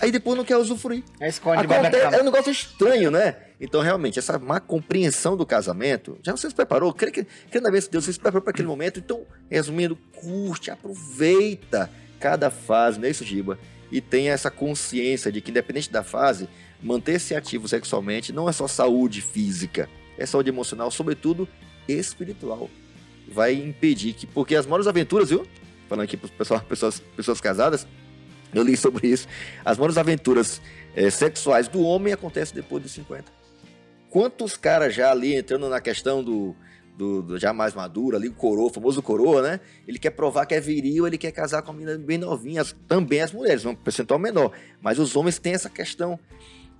aí 0.00 0.10
depois 0.10 0.36
não 0.36 0.44
quer 0.44 0.56
usufruir. 0.56 1.02
Aí 1.20 1.28
esconde 1.28 1.66
é 1.72 2.20
um 2.20 2.24
negócio 2.24 2.50
estranho, 2.50 3.10
né? 3.10 3.36
Então, 3.60 3.80
realmente, 3.80 4.18
essa 4.18 4.38
má 4.38 4.60
compreensão 4.60 5.36
do 5.36 5.44
casamento, 5.44 6.18
já 6.22 6.36
você 6.36 6.48
se 6.48 6.54
preparou? 6.54 6.92
Crê 6.92 7.10
que, 7.10 7.24
crê 7.50 7.60
na 7.60 7.70
vez 7.70 7.84
de 7.84 7.90
Deus, 7.90 8.04
você 8.04 8.12
se 8.12 8.18
preparou 8.18 8.42
para 8.42 8.52
aquele 8.52 8.68
momento. 8.68 9.00
Então, 9.00 9.26
resumindo, 9.50 9.96
curte, 10.14 10.70
aproveita 10.70 11.90
cada 12.20 12.50
fase, 12.50 12.98
não 12.98 13.06
é 13.06 13.10
isso, 13.10 13.24
Giba? 13.24 13.58
E 13.90 14.00
tenha 14.00 14.32
essa 14.32 14.50
consciência 14.50 15.32
de 15.32 15.40
que, 15.40 15.50
independente 15.50 15.90
da 15.90 16.02
fase, 16.02 16.48
manter-se 16.82 17.34
ativo 17.34 17.66
sexualmente 17.66 18.32
não 18.32 18.48
é 18.48 18.52
só 18.52 18.68
saúde 18.68 19.20
física, 19.22 19.88
é 20.16 20.24
saúde 20.26 20.50
emocional, 20.50 20.90
sobretudo 20.90 21.48
espiritual. 21.88 22.70
Vai 23.26 23.54
impedir 23.54 24.12
que, 24.12 24.26
porque 24.26 24.54
as 24.54 24.66
maiores 24.66 24.86
aventuras, 24.86 25.30
viu? 25.30 25.46
Falando 25.88 26.04
aqui 26.04 26.16
para 26.16 26.28
pessoal, 26.28 26.60
pessoas, 26.60 27.00
pessoas 27.16 27.40
casadas, 27.40 27.86
eu 28.52 28.62
li 28.62 28.76
sobre 28.76 29.08
isso. 29.08 29.26
As 29.64 29.76
maiores 29.76 29.98
aventuras 29.98 30.60
eh, 30.94 31.10
sexuais 31.10 31.68
do 31.68 31.82
homem 31.82 32.12
acontecem 32.12 32.54
depois 32.54 32.82
dos 32.82 32.92
50. 32.92 33.24
Quantos 34.10 34.56
caras 34.56 34.94
já 34.94 35.10
ali 35.10 35.34
entrando 35.34 35.68
na 35.68 35.80
questão 35.80 36.24
do, 36.24 36.56
do, 36.96 37.22
do 37.22 37.38
já 37.38 37.52
mais 37.52 37.74
maduro, 37.74 38.16
ali, 38.16 38.28
o 38.28 38.32
coroa, 38.32 38.66
o 38.66 38.72
famoso 38.72 39.02
coroa, 39.02 39.42
né? 39.42 39.60
Ele 39.86 39.98
quer 39.98 40.10
provar 40.10 40.46
que 40.46 40.54
é 40.54 40.60
viril, 40.60 41.06
ele 41.06 41.16
quer 41.16 41.30
casar 41.30 41.62
com 41.62 41.70
a 41.70 41.74
menina 41.74 41.96
bem 41.98 42.18
novinha, 42.18 42.64
também 42.86 43.20
as 43.20 43.32
mulheres, 43.32 43.64
um 43.64 43.74
percentual 43.74 44.18
menor. 44.18 44.52
Mas 44.80 44.98
os 44.98 45.14
homens 45.14 45.38
têm 45.38 45.52
essa 45.52 45.70
questão. 45.70 46.18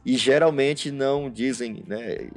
E 0.04 0.16
geralmente 0.16 0.90
não 0.90 1.31
dizem, 1.31 1.85
né? 1.87 2.28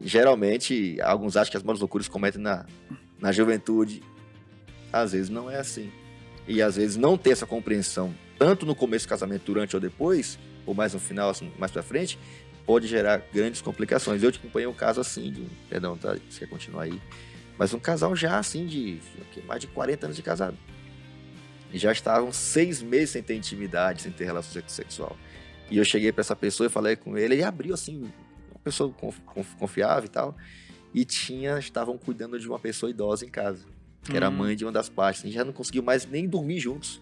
Geralmente, 0.00 0.98
alguns 1.02 1.36
acham 1.36 1.50
que 1.50 1.56
as 1.56 1.62
maiores 1.62 1.80
loucuras 1.80 2.08
cometem 2.08 2.40
na, 2.40 2.64
na 3.18 3.32
juventude. 3.32 4.02
Às 4.92 5.12
vezes 5.12 5.28
não 5.28 5.50
é 5.50 5.58
assim. 5.58 5.90
E 6.46 6.62
às 6.62 6.76
vezes 6.76 6.96
não 6.96 7.18
ter 7.18 7.30
essa 7.30 7.46
compreensão, 7.46 8.14
tanto 8.38 8.64
no 8.66 8.74
começo 8.74 9.06
do 9.06 9.08
casamento, 9.08 9.44
durante 9.44 9.74
ou 9.76 9.80
depois, 9.80 10.38
ou 10.64 10.74
mais 10.74 10.94
no 10.94 11.00
final, 11.00 11.30
assim, 11.30 11.50
mais 11.58 11.70
pra 11.72 11.82
frente, 11.82 12.18
pode 12.64 12.86
gerar 12.86 13.18
grandes 13.32 13.60
complicações. 13.62 14.22
Eu 14.22 14.32
te 14.32 14.38
acompanhei 14.38 14.66
um 14.66 14.72
caso 14.74 15.00
assim, 15.00 15.30
de, 15.32 15.46
perdão, 15.68 15.96
tá? 15.96 16.16
Você 16.28 16.40
quer 16.40 16.48
continuar 16.48 16.82
aí? 16.82 17.00
Mas 17.58 17.72
um 17.72 17.78
casal 17.78 18.14
já 18.14 18.38
assim, 18.38 18.66
de 18.66 18.98
mais 19.46 19.60
de 19.60 19.66
40 19.68 20.06
anos 20.06 20.16
de 20.16 20.22
casado. 20.22 20.56
E 21.72 21.78
já 21.78 21.90
estavam 21.92 22.32
seis 22.32 22.80
meses 22.82 23.10
sem 23.10 23.22
ter 23.22 23.34
intimidade, 23.34 24.02
sem 24.02 24.12
ter 24.12 24.24
relação 24.24 24.52
sex- 24.52 24.72
sexual. 24.72 25.16
E 25.70 25.78
eu 25.78 25.84
cheguei 25.84 26.12
pra 26.12 26.20
essa 26.20 26.36
pessoa 26.36 26.66
e 26.66 26.70
falei 26.70 26.96
com 26.96 27.16
ele, 27.18 27.36
e 27.36 27.42
abriu 27.42 27.74
assim, 27.74 28.02
uma 28.50 28.60
pessoa 28.62 28.92
conf- 28.92 29.18
conf- 29.26 29.54
confiável 29.56 30.04
e 30.04 30.08
tal. 30.08 30.36
E 30.94 31.04
tinha, 31.04 31.58
estavam 31.58 31.98
cuidando 31.98 32.38
de 32.38 32.46
uma 32.48 32.58
pessoa 32.58 32.88
idosa 32.90 33.24
em 33.24 33.28
casa, 33.28 33.64
que 34.02 34.16
era 34.16 34.26
a 34.26 34.30
Hum. 34.30 34.32
mãe 34.36 34.56
de 34.56 34.64
uma 34.64 34.72
das 34.72 34.88
partes. 34.88 35.24
E 35.24 35.30
já 35.30 35.44
não 35.44 35.52
conseguiu 35.52 35.82
mais 35.82 36.06
nem 36.06 36.28
dormir 36.28 36.60
juntos. 36.60 37.00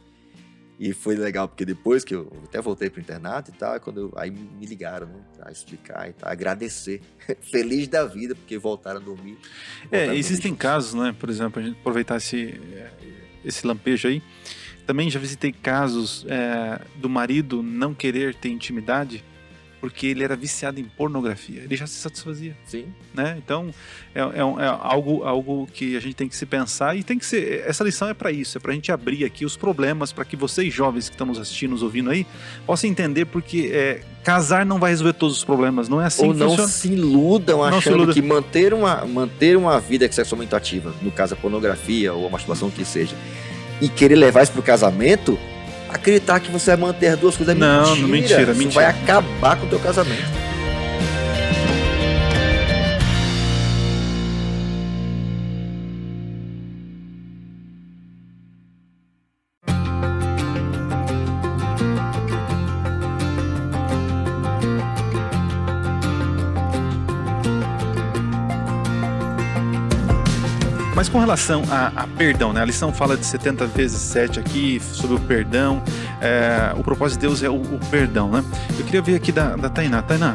E 0.78 0.92
foi 0.92 1.14
legal, 1.14 1.46
porque 1.46 1.64
depois 1.64 2.02
que 2.04 2.14
eu 2.14 2.32
até 2.44 2.60
voltei 2.60 2.90
pro 2.90 3.00
internato 3.00 3.50
e 3.50 3.54
tal, 3.54 3.78
quando 3.80 4.00
eu- 4.00 4.12
aí 4.16 4.30
me 4.30 4.66
ligaram, 4.66 5.06
né? 5.06 5.20
Pra 5.36 5.52
explicar 5.52 6.08
e 6.08 6.12
tal, 6.14 6.28
agradecer. 6.30 7.00
Feliz 7.40 7.86
da 7.86 8.04
vida, 8.04 8.34
porque 8.34 8.58
voltaram 8.58 9.00
a 9.00 9.02
dormir. 9.02 9.34
voltaram 9.34 9.88
a 9.92 9.96
É, 9.96 10.04
dormir 10.06 10.18
existem 10.18 10.50
juntos. 10.50 10.62
casos, 10.62 10.94
né? 10.94 11.14
Por 11.18 11.30
exemplo, 11.30 11.62
a 11.62 11.64
gente 11.64 11.78
aproveitar 11.78 12.16
esse, 12.16 12.60
eh, 12.72 12.90
esse 13.44 13.64
lampejo 13.66 14.08
aí. 14.08 14.20
Também 14.84 15.08
já 15.08 15.18
visitei 15.20 15.52
casos 15.52 16.26
eh, 16.28 16.80
do 16.96 17.08
marido 17.08 17.62
não 17.62 17.94
querer 17.94 18.34
ter 18.34 18.48
intimidade 18.50 19.24
porque 19.84 20.06
ele 20.06 20.24
era 20.24 20.34
viciado 20.34 20.80
em 20.80 20.84
pornografia. 20.84 21.60
Ele 21.60 21.76
já 21.76 21.86
se 21.86 21.96
satisfazia, 21.96 22.56
Sim. 22.64 22.86
né? 23.12 23.36
Então 23.36 23.68
é, 24.14 24.20
é 24.20 24.22
é 24.38 24.66
algo, 24.80 25.22
algo 25.24 25.68
que 25.70 25.94
a 25.94 26.00
gente 26.00 26.14
tem 26.14 26.26
que 26.26 26.34
se 26.34 26.46
pensar 26.46 26.96
e 26.96 27.02
tem 27.04 27.18
que 27.18 27.26
ser. 27.26 27.62
Essa 27.66 27.84
lição 27.84 28.08
é 28.08 28.14
para 28.14 28.32
isso, 28.32 28.56
é 28.56 28.60
para 28.62 28.72
a 28.72 28.74
gente 28.74 28.90
abrir 28.90 29.26
aqui 29.26 29.44
os 29.44 29.58
problemas 29.58 30.10
para 30.10 30.24
que 30.24 30.36
vocês 30.36 30.72
jovens 30.72 31.10
que 31.10 31.14
estão 31.14 31.26
nos 31.26 31.38
assistindo, 31.38 31.72
nos 31.72 31.82
ouvindo 31.82 32.08
aí, 32.08 32.26
possam 32.64 32.88
entender 32.88 33.26
porque 33.26 33.68
eh, 33.74 34.00
casar 34.22 34.64
não 34.64 34.78
vai 34.78 34.92
resolver 34.92 35.12
todos 35.12 35.36
os 35.36 35.44
problemas. 35.44 35.86
Não 35.86 36.00
é 36.00 36.06
assim 36.06 36.28
Ou 36.28 36.32
que 36.32 36.38
não 36.38 36.48
funciona. 36.48 36.70
se 36.70 36.88
iludam 36.88 37.58
Não 37.58 37.72
se 37.72 37.76
achando 37.76 37.96
iludam. 37.96 38.14
que 38.14 38.22
manter 38.22 38.72
uma, 38.72 39.04
manter 39.04 39.54
uma 39.54 39.78
vida 39.80 40.10
sexualmente 40.10 40.54
ativa, 40.54 40.94
no 41.02 41.10
caso 41.10 41.34
a 41.34 41.36
pornografia 41.36 42.14
ou 42.14 42.26
a 42.26 42.30
masturbação 42.30 42.70
que 42.70 42.86
seja, 42.86 43.14
e 43.82 43.88
querer 43.90 44.16
levar 44.16 44.44
isso 44.44 44.52
pro 44.52 44.62
casamento, 44.62 45.38
acreditar 45.94 46.40
que 46.40 46.50
você 46.50 46.70
vai 46.76 46.88
manter 46.88 47.08
as 47.08 47.18
duas 47.18 47.36
coisas 47.36 47.54
é 47.54 47.58
Não, 47.58 47.96
mentira. 47.96 48.08
mentira, 48.08 48.42
Isso 48.52 48.58
mentira. 48.58 48.74
vai 48.82 48.90
acabar 48.90 49.56
com 49.56 49.66
o 49.66 49.68
teu 49.68 49.78
casamento. 49.78 50.43
Mas 71.04 71.10
com 71.10 71.18
relação 71.18 71.62
a, 71.70 71.88
a 71.94 72.06
perdão, 72.06 72.54
né? 72.54 72.62
A 72.62 72.64
lição 72.64 72.90
fala 72.90 73.14
de 73.14 73.26
70 73.26 73.66
vezes 73.66 74.00
7 74.00 74.40
aqui, 74.40 74.80
sobre 74.80 75.16
o 75.16 75.20
perdão. 75.20 75.82
É, 76.18 76.72
o 76.78 76.82
propósito 76.82 77.20
de 77.20 77.26
Deus 77.26 77.42
é 77.42 77.50
o, 77.50 77.56
o 77.56 77.78
perdão, 77.90 78.30
né? 78.30 78.42
Eu 78.78 78.86
queria 78.86 79.02
ver 79.02 79.14
aqui 79.14 79.30
da, 79.30 79.54
da 79.54 79.68
Tainá. 79.68 80.00
Tainá, 80.00 80.34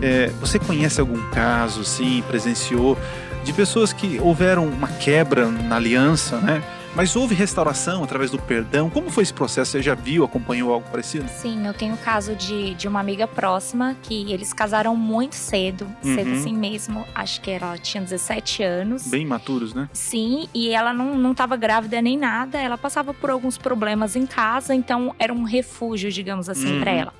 é, 0.00 0.30
você 0.38 0.56
conhece 0.56 1.00
algum 1.00 1.20
caso, 1.32 1.82
sim, 1.82 2.22
presenciou, 2.28 2.96
de 3.42 3.52
pessoas 3.52 3.92
que 3.92 4.20
houveram 4.20 4.68
uma 4.68 4.86
quebra 4.86 5.48
na 5.48 5.74
aliança, 5.74 6.36
né? 6.36 6.62
Mas 6.96 7.16
houve 7.16 7.34
restauração 7.34 8.04
através 8.04 8.30
do 8.30 8.38
perdão. 8.38 8.88
Como 8.88 9.10
foi 9.10 9.24
esse 9.24 9.34
processo? 9.34 9.72
Você 9.72 9.82
já 9.82 9.96
viu, 9.96 10.22
acompanhou 10.24 10.72
algo 10.72 10.88
parecido? 10.88 11.28
Sim, 11.28 11.66
eu 11.66 11.74
tenho 11.74 11.94
o 11.94 11.98
caso 11.98 12.36
de, 12.36 12.72
de 12.74 12.86
uma 12.86 13.00
amiga 13.00 13.26
próxima 13.26 13.96
que 14.00 14.32
eles 14.32 14.52
casaram 14.52 14.94
muito 14.94 15.34
cedo, 15.34 15.88
cedo 16.00 16.28
Uhum. 16.30 16.34
assim 16.38 16.54
mesmo. 16.56 17.04
Acho 17.12 17.40
que 17.40 17.50
ela 17.50 17.76
tinha 17.78 18.00
17 18.00 18.62
anos. 18.62 19.08
Bem 19.08 19.26
maturos, 19.26 19.74
né? 19.74 19.88
Sim, 19.92 20.48
e 20.54 20.70
ela 20.70 20.92
não, 20.94 21.16
não 21.18 21.34
tava 21.34 21.56
grávida 21.56 22.00
nem 22.00 22.16
nada, 22.16 22.60
ela 22.60 22.78
passava 22.78 23.12
por 23.12 23.28
alguns 23.28 23.58
problemas 23.58 24.14
em 24.14 24.24
casa, 24.24 24.72
então 24.72 25.12
era 25.18 25.32
um 25.34 25.42
refúgio, 25.42 26.12
digamos 26.12 26.48
assim, 26.48 26.74
Uhum. 26.76 26.80
pra 26.80 26.92
ela. 26.92 27.14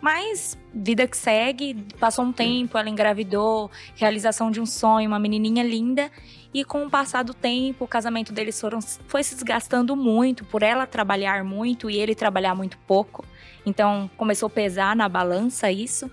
Mas 0.00 0.56
vida 0.72 1.06
que 1.08 1.16
segue, 1.16 1.74
passou 1.98 2.24
um 2.24 2.32
tempo, 2.32 2.78
ela 2.78 2.88
engravidou, 2.88 3.68
realização 3.96 4.50
de 4.50 4.60
um 4.60 4.64
sonho, 4.66 5.08
uma 5.08 5.18
menininha 5.18 5.62
linda, 5.64 6.08
e 6.52 6.64
com 6.64 6.84
o 6.84 6.90
passar 6.90 7.22
do 7.22 7.34
tempo, 7.34 7.84
o 7.84 7.88
casamento 7.88 8.32
deles 8.32 8.58
foram, 8.58 8.80
foi 9.06 9.22
se 9.22 9.34
desgastando 9.34 9.94
muito, 9.94 10.44
por 10.44 10.62
ela 10.62 10.86
trabalhar 10.86 11.44
muito 11.44 11.90
e 11.90 11.96
ele 11.96 12.14
trabalhar 12.14 12.54
muito 12.54 12.78
pouco. 12.86 13.24
Então 13.66 14.10
começou 14.16 14.46
a 14.46 14.50
pesar 14.50 14.96
na 14.96 15.08
balança 15.08 15.70
isso. 15.70 16.10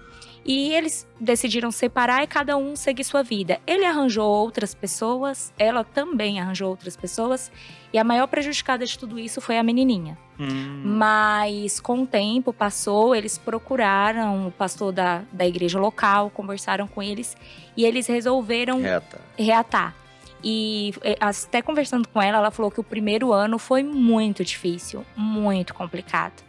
E 0.48 0.71
eles 0.74 1.08
decidiram 1.19 1.71
separar 1.71 2.24
e 2.24 2.28
cada 2.28 2.56
um 2.56 2.76
seguir 2.76 3.04
sua 3.04 3.24
vida. 3.24 3.60
Ele 3.65 3.84
arranjou 3.84 4.30
outras 4.30 4.76
pessoas, 4.76 5.52
ela 5.58 5.84
também 5.84 6.39
arranjou 6.39 6.69
outras 6.69 6.95
pessoas, 6.95 7.52
e 7.91 7.98
a 7.98 8.04
maior 8.04 8.28
prejudicada 8.28 8.86
de 8.86 9.00
tudo 9.00 9.17
isso 9.17 9.41
foi 9.41 9.58
a 9.58 9.63
menininha. 9.63 10.15
Hum. 10.39 10.84
Mas 10.86 11.80
com 11.80 12.04
o 12.04 12.06
tempo 12.06 12.54
passou, 12.54 13.15
eles 13.15 13.39
procuraram 13.39 14.48
o 14.48 14.52
pastor 14.52 14.91
da, 14.91 15.24
da 15.32 15.48
igreja 15.48 15.80
local, 15.80 16.30
conversaram 16.30 16.88
com 16.88 17.02
eles 17.02 17.36
e 17.76 17.84
eles 17.84 18.06
resolveram 18.06 18.82
Reta. 18.82 19.20
reatar. 19.36 19.95
E 20.43 20.93
é, 21.01 21.17
até 21.19 21.61
conversando 21.61 22.07
com 22.07 22.21
ela, 22.21 22.38
ela 22.38 22.51
falou 22.51 22.69
que 22.69 22.79
o 22.79 22.83
primeiro 22.83 23.33
ano 23.33 23.57
foi 23.57 23.81
muito 23.83 24.43
difícil, 24.43 25.03
muito 25.17 25.73
complicado. 25.73 26.43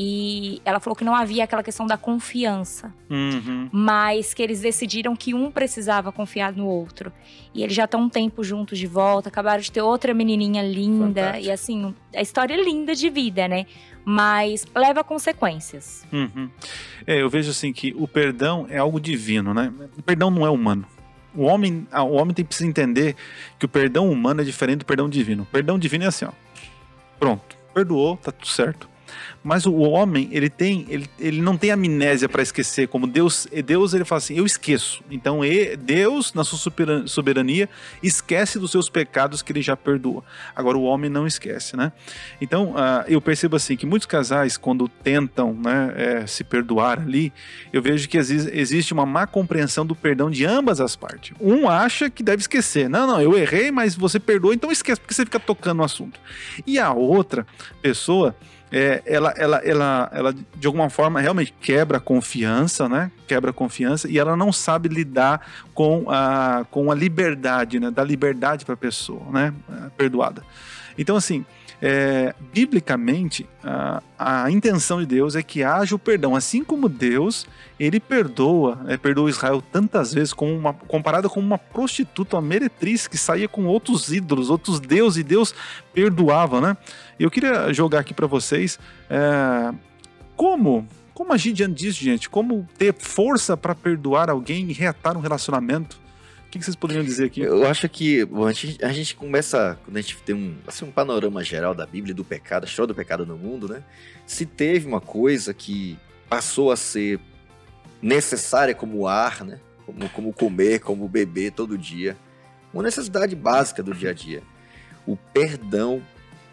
E 0.00 0.60
ela 0.64 0.78
falou 0.78 0.94
que 0.94 1.02
não 1.02 1.14
havia 1.14 1.42
aquela 1.42 1.62
questão 1.62 1.84
da 1.84 1.96
confiança, 1.96 2.94
Uhum. 3.10 3.68
mas 3.72 4.32
que 4.32 4.40
eles 4.40 4.60
decidiram 4.60 5.16
que 5.16 5.34
um 5.34 5.50
precisava 5.50 6.12
confiar 6.12 6.52
no 6.52 6.66
outro. 6.66 7.12
E 7.52 7.64
eles 7.64 7.74
já 7.74 7.84
estão 7.84 8.02
um 8.02 8.08
tempo 8.08 8.44
juntos 8.44 8.78
de 8.78 8.86
volta, 8.86 9.28
acabaram 9.28 9.60
de 9.60 9.72
ter 9.72 9.82
outra 9.82 10.14
menininha 10.14 10.62
linda. 10.62 11.22
Fantástico. 11.22 11.46
E 11.46 11.50
assim, 11.50 11.94
a 12.14 12.22
história 12.22 12.54
é 12.54 12.62
linda 12.62 12.94
de 12.94 13.10
vida, 13.10 13.48
né? 13.48 13.66
Mas 14.04 14.64
leva 14.74 15.02
consequências. 15.02 16.06
Uhum. 16.12 16.48
É, 17.06 17.20
eu 17.20 17.28
vejo 17.28 17.50
assim 17.50 17.72
que 17.72 17.92
o 17.98 18.06
perdão 18.06 18.66
é 18.70 18.78
algo 18.78 19.00
divino, 19.00 19.52
né? 19.52 19.72
O 19.98 20.02
perdão 20.02 20.30
não 20.30 20.46
é 20.46 20.50
humano. 20.50 20.86
O 21.34 21.42
homem, 21.42 21.86
ah, 21.92 22.02
o 22.02 22.12
homem 22.12 22.34
tem 22.34 22.44
que 22.44 22.48
precisar 22.48 22.68
entender 22.68 23.14
que 23.58 23.66
o 23.66 23.68
perdão 23.68 24.10
humano 24.10 24.40
é 24.40 24.44
diferente 24.44 24.80
do 24.80 24.86
perdão 24.86 25.08
divino. 25.08 25.42
O 25.42 25.46
perdão 25.46 25.78
divino 25.78 26.04
é 26.04 26.08
assim, 26.08 26.24
ó. 26.24 26.32
Pronto, 27.18 27.56
perdoou, 27.74 28.16
tá 28.16 28.32
tudo 28.32 28.48
certo. 28.48 28.88
Mas 29.42 29.66
o 29.66 29.74
homem, 29.74 30.28
ele 30.32 30.48
tem, 30.50 30.86
ele, 30.88 31.08
ele 31.18 31.40
não 31.40 31.56
tem 31.56 31.70
amnésia 31.70 32.28
para 32.28 32.42
esquecer, 32.42 32.88
como 32.88 33.06
Deus, 33.06 33.46
Deus 33.64 33.94
ele 33.94 34.04
fala 34.04 34.18
assim, 34.18 34.36
eu 34.36 34.46
esqueço. 34.46 35.02
Então, 35.10 35.40
Deus, 35.78 36.34
na 36.34 36.44
sua 36.44 36.58
soberania, 37.06 37.68
esquece 38.02 38.58
dos 38.58 38.70
seus 38.70 38.88
pecados 38.88 39.42
que 39.42 39.52
ele 39.52 39.62
já 39.62 39.76
perdoa. 39.76 40.22
Agora 40.54 40.76
o 40.76 40.82
homem 40.82 41.10
não 41.10 41.26
esquece, 41.26 41.76
né? 41.76 41.92
Então, 42.40 42.74
ah, 42.76 43.04
eu 43.08 43.20
percebo 43.20 43.56
assim 43.56 43.76
que 43.76 43.86
muitos 43.86 44.06
casais, 44.06 44.56
quando 44.56 44.88
tentam 44.88 45.54
né, 45.54 45.92
eh, 45.96 46.26
se 46.26 46.44
perdoar 46.44 47.00
ali, 47.00 47.32
eu 47.72 47.80
vejo 47.80 48.08
que 48.08 48.18
exi- 48.18 48.50
existe 48.52 48.92
uma 48.92 49.06
má 49.06 49.26
compreensão 49.26 49.84
do 49.84 49.94
perdão 49.94 50.30
de 50.30 50.44
ambas 50.44 50.80
as 50.80 50.96
partes. 50.96 51.36
Um 51.40 51.68
acha 51.68 52.10
que 52.10 52.22
deve 52.22 52.40
esquecer. 52.40 52.88
Não, 52.88 53.06
não, 53.06 53.20
eu 53.20 53.36
errei, 53.36 53.70
mas 53.70 53.94
você 53.94 54.18
perdoa, 54.18 54.54
então 54.54 54.70
esquece, 54.70 55.00
porque 55.00 55.14
você 55.14 55.24
fica 55.24 55.40
tocando 55.40 55.78
no 55.78 55.84
assunto. 55.84 56.20
E 56.66 56.78
a 56.78 56.92
outra 56.92 57.46
pessoa, 57.80 58.34
é, 58.70 59.02
ela, 59.06 59.32
ela, 59.36 59.56
ela, 59.58 60.10
ela, 60.12 60.32
de 60.32 60.66
alguma 60.66 60.90
forma, 60.90 61.20
realmente 61.20 61.54
quebra 61.60 61.96
a 61.98 62.00
confiança, 62.00 62.88
né? 62.88 63.10
Quebra 63.26 63.50
a 63.50 63.52
confiança 63.52 64.08
e 64.08 64.18
ela 64.18 64.36
não 64.36 64.52
sabe 64.52 64.88
lidar 64.88 65.46
com 65.74 66.04
a, 66.08 66.66
com 66.70 66.90
a 66.90 66.94
liberdade, 66.94 67.80
né? 67.80 67.90
Da 67.90 68.04
liberdade 68.04 68.64
para 68.64 68.74
a 68.74 68.76
pessoa, 68.76 69.22
né? 69.30 69.54
eh, 69.70 69.90
Perdoada. 69.96 70.42
Então, 70.98 71.16
assim, 71.16 71.46
é, 71.80 72.34
biblicamente, 72.52 73.48
a, 73.62 74.02
a 74.18 74.50
intenção 74.50 74.98
de 75.00 75.06
Deus 75.06 75.36
é 75.36 75.42
que 75.42 75.62
haja 75.62 75.94
o 75.94 75.98
perdão. 75.98 76.34
Assim 76.34 76.64
como 76.64 76.88
Deus, 76.88 77.46
ele 77.78 78.00
perdoa, 78.00 78.80
é, 78.88 78.96
perdoa 78.96 79.30
Israel 79.30 79.62
tantas 79.62 80.12
vezes, 80.12 80.32
como 80.32 80.52
uma, 80.52 80.74
comparada 80.74 81.28
com 81.28 81.38
uma 81.38 81.58
prostituta, 81.58 82.36
uma 82.36 82.42
meretriz 82.42 83.06
que 83.06 83.16
saía 83.16 83.48
com 83.48 83.66
outros 83.66 84.12
ídolos, 84.12 84.50
outros 84.50 84.80
deuses, 84.80 85.18
e 85.18 85.22
Deus 85.22 85.54
perdoava, 85.94 86.60
né? 86.60 86.76
Eu 87.18 87.30
queria 87.30 87.72
jogar 87.72 88.00
aqui 88.00 88.12
para 88.12 88.26
vocês 88.26 88.78
é, 89.08 89.72
como. 90.36 90.86
Como 91.14 91.32
agir 91.32 91.52
diante 91.52 91.74
disso, 91.74 92.00
gente? 92.00 92.30
Como 92.30 92.64
ter 92.78 92.94
força 92.94 93.56
para 93.56 93.74
perdoar 93.74 94.30
alguém 94.30 94.70
e 94.70 94.72
reatar 94.72 95.16
um 95.16 95.20
relacionamento? 95.20 95.98
O 96.48 96.50
que 96.50 96.58
que 96.58 96.64
vocês 96.64 96.74
poderiam 96.74 97.04
dizer 97.04 97.26
aqui? 97.26 97.42
Eu 97.42 97.66
acho 97.66 97.86
que 97.90 98.24
bom, 98.24 98.46
a, 98.46 98.52
gente, 98.52 98.82
a 98.82 98.90
gente 98.90 99.14
começa, 99.14 99.78
quando 99.84 99.98
a 99.98 100.00
gente 100.00 100.16
tem 100.22 100.34
um, 100.34 100.56
assim, 100.66 100.86
um 100.86 100.90
panorama 100.90 101.44
geral 101.44 101.74
da 101.74 101.84
Bíblia, 101.84 102.14
do 102.14 102.24
pecado, 102.24 102.64
a 102.64 102.66
história 102.66 102.86
do 102.86 102.94
pecado 102.94 103.26
no 103.26 103.36
mundo, 103.36 103.68
né? 103.68 103.84
Se 104.26 104.46
teve 104.46 104.86
uma 104.86 104.98
coisa 104.98 105.52
que 105.52 105.98
passou 106.26 106.72
a 106.72 106.76
ser 106.76 107.20
necessária 108.00 108.74
como 108.74 109.06
ar, 109.06 109.44
né? 109.44 109.60
Como, 109.84 110.08
como 110.08 110.32
comer, 110.32 110.80
como 110.80 111.06
beber 111.06 111.52
todo 111.52 111.76
dia. 111.76 112.16
Uma 112.72 112.82
necessidade 112.82 113.36
básica 113.36 113.82
do 113.82 113.92
dia 113.92 114.08
a 114.10 114.14
dia. 114.14 114.42
O 115.06 115.18
perdão 115.18 116.02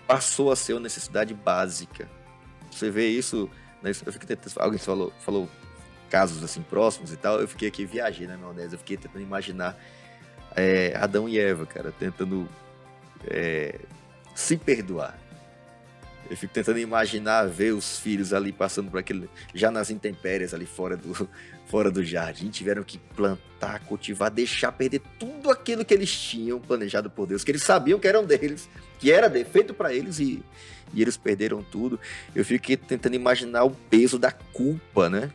passou 0.06 0.52
a 0.52 0.58
ser 0.58 0.74
uma 0.74 0.82
necessidade 0.82 1.34
básica. 1.34 2.10
Você 2.70 2.91
vê 2.91 3.08
isso. 3.08 3.50
né, 3.82 3.91
Eu 4.06 4.12
fiquei 4.12 4.28
tentando, 4.28 4.54
alguém 4.60 4.78
falou, 4.78 5.14
falou 5.22 5.50
casos 6.16 6.41
assim 6.41 6.61
próximos 6.61 7.11
e 7.11 7.18
tal. 7.18 7.41
Eu 7.41 7.47
fiquei 7.47 7.68
aqui, 7.68 7.86
viajei 7.86 8.26
na 8.26 8.38
maionese, 8.38 8.72
eu 8.72 8.80
fiquei 8.80 8.95
tentando 8.95 9.22
imaginar 9.22 9.78
é, 10.55 10.95
Adão 10.95 11.28
e 11.28 11.38
Eva, 11.38 11.66
cara, 11.66 11.91
tentando 11.91 12.47
é, 13.28 13.82
se 14.34 14.55
perdoar. 14.55 15.20
Eu 16.30 16.38
fico 16.38 16.53
tentando 16.53 16.80
imaginar 16.80 17.49
ver 17.49 17.74
os 17.74 17.99
filhos 17.99 18.32
ali 18.32 18.53
passando 18.53 18.89
por 18.89 18.97
aquele. 18.97 19.30
já 19.53 19.70
nas 19.70 19.89
intempéries 19.89 20.53
ali 20.53 20.66
fora 20.66 20.95
do, 20.95 21.28
fora 21.68 21.91
do 21.91 22.01
jardim. 22.01 22.49
Tiveram 22.49 22.82
que 22.82 22.97
plantar, 22.97 23.82
cultivar, 23.82 24.32
deixar 24.32 24.72
perder 24.72 25.01
tudo 25.20 25.51
aquilo 25.51 25.84
que 25.84 25.93
eles 25.93 26.09
tinham 26.09 26.61
planejado 26.61 27.09
por 27.09 27.28
Deus, 27.28 27.43
que 27.43 27.51
eles 27.51 27.61
sabiam 27.61 27.99
que 27.99 28.07
eram 28.07 28.24
deles, 28.24 28.70
que 28.99 29.11
era 29.11 29.30
feito 29.43 29.74
para 29.74 29.93
eles 29.93 30.18
e, 30.20 30.41
e 30.93 31.01
eles 31.01 31.18
perderam 31.18 31.61
tudo. 31.61 31.99
Eu 32.34 32.45
fiquei 32.45 32.78
tentando 32.78 33.16
imaginar 33.16 33.66
o 33.66 33.72
peso 33.72 34.18
da 34.18 34.32
culpa, 34.32 35.09
né? 35.09 35.30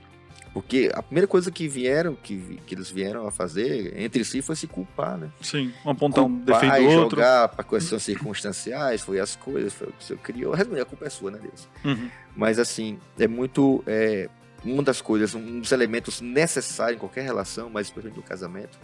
Porque 0.52 0.90
a 0.92 1.02
primeira 1.02 1.28
coisa 1.28 1.50
que 1.50 1.68
vieram, 1.68 2.16
que, 2.16 2.60
que 2.66 2.74
eles 2.74 2.90
vieram 2.90 3.26
a 3.26 3.30
fazer 3.30 3.96
entre 3.96 4.24
si 4.24 4.42
foi 4.42 4.56
se 4.56 4.66
culpar, 4.66 5.16
né? 5.16 5.30
Sim, 5.40 5.72
vamos 5.84 5.96
apontar 5.96 6.24
um 6.24 6.38
defeito 6.38 6.76
do 6.76 6.88
outro. 6.88 7.16
jogar 7.18 7.48
para 7.48 7.62
questões 7.64 8.02
circunstanciais, 8.02 9.00
foi 9.00 9.20
as 9.20 9.36
coisas, 9.36 9.72
foi 9.72 9.88
o 9.88 9.92
que 9.92 10.04
você 10.04 10.16
criou. 10.16 10.52
Resumindo, 10.52 10.82
a 10.82 10.84
culpa 10.84 11.06
é 11.06 11.10
sua, 11.10 11.30
né, 11.30 11.38
Deus? 11.40 11.68
Uhum. 11.84 12.10
Mas 12.36 12.58
assim, 12.58 12.98
é 13.18 13.28
muito. 13.28 13.84
É, 13.86 14.28
uma 14.64 14.82
das 14.82 15.00
coisas, 15.00 15.34
um 15.34 15.60
dos 15.60 15.72
elementos 15.72 16.20
necessários 16.20 16.96
em 16.96 17.00
qualquer 17.00 17.22
relação, 17.22 17.70
mas 17.70 17.86
especialmente 17.86 18.16
no 18.16 18.22
casamento, 18.22 18.78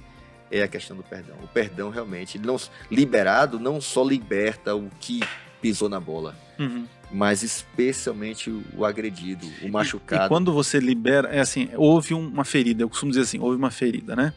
é 0.51 0.63
a 0.63 0.69
questão 0.69 0.97
do 0.97 1.03
perdão. 1.03 1.37
O 1.43 1.49
perdão 1.49 1.91
realmente, 1.91 2.39
não, 2.39 2.57
liberado, 2.91 3.59
não 3.59 3.81
só 3.81 4.05
liberta 4.05 4.75
o 4.75 4.89
que 5.01 5.21
pisou 5.61 5.89
na 5.89 6.01
bola, 6.01 6.37
Uhum. 6.59 6.87
Mas 7.11 7.43
especialmente 7.43 8.51
o, 8.51 8.85
agredido, 8.85 9.47
o 9.63 9.67
E 9.67 9.71
machucado. 9.71 10.29
quando 10.29 10.53
você 10.53 10.79
libera, 10.79 11.29
é 11.29 11.41
assim, 11.41 11.69
houve 11.77 12.15
um- 12.15 12.27
uma 12.29 12.45
ferida, 12.45 12.83
eu 12.83 12.89
costumo 12.89 13.11
dizer 13.11 13.23
assim, 13.23 13.39
houve 13.39 13.57
uma 13.57 13.71
ferida, 13.71 14.17
né? 14.17 14.33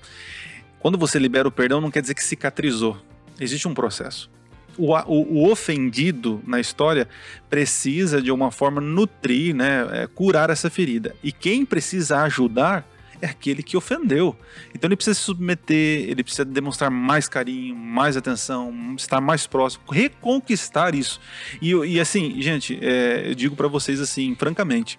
Quando 0.80 0.98
você 0.98 1.18
libera 1.20 1.48
o 1.48 1.52
perdão, 1.52 1.82
não 1.82 1.92
quer 1.92 2.02
dizer 2.02 2.14
que 2.14 2.24
cicatrizou. 2.24 2.98
Existe 3.40 3.68
um 3.68 3.74
processo. 3.74 4.30
O, 4.78 4.94
o- 4.94 5.34
o 5.40 5.52
ofendido 5.52 6.42
na 6.48 6.60
história 6.60 7.08
precisa, 7.50 8.22
de 8.22 8.32
uma 8.32 8.50
forma, 8.52 8.80
nutrir, 8.80 9.54
né? 9.54 9.88
é, 10.04 10.08
curar 10.08 10.50
essa 10.50 10.70
ferida. 10.70 11.16
E 11.24 11.32
quem 11.32 11.66
precisa 11.66 12.22
ajudar 12.22 12.88
é 13.22 13.28
aquele 13.28 13.62
que 13.62 13.76
ofendeu. 13.76 14.36
Então 14.74 14.88
ele 14.88 14.96
precisa 14.96 15.14
se 15.14 15.22
submeter, 15.22 16.10
ele 16.10 16.24
precisa 16.24 16.46
demonstrar 16.46 16.90
mais 16.90 17.28
carinho, 17.28 17.76
mais 17.76 18.16
atenção, 18.16 18.74
estar 18.98 19.20
mais 19.20 19.46
próximo, 19.46 19.84
reconquistar 19.92 20.96
isso. 20.96 21.20
E, 21.62 21.72
e 21.74 22.00
assim, 22.00 22.42
gente, 22.42 22.80
é, 22.82 23.30
eu 23.30 23.36
digo 23.36 23.56
pra 23.56 23.68
vocês 23.68 24.00
assim, 24.00 24.36
francamente, 24.36 24.98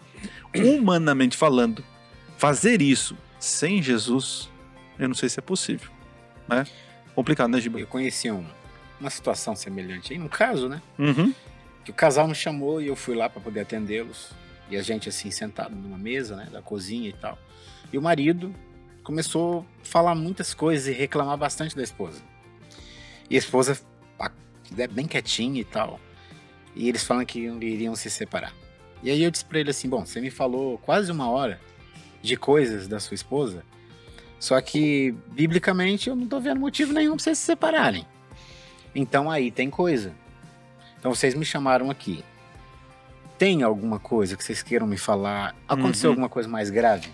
humanamente 0.54 1.36
falando, 1.36 1.84
fazer 2.36 2.82
isso 2.82 3.16
sem 3.38 3.82
Jesus, 3.82 4.50
eu 4.98 5.08
não 5.08 5.14
sei 5.14 5.28
se 5.28 5.38
é 5.38 5.42
possível. 5.42 5.90
Né? 6.48 6.66
Complicado, 7.14 7.50
né, 7.50 7.60
Giba? 7.60 7.80
Eu 7.80 7.86
conheci 7.86 8.30
um- 8.30 8.44
uma 9.00 9.08
situação 9.10 9.56
semelhante 9.56 10.12
aí, 10.12 10.18
um 10.18 10.28
caso, 10.28 10.68
né? 10.68 10.82
Uhum. 10.98 11.32
Que 11.84 11.90
o 11.90 11.94
casal 11.94 12.28
me 12.28 12.34
chamou 12.34 12.82
e 12.82 12.86
eu 12.88 12.96
fui 12.96 13.14
lá 13.14 13.30
para 13.30 13.40
poder 13.40 13.60
atendê-los. 13.60 14.30
E 14.70 14.76
a 14.76 14.82
gente 14.82 15.08
assim 15.08 15.30
sentado 15.30 15.74
numa 15.74 15.96
mesa, 15.98 16.36
né, 16.36 16.48
da 16.52 16.60
cozinha 16.62 17.08
e 17.08 17.12
tal. 17.12 17.38
E 17.93 17.99
o 17.99 18.03
marido 18.03 18.55
começou 19.03 19.61
a 19.82 19.84
falar 19.84 20.14
muitas 20.14 20.55
coisas 20.55 20.86
e 20.88 20.93
reclamar 20.93 21.36
bastante 21.36 21.74
da 21.76 21.82
esposa. 21.82 22.20
E 23.28 23.34
a 23.36 23.38
esposa 23.38 23.80
é 24.76 24.86
bem 24.86 25.07
quietinha 25.07 25.61
e 25.61 25.64
tal. 25.64 25.99
E 26.74 26.88
eles 26.88 27.03
falam 27.03 27.24
que 27.24 27.41
iriam 27.41 27.95
se 27.97 28.09
separar. 28.11 28.53
E 29.03 29.11
aí 29.11 29.22
eu 29.22 29.30
disse 29.30 29.45
pra 29.45 29.59
ele 29.59 29.70
assim: 29.70 29.88
"Bom, 29.88 30.05
você 30.05 30.20
me 30.20 30.30
falou 30.30 30.78
quase 30.78 31.11
uma 31.11 31.28
hora 31.28 31.61
de 32.22 32.36
coisas 32.36 32.86
da 32.86 33.01
sua 33.01 33.14
esposa, 33.14 33.64
só 34.38 34.61
que 34.61 35.14
biblicamente 35.28 36.09
eu 36.09 36.14
não 36.14 36.26
tô 36.28 36.38
vendo 36.38 36.61
motivo 36.61 36.93
nenhum 36.93 37.14
pra 37.16 37.22
vocês 37.24 37.38
se 37.38 37.45
separarem. 37.47 38.07
Então 38.95 39.30
aí 39.30 39.51
tem 39.51 39.70
coisa. 39.70 40.12
Então 40.99 41.14
vocês 41.14 41.34
me 41.34 41.45
chamaram 41.45 41.91
aqui. 41.91 42.22
Tem 43.38 43.62
alguma 43.62 43.99
coisa 43.99 44.36
que 44.36 44.45
vocês 44.45 44.62
queiram 44.62 44.86
me 44.86 44.99
falar? 44.99 45.57
Aconteceu 45.66 46.11
Uhum. 46.11 46.12
alguma 46.14 46.28
coisa 46.28 46.49
mais 46.49 46.68
grave? 46.68 47.09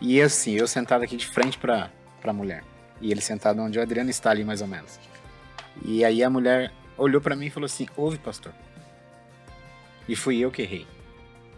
E 0.00 0.20
assim, 0.20 0.52
eu 0.52 0.66
sentado 0.66 1.02
aqui 1.04 1.16
de 1.16 1.26
frente 1.26 1.58
pra, 1.58 1.90
pra 2.20 2.32
mulher. 2.32 2.64
E 3.00 3.10
ele 3.10 3.20
sentado 3.20 3.60
onde 3.60 3.78
o 3.78 3.82
Adriano 3.82 4.10
está 4.10 4.30
ali, 4.30 4.44
mais 4.44 4.60
ou 4.60 4.66
menos. 4.66 4.98
E 5.84 6.04
aí 6.04 6.22
a 6.22 6.30
mulher 6.30 6.72
olhou 6.96 7.20
pra 7.20 7.36
mim 7.36 7.46
e 7.46 7.50
falou 7.50 7.66
assim: 7.66 7.86
Ouve, 7.96 8.18
pastor. 8.18 8.52
E 10.08 10.16
fui 10.16 10.38
eu 10.38 10.50
que 10.50 10.62
errei. 10.62 10.86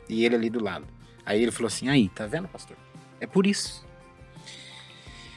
E 0.08 0.24
ele 0.24 0.34
ali 0.36 0.50
do 0.50 0.62
lado. 0.62 0.86
Aí 1.24 1.42
ele 1.42 1.50
falou 1.52 1.68
assim: 1.68 1.88
Aí, 1.88 2.08
tá 2.08 2.26
vendo, 2.26 2.48
pastor? 2.48 2.76
É 3.20 3.26
por 3.26 3.46
isso. 3.46 3.84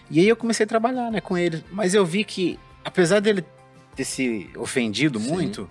E 0.10 0.20
aí 0.20 0.28
eu 0.28 0.36
comecei 0.36 0.64
a 0.66 0.68
trabalhar 0.68 1.12
né, 1.12 1.22
com 1.22 1.38
ele. 1.38 1.64
Mas 1.72 1.94
eu 1.96 2.06
vi 2.06 2.24
que, 2.24 2.60
apesar 2.84 3.20
dele 3.20 3.44
ter 3.96 4.04
se 4.06 4.50
ofendido 4.58 5.20
Sim. 5.20 5.32
muito, 5.32 5.70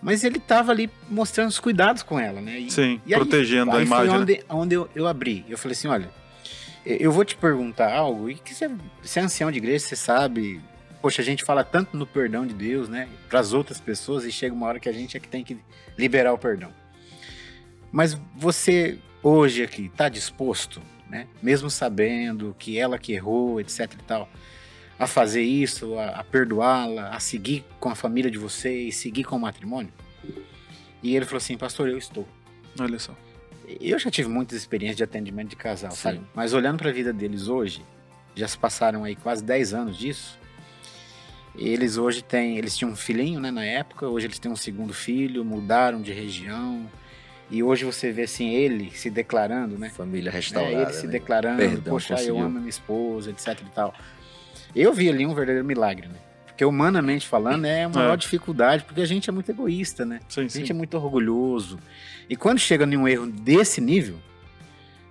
mas 0.00 0.24
ele 0.24 0.40
tava 0.40 0.72
ali 0.72 0.90
mostrando 1.08 1.48
os 1.50 1.60
cuidados 1.60 2.02
com 2.02 2.18
ela, 2.18 2.40
né? 2.40 2.58
E, 2.58 2.70
Sim, 2.70 3.00
e 3.06 3.14
aí- 3.14 3.20
protegendo 3.20 3.70
a 3.70 3.76
aí 3.76 3.84
imagem. 3.84 4.08
Foi 4.08 4.16
né? 4.16 4.22
onde, 4.22 4.44
onde 4.48 4.74
eu, 4.74 4.88
eu 4.94 5.06
abri. 5.06 5.44
Eu 5.48 5.58
falei 5.58 5.74
assim: 5.74 5.86
olha, 5.88 6.10
eu 6.84 7.12
vou 7.12 7.24
te 7.24 7.36
perguntar 7.36 7.92
algo, 7.92 8.28
e 8.30 8.34
que 8.34 8.54
você, 8.54 8.70
você 9.02 9.20
é 9.20 9.22
ancião 9.22 9.50
de 9.50 9.58
igreja, 9.58 9.86
você 9.86 9.96
sabe 9.96 10.60
poxa, 11.02 11.20
a 11.20 11.24
gente 11.24 11.42
fala 11.42 11.64
tanto 11.64 11.96
no 11.96 12.06
perdão 12.06 12.46
de 12.46 12.54
Deus, 12.54 12.88
né, 12.88 13.08
para 13.28 13.40
as 13.40 13.52
outras 13.52 13.80
pessoas 13.80 14.24
e 14.24 14.30
chega 14.30 14.54
uma 14.54 14.68
hora 14.68 14.78
que 14.78 14.88
a 14.88 14.92
gente 14.92 15.16
é 15.16 15.20
que 15.20 15.26
tem 15.26 15.42
que 15.42 15.58
liberar 15.98 16.32
o 16.32 16.38
perdão. 16.38 16.72
Mas 17.90 18.16
você 18.36 18.98
hoje 19.20 19.64
aqui 19.64 19.86
está 19.86 20.08
disposto, 20.08 20.80
né, 21.10 21.26
mesmo 21.42 21.68
sabendo 21.68 22.54
que 22.56 22.78
ela 22.78 22.98
que 22.98 23.12
errou, 23.12 23.60
etc 23.60 23.92
e 23.92 24.04
tal, 24.04 24.28
a 24.96 25.08
fazer 25.08 25.42
isso, 25.42 25.98
a, 25.98 26.10
a 26.10 26.24
perdoá-la, 26.24 27.08
a 27.08 27.18
seguir 27.18 27.64
com 27.80 27.88
a 27.88 27.96
família 27.96 28.30
de 28.30 28.38
vocês, 28.38 28.94
seguir 28.96 29.24
com 29.24 29.34
o 29.34 29.40
matrimônio? 29.40 29.92
E 31.02 31.16
ele 31.16 31.24
falou 31.24 31.38
assim, 31.38 31.58
pastor, 31.58 31.88
eu 31.88 31.98
estou. 31.98 32.28
Olha 32.78 32.98
só. 33.00 33.12
Eu 33.80 33.98
já 33.98 34.10
tive 34.10 34.28
muitas 34.28 34.58
experiências 34.58 34.96
de 34.96 35.04
atendimento 35.04 35.50
de 35.50 35.56
casal, 35.56 35.90
Sim. 35.92 35.96
sabe? 35.96 36.20
Mas 36.34 36.52
olhando 36.52 36.78
para 36.78 36.90
a 36.90 36.92
vida 36.92 37.12
deles 37.12 37.48
hoje, 37.48 37.82
já 38.34 38.48
se 38.48 38.58
passaram 38.58 39.04
aí 39.04 39.14
quase 39.16 39.44
10 39.44 39.74
anos 39.74 39.96
disso. 39.96 40.38
Eles 41.56 41.98
hoje 41.98 42.22
têm, 42.22 42.56
eles 42.56 42.76
tinham 42.76 42.92
um 42.92 42.96
filhinho, 42.96 43.38
né, 43.38 43.50
na 43.50 43.64
época, 43.64 44.08
hoje 44.08 44.26
eles 44.26 44.38
têm 44.38 44.50
um 44.50 44.56
segundo 44.56 44.94
filho, 44.94 45.44
mudaram 45.44 46.00
de 46.00 46.12
região. 46.12 46.88
E 47.50 47.62
hoje 47.62 47.84
você 47.84 48.10
vê 48.10 48.22
assim 48.22 48.48
ele 48.48 48.90
se 48.92 49.10
declarando, 49.10 49.78
né? 49.78 49.90
Família 49.90 50.32
restaurada. 50.32 50.74
É, 50.74 50.82
ele 50.84 50.92
se 50.94 51.06
né? 51.06 51.12
declarando, 51.12 51.58
Perdão, 51.58 51.92
poxa, 51.92 52.14
conseguiu. 52.14 52.36
eu 52.38 52.42
amo 52.42 52.58
minha 52.58 52.70
esposa, 52.70 53.30
etc 53.30 53.60
e 53.60 53.70
tal. 53.74 53.94
Eu 54.74 54.94
vi 54.94 55.10
ali 55.10 55.26
um 55.26 55.34
verdadeiro 55.34 55.66
milagre, 55.66 56.08
né? 56.08 56.14
Porque 56.62 56.64
humanamente 56.64 57.26
falando 57.26 57.64
é 57.64 57.84
uma 57.88 57.96
É. 58.00 58.02
maior 58.04 58.16
dificuldade, 58.16 58.84
porque 58.84 59.00
a 59.00 59.04
gente 59.04 59.28
é 59.28 59.32
muito 59.32 59.50
egoísta, 59.50 60.04
né? 60.04 60.20
Sim, 60.28 60.40
A 60.42 60.42
gente 60.44 60.66
sim. 60.68 60.72
é 60.72 60.74
muito 60.74 60.96
orgulhoso. 60.96 61.76
E 62.30 62.36
quando 62.36 62.60
chega 62.60 62.84
em 62.84 62.96
um 62.96 63.08
erro 63.08 63.26
desse 63.26 63.80
nível, 63.80 64.16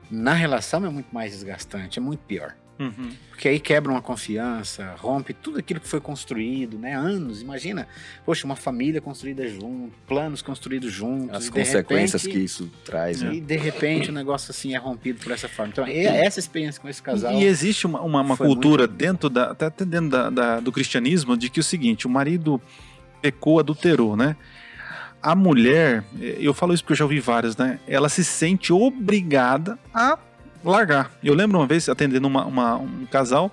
na 0.10 0.34
relação 0.34 0.86
é 0.86 0.90
muito 0.90 1.14
mais 1.14 1.32
desgastante, 1.34 2.00
é 2.00 2.02
muito 2.02 2.22
pior. 2.22 2.56
Uhum. 2.82 3.10
Porque 3.30 3.48
aí 3.48 3.60
quebra 3.60 3.92
uma 3.92 4.02
confiança, 4.02 4.96
rompe 5.00 5.34
tudo 5.34 5.60
aquilo 5.60 5.80
que 5.80 5.88
foi 5.88 6.00
construído, 6.00 6.78
né? 6.78 6.96
Anos, 6.96 7.42
imagina. 7.42 7.88
Poxa, 8.26 8.46
uma 8.46 8.56
família 8.56 9.00
construída 9.02 9.48
junto, 9.48 9.92
planos 10.08 10.42
construídos 10.42 10.92
juntos. 10.92 11.36
As 11.36 11.50
consequências 11.50 12.22
repente- 12.24 12.38
que 12.40 12.44
isso 12.46 12.70
traz, 12.86 13.22
né? 13.22 13.36
E 13.36 13.42
de 13.42 13.58
repente 13.58 14.10
o 14.10 14.14
negócio 14.14 14.52
assim 14.52 14.74
é 14.76 14.78
rompido 14.78 15.20
por 15.24 15.32
essa 15.32 15.48
forma. 15.50 15.72
Então, 15.72 15.86
essa 15.88 16.40
experiência 16.40 16.82
com 16.82 16.88
esse 16.90 17.02
casal. 17.02 17.34
E 17.34 17.44
existe 17.46 17.86
uma, 17.88 18.02
uma, 18.02 18.22
uma 18.22 18.38
cultura 18.38 18.88
dentro 18.88 19.30
da, 19.30 19.52
até 19.52 19.66
até 19.66 19.86
dentro 19.86 20.10
da, 20.10 20.30
da- 20.30 20.60
do 20.60 20.72
cristianismo 20.72 21.36
de 21.38 21.50
que 21.50 21.60
o 21.60 21.64
seguinte, 21.64 22.06
o 22.08 22.10
marido 22.10 22.62
pecou, 23.22 23.60
adulterou, 23.60 24.16
né? 24.18 24.36
A 25.24 25.36
mulher, 25.36 26.04
eh, 26.20 26.38
eu 26.40 26.52
falo 26.54 26.74
isso 26.74 26.84
porque 26.84 26.94
eu 26.94 26.98
já 26.98 27.06
ouvi 27.06 27.20
várias, 27.20 27.56
né? 27.56 27.80
Ela 27.88 28.10
se 28.10 28.24
sente 28.24 28.74
obrigada 28.74 29.78
a 29.94 30.18
largar. 30.64 31.12
Eu 31.24 31.34
lembro 31.34 31.58
uma 31.60 31.68
vez 31.68 31.88
atendendo 31.90 32.28
uma, 32.28 32.46
uma- 32.46 32.78
um 32.78 33.06
casal 33.06 33.52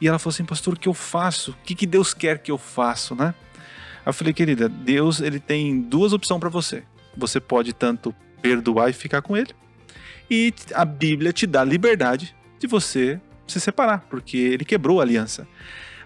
e 0.00 0.08
ela 0.08 0.18
falou 0.18 0.32
assim, 0.34 0.44
pastor, 0.44 0.74
o 0.74 0.78
que 0.78 0.88
eu 0.88 0.94
faço? 0.94 1.52
O 1.52 1.56
que, 1.64 1.74
que 1.74 1.86
Deus 1.86 2.12
quer 2.14 2.38
que 2.38 2.50
eu 2.50 2.58
faça, 2.58 3.14
né? 3.14 3.34
Eu 4.04 4.12
falei, 4.12 4.32
querida, 4.32 4.68
Deus 4.68 5.20
ele 5.20 5.38
tem 5.38 5.80
duas 5.80 6.12
opções 6.12 6.40
para 6.40 6.48
você. 6.48 6.82
Você 7.16 7.40
pode 7.40 7.72
tanto 7.72 8.14
perdoar 8.40 8.88
e 8.88 8.92
ficar 8.92 9.20
com 9.22 9.36
ele, 9.36 9.52
e 10.30 10.54
a 10.74 10.84
Bíblia 10.84 11.32
te 11.32 11.46
dá 11.46 11.64
liberdade 11.64 12.34
de 12.58 12.66
você 12.66 13.20
se 13.46 13.58
separar, 13.60 14.06
porque 14.08 14.36
ele 14.36 14.64
quebrou 14.64 15.00
a 15.00 15.02
aliança. 15.02 15.46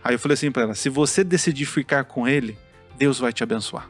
Aí 0.03 0.14
eu 0.14 0.18
falei 0.18 0.34
assim 0.34 0.50
para 0.50 0.62
ela: 0.62 0.74
se 0.74 0.88
você 0.88 1.22
decidir 1.22 1.66
ficar 1.66 2.05
com 2.05 2.26
ele, 2.26 2.57
Deus 2.96 3.18
vai 3.18 3.32
te 3.32 3.42
abençoar. 3.42 3.88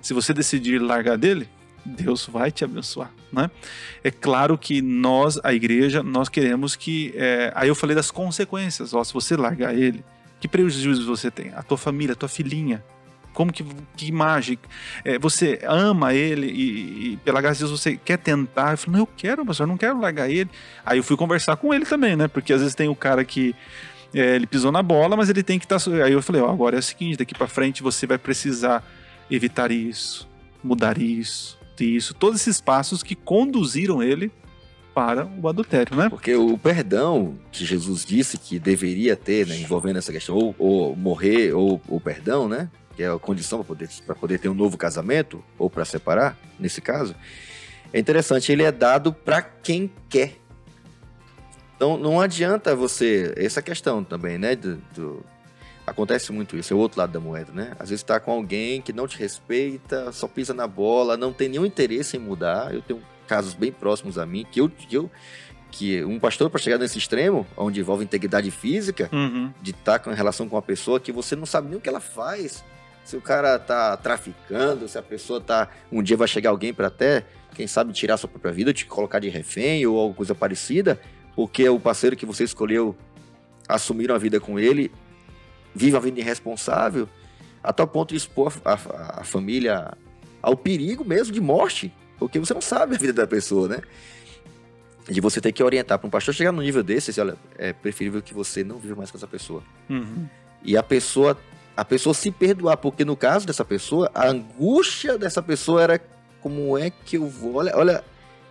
Se 0.00 0.14
você 0.14 0.32
decidir 0.32 0.78
largar 0.80 1.18
dele, 1.18 1.48
Deus 1.86 2.26
vai 2.26 2.50
te 2.50 2.64
abençoar, 2.64 3.10
né? 3.32 3.50
É 4.02 4.10
claro 4.10 4.58
que 4.58 4.82
nós, 4.82 5.38
a 5.42 5.54
igreja, 5.54 6.02
nós 6.02 6.28
queremos 6.28 6.76
que. 6.76 7.14
é, 7.16 7.52
Aí 7.54 7.68
eu 7.68 7.74
falei 7.74 7.94
das 7.94 8.10
consequências. 8.10 8.92
Ó, 8.92 9.02
se 9.04 9.14
você 9.14 9.36
largar 9.36 9.74
ele, 9.74 10.04
que 10.40 10.48
prejuízo 10.48 11.06
você 11.06 11.30
tem? 11.30 11.52
A 11.54 11.62
tua 11.62 11.78
família, 11.78 12.12
a 12.12 12.16
tua 12.16 12.28
filhinha. 12.28 12.84
Como 13.32 13.52
que, 13.52 13.62
que 13.96 14.06
imagem? 14.06 14.58
É, 15.04 15.18
você 15.18 15.60
ama 15.64 16.14
ele 16.14 16.46
e, 16.46 17.12
e, 17.12 17.16
pela 17.18 17.40
graça 17.40 17.56
de 17.56 17.64
Deus 17.66 17.80
você 17.80 17.96
quer 17.96 18.16
tentar? 18.16 18.72
Eu 18.72 18.78
falei, 18.78 18.92
não, 18.94 19.00
eu 19.00 19.08
quero, 19.14 19.44
mas 19.44 19.58
eu 19.58 19.66
não 19.66 19.76
quero 19.76 20.00
largar 20.00 20.30
ele. 20.30 20.48
Aí 20.84 20.98
eu 20.98 21.04
fui 21.04 21.16
conversar 21.18 21.56
com 21.56 21.74
ele 21.74 21.84
também, 21.84 22.16
né? 22.16 22.28
Porque 22.28 22.52
às 22.52 22.60
vezes 22.60 22.74
tem 22.74 22.88
o 22.88 22.94
cara 22.94 23.24
que 23.24 23.54
é, 24.14 24.36
ele 24.36 24.46
pisou 24.46 24.72
na 24.72 24.82
bola, 24.82 25.16
mas 25.16 25.28
ele 25.28 25.42
tem 25.42 25.58
que 25.58 25.66
estar. 25.66 25.78
Aí 26.02 26.12
eu 26.12 26.22
falei, 26.22 26.40
ó, 26.40 26.50
agora 26.50 26.76
é 26.76 26.78
o 26.78 26.82
seguinte, 26.82 27.18
daqui 27.18 27.34
pra 27.34 27.46
frente 27.46 27.82
você 27.82 28.06
vai 28.06 28.16
precisar 28.16 28.82
evitar 29.30 29.70
isso, 29.70 30.26
mudar 30.64 30.96
isso, 30.96 31.58
isso, 31.84 32.14
todos 32.14 32.40
esses 32.40 32.60
passos 32.60 33.02
que 33.02 33.14
conduziram 33.14 34.02
ele 34.02 34.30
para 34.94 35.26
o 35.26 35.46
adultério, 35.48 35.94
né? 35.94 36.08
Porque 36.08 36.34
o 36.34 36.56
perdão 36.56 37.38
que 37.52 37.64
Jesus 37.66 38.04
disse 38.04 38.38
que 38.38 38.58
deveria 38.58 39.14
ter, 39.14 39.46
né, 39.46 39.58
envolvendo 39.60 39.98
essa 39.98 40.10
questão, 40.10 40.34
ou, 40.36 40.54
ou 40.58 40.96
morrer, 40.96 41.52
ou 41.52 41.80
o 41.86 42.00
perdão, 42.00 42.48
né? 42.48 42.70
Que 42.96 43.02
é 43.02 43.08
a 43.10 43.18
condição 43.18 43.58
para 43.58 43.66
poder, 43.66 43.88
poder 44.18 44.38
ter 44.38 44.48
um 44.48 44.54
novo 44.54 44.78
casamento, 44.78 45.44
ou 45.58 45.68
para 45.68 45.84
separar, 45.84 46.38
nesse 46.58 46.80
caso. 46.80 47.14
É 47.92 47.98
interessante, 47.98 48.50
ele 48.50 48.62
é 48.62 48.72
dado 48.72 49.12
para 49.12 49.42
quem 49.42 49.90
quer. 50.08 50.36
Então 51.76 51.98
não 51.98 52.18
adianta 52.18 52.74
você. 52.74 53.34
Essa 53.36 53.60
questão 53.60 54.02
também, 54.02 54.38
né? 54.38 54.56
Do, 54.56 54.76
do- 54.94 55.24
acontece 55.86 56.32
muito 56.32 56.56
isso, 56.56 56.72
é 56.72 56.76
o 56.76 56.78
outro 56.80 56.98
lado 56.98 57.12
da 57.12 57.20
moeda, 57.20 57.52
né? 57.52 57.72
Às 57.78 57.90
vezes 57.90 58.02
tá 58.02 58.18
com 58.18 58.32
alguém 58.32 58.82
que 58.82 58.92
não 58.92 59.06
te 59.06 59.16
respeita, 59.18 60.10
só 60.12 60.26
pisa 60.26 60.52
na 60.52 60.66
bola, 60.66 61.16
não 61.16 61.32
tem 61.32 61.48
nenhum 61.48 61.64
interesse 61.66 62.16
em 62.16 62.20
mudar. 62.20 62.74
Eu 62.74 62.82
tenho 62.82 63.00
casos 63.26 63.54
bem 63.54 63.70
próximos 63.72 64.18
a 64.18 64.26
mim 64.26 64.46
que 64.50 64.60
eu, 64.60 64.68
que 64.68 64.94
eu 64.94 65.10
que 65.70 66.02
um 66.04 66.18
pastor 66.18 66.48
para 66.48 66.58
chegar 66.60 66.78
nesse 66.78 66.96
extremo, 66.96 67.46
onde 67.56 67.80
envolve 67.80 68.02
integridade 68.02 68.50
física, 68.50 69.10
Uhum. 69.12 69.52
de 69.60 69.72
estar 69.72 69.98
com 69.98 70.10
relação 70.10 70.48
com 70.48 70.56
uma 70.56 70.62
pessoa 70.62 70.98
que 70.98 71.12
você 71.12 71.36
não 71.36 71.44
sabe 71.44 71.68
nem 71.68 71.76
o 71.76 71.80
que 71.80 71.88
ela 71.88 72.00
faz. 72.00 72.64
Se 73.04 73.16
o 73.16 73.20
cara 73.20 73.58
tá 73.58 73.96
traficando, 73.96 74.88
se 74.88 74.96
a 74.96 75.02
pessoa 75.02 75.40
tá. 75.40 75.68
Um 75.92 76.02
dia 76.02 76.16
vai 76.16 76.26
chegar 76.26 76.50
alguém 76.50 76.72
para 76.72 76.86
até, 76.88 77.24
quem 77.54 77.66
sabe, 77.66 77.92
tirar 77.92 78.16
sua 78.16 78.28
própria 78.28 78.52
vida, 78.52 78.72
te 78.72 78.86
colocar 78.86 79.18
de 79.18 79.28
refém 79.28 79.84
ou 79.86 79.98
alguma 79.98 80.16
coisa 80.16 80.34
parecida, 80.34 80.98
porque 81.34 81.68
o 81.68 81.78
parceiro 81.78 82.16
que 82.16 82.24
você 82.26 82.44
escolheu 82.44 82.96
assumir 83.68 84.10
uma 84.10 84.18
vida 84.18 84.40
com 84.40 84.58
ele 84.58 84.90
vive 85.76 85.94
uma 85.94 86.00
vida 86.00 86.18
irresponsável, 86.20 87.08
a 87.62 87.72
tal 87.72 87.86
ponto 87.86 88.10
de 88.10 88.16
expor 88.16 88.52
a, 88.64 88.74
a- 88.74 89.20
a 89.20 89.24
família 89.24 89.92
ao 90.42 90.56
perigo 90.56 91.04
mesmo 91.04 91.32
de 91.32 91.40
morte, 91.40 91.92
porque 92.18 92.38
você 92.38 92.54
não 92.54 92.60
sabe 92.60 92.94
a 92.94 92.98
vida 92.98 93.12
da 93.12 93.26
pessoa, 93.26 93.68
né? 93.68 93.78
De 95.08 95.20
você 95.20 95.40
ter 95.40 95.52
que 95.52 95.62
orientar 95.62 95.98
para 95.98 96.06
um 96.06 96.10
pastor 96.10 96.34
chegar 96.34 96.50
no 96.50 96.60
nível 96.62 96.82
desse, 96.82 97.10
assim, 97.10 97.20
olha, 97.20 97.36
é 97.56 97.72
preferível 97.72 98.20
que 98.20 98.34
você 98.34 98.64
não 98.64 98.78
viva 98.78 98.96
mais 98.96 99.10
com 99.10 99.16
essa 99.16 99.26
pessoa 99.26 99.62
Uhum. 99.88 100.26
e 100.64 100.76
a 100.76 100.82
pessoa 100.82 101.36
a 101.76 101.84
pessoa 101.84 102.14
se 102.14 102.30
perdoar, 102.30 102.78
porque 102.78 103.04
no 103.04 103.14
caso 103.14 103.46
dessa 103.46 103.62
pessoa, 103.62 104.10
a 104.14 104.26
angústia 104.28 105.18
dessa 105.18 105.42
pessoa 105.42 105.82
era 105.82 106.00
como 106.40 106.78
é 106.78 106.88
que 106.88 107.18
eu 107.18 107.28
vou, 107.28 107.56
olha, 107.56 107.76
olha 107.76 108.02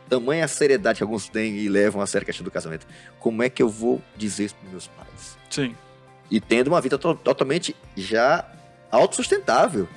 tamanha 0.08 0.48
seriedade 0.48 0.98
que 0.98 1.04
alguns 1.04 1.28
têm 1.28 1.58
e 1.58 1.68
levam 1.68 2.00
a 2.04 2.06
sério 2.06 2.24
a 2.24 2.28
questão 2.28 2.44
do 2.44 2.52
casamento. 2.52 2.86
Como 3.20 3.42
é 3.42 3.50
que 3.50 3.64
eu 3.64 3.68
vou 3.68 4.00
dizer 4.16 4.46
isso 4.46 4.56
para 4.56 4.70
meus 4.70 4.86
pais? 4.88 5.36
Sim. 5.50 5.76
E 6.30 6.40
tendo 6.40 6.68
uma 6.68 6.82
vida 6.82 6.98
to- 6.98 7.16
totalmente 7.16 7.76
já 7.96 8.46
autossustentável. 8.92 9.88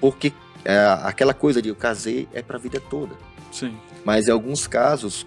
Porque 0.00 0.32
é, 0.64 0.78
aquela 1.02 1.34
coisa 1.34 1.62
de 1.62 1.68
eu 1.68 1.74
casei 1.76 2.28
é 2.32 2.42
para 2.42 2.56
a 2.56 2.60
vida 2.60 2.80
toda. 2.80 3.14
Sim. 3.50 3.76
Mas 4.04 4.28
em 4.28 4.30
alguns 4.30 4.66
casos, 4.66 5.26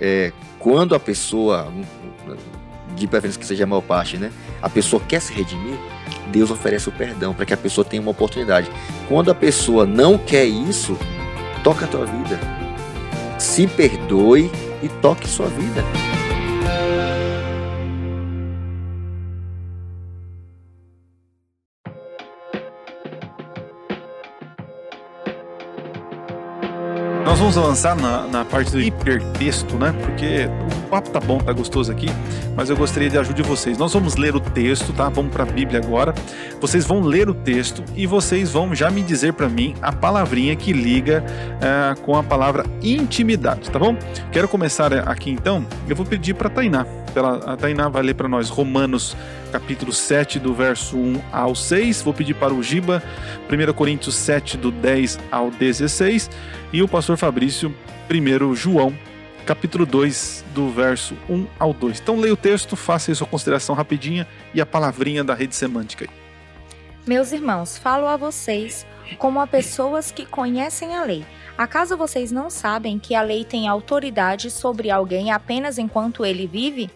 é, 0.00 0.32
quando 0.58 0.94
a 0.94 1.00
pessoa, 1.00 1.68
um, 1.68 1.84
de 2.94 3.06
preferência 3.06 3.40
que 3.40 3.46
seja 3.46 3.64
a 3.64 3.66
maior 3.66 3.82
parte, 3.82 4.16
né? 4.16 4.32
A 4.62 4.68
pessoa 4.70 5.02
quer 5.06 5.20
se 5.20 5.32
redimir, 5.32 5.76
Deus 6.28 6.50
oferece 6.50 6.88
o 6.88 6.92
perdão 6.92 7.34
para 7.34 7.44
que 7.44 7.52
a 7.52 7.56
pessoa 7.56 7.84
tenha 7.84 8.00
uma 8.00 8.10
oportunidade. 8.12 8.70
Quando 9.08 9.30
a 9.30 9.34
pessoa 9.34 9.84
não 9.84 10.16
quer 10.16 10.44
isso, 10.44 10.96
toca 11.62 11.84
a 11.84 11.88
tua 11.88 12.06
vida. 12.06 12.38
Se 13.38 13.66
perdoe 13.66 14.50
e 14.82 14.88
toque 14.88 15.28
sua 15.28 15.48
vida. 15.48 15.84
Nós 27.36 27.54
vamos 27.54 27.58
avançar 27.58 27.94
na, 27.94 28.26
na 28.28 28.44
parte 28.46 28.70
do 28.70 28.80
hipertexto, 28.80 29.76
né? 29.76 29.94
Porque 30.00 30.48
o 30.86 30.88
papo 30.88 31.10
tá 31.10 31.20
bom, 31.20 31.36
tá 31.36 31.52
gostoso 31.52 31.92
aqui, 31.92 32.06
mas 32.56 32.70
eu 32.70 32.76
gostaria 32.78 33.10
de 33.10 33.18
ajuda 33.18 33.42
de 33.42 33.46
vocês. 33.46 33.76
Nós 33.76 33.92
vamos 33.92 34.16
ler 34.16 34.34
o 34.34 34.40
texto, 34.40 34.90
tá? 34.94 35.10
Vamos 35.10 35.34
para 35.34 35.42
a 35.42 35.46
Bíblia 35.46 35.78
agora. 35.78 36.14
Vocês 36.62 36.86
vão 36.86 37.02
ler 37.02 37.28
o 37.28 37.34
texto 37.34 37.84
e 37.94 38.06
vocês 38.06 38.52
vão 38.52 38.74
já 38.74 38.90
me 38.90 39.02
dizer 39.02 39.34
para 39.34 39.50
mim 39.50 39.74
a 39.82 39.92
palavrinha 39.92 40.56
que 40.56 40.72
liga 40.72 41.22
eh, 41.60 41.94
com 42.06 42.16
a 42.16 42.22
palavra 42.22 42.64
intimidade, 42.82 43.70
tá 43.70 43.78
bom? 43.78 43.94
Quero 44.32 44.48
começar 44.48 44.94
aqui 45.06 45.30
então. 45.30 45.66
Eu 45.86 45.94
vou 45.94 46.06
pedir 46.06 46.32
para 46.32 46.48
Tainá. 46.48 46.86
Ela, 47.18 47.36
a 47.52 47.56
Tainá 47.56 47.88
vai 47.88 48.02
ler 48.02 48.14
para 48.14 48.28
nós 48.28 48.48
Romanos 48.48 49.16
capítulo 49.50 49.92
7, 49.92 50.38
do 50.38 50.54
verso 50.54 50.96
1 50.96 51.22
ao 51.32 51.54
6. 51.54 52.02
Vou 52.02 52.12
pedir 52.12 52.34
para 52.34 52.52
o 52.52 52.62
Giba 52.62 53.02
1 53.50 53.72
Coríntios 53.72 54.14
7, 54.16 54.56
do 54.56 54.70
10 54.70 55.18
ao 55.30 55.50
16 55.50 56.30
e 56.72 56.82
o 56.82 56.88
pastor 56.88 57.16
Fabrício, 57.16 57.74
primeiro 58.06 58.54
João 58.54 58.94
capítulo 59.46 59.86
2, 59.86 60.44
do 60.52 60.68
verso 60.70 61.16
1 61.30 61.46
ao 61.58 61.72
2. 61.72 62.00
Então 62.00 62.18
leia 62.18 62.34
o 62.34 62.36
texto, 62.36 62.74
faça 62.74 63.14
sua 63.14 63.26
consideração 63.26 63.76
rapidinha 63.76 64.26
e 64.52 64.60
a 64.60 64.66
palavrinha 64.66 65.22
da 65.22 65.34
rede 65.34 65.54
semântica 65.54 66.04
aí. 66.04 66.10
Meus 67.06 67.30
irmãos, 67.30 67.78
falo 67.78 68.06
a 68.08 68.16
vocês 68.16 68.84
como 69.18 69.40
a 69.40 69.46
pessoas 69.46 70.10
que 70.10 70.26
conhecem 70.26 70.96
a 70.96 71.04
lei. 71.04 71.24
Acaso 71.56 71.96
vocês 71.96 72.32
não 72.32 72.50
sabem 72.50 72.98
que 72.98 73.14
a 73.14 73.22
lei 73.22 73.44
tem 73.44 73.68
autoridade 73.68 74.50
sobre 74.50 74.90
alguém 74.90 75.30
apenas 75.30 75.78
enquanto 75.78 76.26
ele 76.26 76.48
vive? 76.48 76.90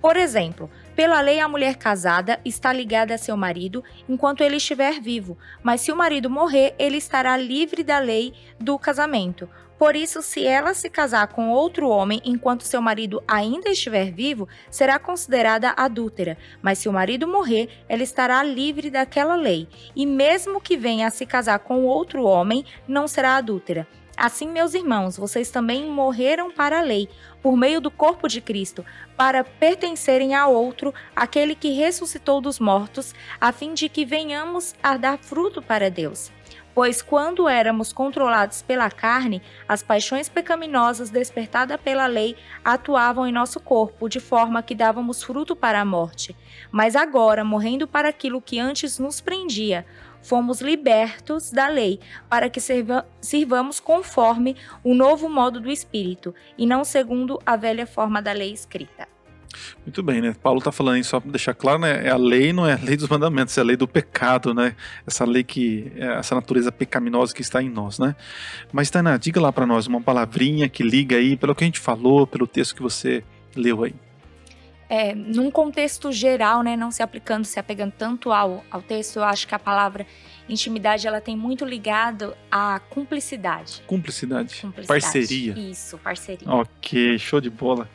Por 0.00 0.16
exemplo, 0.16 0.70
pela 0.94 1.20
lei, 1.20 1.40
a 1.40 1.48
mulher 1.48 1.76
casada 1.76 2.40
está 2.44 2.72
ligada 2.72 3.14
a 3.14 3.18
seu 3.18 3.36
marido 3.36 3.82
enquanto 4.08 4.42
ele 4.42 4.56
estiver 4.56 5.00
vivo, 5.00 5.36
mas 5.62 5.80
se 5.80 5.92
o 5.92 5.96
marido 5.96 6.30
morrer, 6.30 6.74
ele 6.78 6.96
estará 6.96 7.36
livre 7.36 7.82
da 7.82 7.98
lei 7.98 8.32
do 8.58 8.78
casamento. 8.78 9.48
Por 9.78 9.94
isso, 9.94 10.22
se 10.22 10.46
ela 10.46 10.72
se 10.72 10.88
casar 10.88 11.26
com 11.28 11.50
outro 11.50 11.88
homem 11.90 12.22
enquanto 12.24 12.62
seu 12.62 12.80
marido 12.80 13.22
ainda 13.28 13.68
estiver 13.68 14.10
vivo, 14.10 14.48
será 14.70 14.98
considerada 14.98 15.74
adúltera. 15.76 16.38
Mas 16.62 16.78
se 16.78 16.88
o 16.88 16.92
marido 16.92 17.28
morrer, 17.28 17.68
ela 17.86 18.02
estará 18.02 18.42
livre 18.42 18.90
daquela 18.90 19.36
lei. 19.36 19.68
E 19.94 20.06
mesmo 20.06 20.62
que 20.62 20.78
venha 20.78 21.06
a 21.06 21.10
se 21.10 21.26
casar 21.26 21.58
com 21.58 21.84
outro 21.84 22.24
homem, 22.24 22.64
não 22.88 23.06
será 23.06 23.36
adúltera. 23.36 23.86
Assim, 24.16 24.48
meus 24.48 24.72
irmãos, 24.72 25.18
vocês 25.18 25.50
também 25.50 25.90
morreram 25.90 26.50
para 26.50 26.78
a 26.78 26.82
lei, 26.82 27.06
por 27.42 27.54
meio 27.54 27.82
do 27.82 27.90
corpo 27.90 28.26
de 28.26 28.40
Cristo, 28.40 28.82
para 29.14 29.44
pertencerem 29.44 30.34
a 30.34 30.46
outro, 30.46 30.94
aquele 31.14 31.54
que 31.54 31.74
ressuscitou 31.74 32.40
dos 32.40 32.58
mortos, 32.58 33.14
a 33.38 33.52
fim 33.52 33.74
de 33.74 33.90
que 33.90 34.06
venhamos 34.06 34.74
a 34.82 34.96
dar 34.96 35.18
fruto 35.18 35.60
para 35.60 35.90
Deus. 35.90 36.32
Pois 36.74 37.00
quando 37.00 37.48
éramos 37.48 37.90
controlados 37.90 38.60
pela 38.60 38.90
carne, 38.90 39.40
as 39.66 39.82
paixões 39.82 40.28
pecaminosas 40.28 41.08
despertadas 41.08 41.80
pela 41.80 42.06
lei 42.06 42.36
atuavam 42.62 43.26
em 43.26 43.32
nosso 43.32 43.58
corpo, 43.58 44.10
de 44.10 44.20
forma 44.20 44.62
que 44.62 44.74
dávamos 44.74 45.22
fruto 45.22 45.56
para 45.56 45.80
a 45.80 45.86
morte. 45.86 46.36
Mas 46.70 46.94
agora, 46.94 47.42
morrendo 47.42 47.88
para 47.88 48.10
aquilo 48.10 48.42
que 48.42 48.58
antes 48.58 48.98
nos 48.98 49.22
prendia, 49.22 49.86
fomos 50.26 50.60
libertos 50.60 51.50
da 51.50 51.68
lei, 51.68 52.00
para 52.28 52.50
que 52.50 52.60
sirva, 52.60 53.06
sirvamos 53.20 53.80
conforme 53.80 54.56
o 54.82 54.94
novo 54.94 55.28
modo 55.28 55.60
do 55.60 55.70
Espírito, 55.70 56.34
e 56.58 56.66
não 56.66 56.84
segundo 56.84 57.40
a 57.46 57.56
velha 57.56 57.86
forma 57.86 58.20
da 58.20 58.32
lei 58.32 58.52
escrita. 58.52 59.08
Muito 59.84 60.02
bem, 60.02 60.20
né? 60.20 60.34
Paulo 60.42 60.58
está 60.58 60.70
falando 60.70 60.96
aí, 60.96 61.04
só 61.04 61.18
para 61.18 61.30
deixar 61.30 61.54
claro, 61.54 61.78
né? 61.78 62.06
É 62.06 62.10
a 62.10 62.16
lei, 62.16 62.52
não 62.52 62.66
é 62.66 62.74
a 62.74 62.78
lei 62.82 62.96
dos 62.96 63.08
mandamentos, 63.08 63.56
é 63.56 63.60
a 63.60 63.64
lei 63.64 63.76
do 63.76 63.88
pecado, 63.88 64.52
né? 64.52 64.74
Essa 65.06 65.24
lei 65.24 65.42
que, 65.42 65.90
é 65.96 66.18
essa 66.18 66.34
natureza 66.34 66.70
pecaminosa 66.70 67.34
que 67.34 67.40
está 67.40 67.62
em 67.62 67.70
nós, 67.70 67.98
né? 67.98 68.14
Mas, 68.70 68.90
Tainá, 68.90 69.16
diga 69.16 69.40
lá 69.40 69.50
para 69.50 69.64
nós 69.64 69.86
uma 69.86 70.00
palavrinha 70.00 70.68
que 70.68 70.82
liga 70.82 71.16
aí, 71.16 71.36
pelo 71.36 71.54
que 71.54 71.64
a 71.64 71.66
gente 71.66 71.80
falou, 71.80 72.26
pelo 72.26 72.46
texto 72.46 72.74
que 72.74 72.82
você 72.82 73.24
leu 73.54 73.84
aí 73.84 73.94
é, 74.88 75.14
num 75.14 75.50
contexto 75.50 76.12
geral, 76.12 76.62
né, 76.62 76.76
não 76.76 76.90
se 76.90 77.02
aplicando, 77.02 77.44
se 77.44 77.58
apegando 77.58 77.92
tanto 77.96 78.30
ao, 78.32 78.64
ao 78.70 78.80
texto, 78.80 79.16
eu 79.16 79.24
acho 79.24 79.46
que 79.46 79.54
a 79.54 79.58
palavra 79.58 80.06
intimidade 80.48 81.06
ela 81.06 81.20
tem 81.20 81.36
muito 81.36 81.64
ligado 81.64 82.36
à 82.50 82.80
cumplicidade. 82.90 83.82
Cumplicidade. 83.86 84.60
cumplicidade. 84.60 85.02
Parceria. 85.02 85.58
Isso, 85.58 85.98
parceria. 85.98 86.48
Ok, 86.48 87.18
show 87.18 87.40
de 87.40 87.50
bola. 87.50 87.88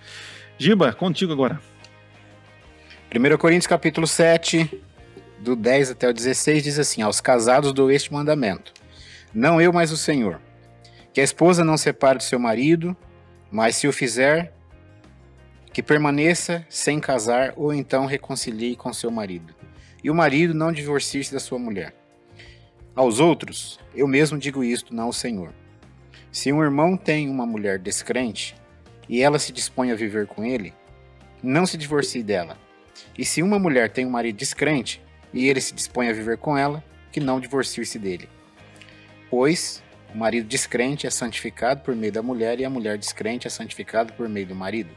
Giba, 0.58 0.92
contigo 0.94 1.32
agora. 1.32 1.62
1 3.14 3.38
Coríntios 3.38 3.68
capítulo 3.68 4.06
7, 4.06 4.82
do 5.40 5.56
10 5.56 5.92
até 5.92 6.08
o 6.08 6.14
16, 6.14 6.64
diz 6.64 6.80
assim: 6.80 7.02
Aos 7.02 7.20
casados 7.20 7.74
dou 7.74 7.90
este 7.92 8.12
mandamento: 8.14 8.74
Não 9.34 9.60
eu, 9.60 9.74
mas 9.74 9.92
o 9.92 9.98
Senhor. 9.98 10.40
Que 11.14 11.20
a 11.20 11.24
esposa 11.24 11.64
não 11.64 11.78
separe 11.78 12.18
do 12.18 12.24
seu 12.24 12.40
marido, 12.40 12.96
mas 13.52 13.76
se 13.76 13.88
o 13.88 13.92
fizer, 13.92 14.54
que 15.74 15.82
permaneça 15.82 16.66
sem 16.70 17.00
casar 17.00 17.54
ou 17.56 17.74
então 17.74 18.06
reconcilie 18.06 18.76
com 18.76 18.92
seu 18.92 19.10
marido, 19.10 19.56
e 20.04 20.10
o 20.10 20.16
marido 20.16 20.54
não 20.54 20.72
divorcie-se 20.72 21.32
da 21.32 21.40
sua 21.40 21.58
mulher. 21.58 21.94
Aos 22.94 23.20
outros, 23.20 23.80
eu 23.96 24.08
mesmo 24.08 24.38
digo 24.38 24.64
isto, 24.64 24.94
não 24.94 25.06
ao 25.06 25.14
Senhor. 25.14 25.54
Se 26.32 26.52
um 26.52 26.62
irmão 26.62 26.98
tem 26.98 27.30
uma 27.30 27.46
mulher 27.46 27.80
descrente 27.80 28.56
e 29.08 29.22
ela 29.22 29.40
se 29.40 29.52
dispõe 29.52 29.92
a 29.92 29.96
viver 29.96 30.28
com 30.28 30.44
ele, 30.44 30.74
não 31.42 31.66
se 31.66 31.78
divorcie 31.78 32.24
dela. 32.24 32.58
E 33.18 33.24
se 33.24 33.42
uma 33.42 33.58
mulher 33.58 33.90
tem 33.90 34.06
um 34.06 34.10
marido 34.10 34.36
descrente 34.36 35.02
e 35.34 35.48
ele 35.48 35.62
se 35.62 35.74
dispõe 35.74 36.10
a 36.10 36.14
viver 36.14 36.38
com 36.38 36.58
ela, 36.58 36.84
que 37.12 37.20
não 37.20 37.40
divorcie-se 37.40 37.98
dele. 37.98 38.30
Pois 39.30 39.82
o 40.14 40.18
marido 40.18 40.48
descrente 40.48 41.08
é 41.08 41.10
santificado 41.10 41.82
por 41.82 41.96
meio 41.96 42.12
da 42.12 42.22
mulher 42.22 42.60
e 42.60 42.66
a 42.66 42.70
mulher 42.70 42.98
descrente 42.98 43.48
é 43.48 43.50
santificada 43.50 44.12
por 44.14 44.28
meio 44.28 44.48
do 44.48 44.56
marido. 44.56 44.90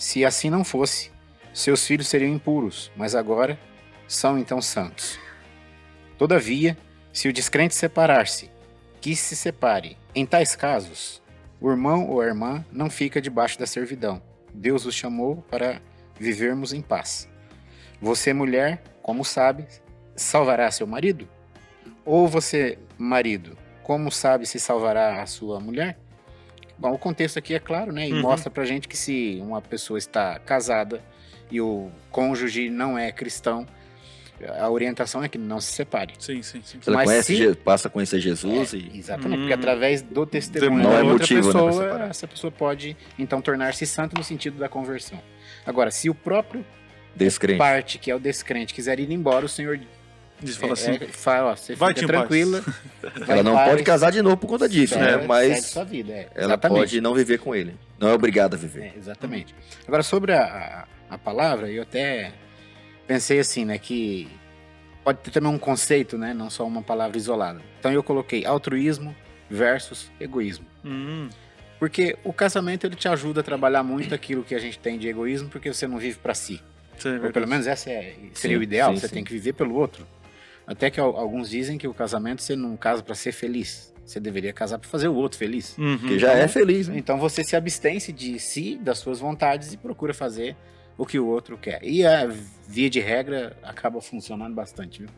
Se 0.00 0.24
assim 0.24 0.48
não 0.48 0.64
fosse, 0.64 1.12
seus 1.52 1.86
filhos 1.86 2.08
seriam 2.08 2.32
impuros, 2.32 2.90
mas 2.96 3.14
agora 3.14 3.60
são 4.08 4.38
então 4.38 4.58
santos. 4.62 5.20
Todavia, 6.16 6.74
se 7.12 7.28
o 7.28 7.32
descrente 7.34 7.74
separar-se, 7.74 8.50
que 8.98 9.14
se 9.14 9.36
separe. 9.36 9.98
Em 10.14 10.24
tais 10.24 10.56
casos, 10.56 11.20
o 11.60 11.70
irmão 11.70 12.08
ou 12.08 12.22
a 12.22 12.24
irmã 12.24 12.64
não 12.72 12.88
fica 12.88 13.20
debaixo 13.20 13.58
da 13.58 13.66
servidão. 13.66 14.22
Deus 14.54 14.86
os 14.86 14.94
chamou 14.94 15.44
para 15.50 15.82
vivermos 16.18 16.72
em 16.72 16.80
paz. 16.80 17.28
Você, 18.00 18.32
mulher, 18.32 18.82
como 19.02 19.22
sabe, 19.22 19.66
salvará 20.16 20.70
seu 20.70 20.86
marido? 20.86 21.28
Ou 22.06 22.26
você, 22.26 22.78
marido, 22.96 23.54
como 23.82 24.10
sabe 24.10 24.46
se 24.46 24.58
salvará 24.58 25.20
a 25.20 25.26
sua 25.26 25.60
mulher? 25.60 25.98
Bom, 26.80 26.92
o 26.94 26.98
contexto 26.98 27.38
aqui 27.38 27.54
é 27.54 27.58
claro, 27.58 27.92
né? 27.92 28.08
E 28.08 28.12
uhum. 28.14 28.22
mostra 28.22 28.50
pra 28.50 28.64
gente 28.64 28.88
que 28.88 28.96
se 28.96 29.38
uma 29.42 29.60
pessoa 29.60 29.98
está 29.98 30.38
casada 30.38 31.02
e 31.50 31.60
o 31.60 31.90
cônjuge 32.10 32.70
não 32.70 32.98
é 32.98 33.12
cristão, 33.12 33.66
a 34.58 34.70
orientação 34.70 35.22
é 35.22 35.28
que 35.28 35.36
não 35.36 35.60
se 35.60 35.72
separe. 35.72 36.14
Sim, 36.18 36.42
sim, 36.42 36.62
sim. 36.64 36.78
Ela 36.86 37.04
conhece, 37.04 37.36
se... 37.36 37.54
passa 37.56 37.88
a 37.88 37.90
conhecer 37.90 38.18
Jesus 38.18 38.72
é, 38.72 38.78
e... 38.78 38.98
Exatamente, 38.98 39.40
porque 39.40 39.52
uhum. 39.52 39.58
através 39.58 40.00
do 40.00 40.24
testemunho 40.24 40.82
não 40.82 40.90
da 40.90 40.96
é 40.96 41.02
outra 41.02 41.18
motivo, 41.18 41.52
né, 41.52 41.52
pessoa, 41.52 41.98
né, 41.98 42.08
essa 42.08 42.26
pessoa 42.26 42.50
pode 42.50 42.96
então 43.18 43.42
tornar-se 43.42 43.84
santo 43.84 44.16
no 44.16 44.24
sentido 44.24 44.58
da 44.58 44.66
conversão. 44.66 45.20
Agora, 45.66 45.90
se 45.90 46.08
o 46.08 46.14
próprio 46.14 46.64
descrente. 47.14 47.58
parte, 47.58 47.98
que 47.98 48.10
é 48.10 48.14
o 48.14 48.18
descrente, 48.18 48.72
quiser 48.72 48.98
ir 48.98 49.10
embora, 49.10 49.44
o 49.44 49.48
Senhor 49.50 49.78
Diz, 50.42 50.56
fala 50.56 50.72
assim, 50.72 50.92
é, 50.92 51.06
fala, 51.06 51.52
ó, 51.52 51.56
você 51.56 51.74
vai 51.74 51.94
fica 51.94 52.06
tranquila. 52.06 52.64
ela 53.28 53.42
não 53.42 53.54
pode 53.54 53.82
casar 53.82 54.10
de 54.10 54.22
novo 54.22 54.36
por 54.36 54.46
conta 54.46 54.68
disso, 54.68 54.98
né? 54.98 55.18
Mas 55.26 55.74
vida, 55.86 56.12
é. 56.12 56.28
ela 56.34 56.56
pode 56.56 57.00
não 57.00 57.14
viver 57.14 57.38
com 57.38 57.54
ele. 57.54 57.76
Não 57.98 58.08
é 58.08 58.12
obrigada 58.14 58.56
a 58.56 58.58
viver. 58.58 58.84
É, 58.84 58.92
exatamente. 58.96 59.54
Agora, 59.86 60.02
sobre 60.02 60.32
a, 60.32 60.86
a, 61.10 61.14
a, 61.14 61.18
palavra, 61.18 61.70
eu 61.70 61.82
até 61.82 62.32
pensei 63.06 63.38
assim, 63.38 63.64
né? 63.64 63.76
Que 63.78 64.28
pode 65.04 65.18
ter 65.18 65.30
também 65.30 65.50
um 65.50 65.58
conceito, 65.58 66.16
né? 66.16 66.32
Não 66.32 66.48
só 66.48 66.66
uma 66.66 66.82
palavra 66.82 67.18
isolada. 67.18 67.60
Então 67.78 67.92
eu 67.92 68.02
coloquei 68.02 68.46
altruísmo 68.46 69.14
versus 69.50 70.10
egoísmo. 70.18 70.64
Hum. 70.84 71.28
Porque 71.78 72.16
o 72.24 72.32
casamento 72.32 72.86
ele 72.86 72.94
te 72.94 73.08
ajuda 73.08 73.40
a 73.40 73.42
trabalhar 73.42 73.82
muito 73.82 74.14
aquilo 74.14 74.44
que 74.44 74.54
a 74.54 74.58
gente 74.58 74.78
tem 74.78 74.98
de 74.98 75.08
egoísmo, 75.08 75.48
porque 75.48 75.72
você 75.72 75.86
não 75.86 75.98
vive 75.98 76.18
para 76.18 76.34
si. 76.34 76.62
Sim, 76.98 77.18
Ou 77.18 77.32
pelo 77.32 77.48
menos 77.48 77.66
essa 77.66 77.90
é, 77.90 78.14
seria 78.34 78.56
sim, 78.56 78.60
o 78.60 78.62
ideal, 78.62 78.94
sim, 78.94 79.00
você 79.00 79.08
tem 79.08 79.24
que 79.24 79.32
viver 79.32 79.54
pelo 79.54 79.74
outro. 79.74 80.06
Até 80.70 80.88
que 80.88 81.00
alguns 81.00 81.50
dizem 81.50 81.76
que 81.76 81.88
o 81.88 81.92
casamento 81.92 82.42
você 82.42 82.54
não 82.54 82.76
casa 82.76 83.02
para 83.02 83.16
ser 83.16 83.32
feliz. 83.32 83.92
Você 84.06 84.20
deveria 84.20 84.52
casar 84.52 84.78
para 84.78 84.88
fazer 84.88 85.08
o 85.08 85.14
outro 85.16 85.36
feliz. 85.36 85.76
Uhum. 85.76 85.98
Que 85.98 86.16
já 86.16 86.32
é 86.32 86.46
feliz, 86.46 86.86
né? 86.86 86.96
Então 86.96 87.18
você 87.18 87.42
se 87.42 87.56
abstém 87.56 87.98
de 87.98 88.38
si, 88.38 88.78
das 88.80 88.98
suas 88.98 89.18
vontades 89.18 89.72
e 89.72 89.76
procura 89.76 90.14
fazer 90.14 90.56
o 90.96 91.04
que 91.04 91.18
o 91.18 91.26
outro 91.26 91.58
quer. 91.58 91.82
E 91.82 92.06
a 92.06 92.24
via 92.68 92.88
de 92.88 93.00
regra 93.00 93.56
acaba 93.64 94.00
funcionando 94.00 94.54
bastante, 94.54 95.00
viu? 95.00 95.08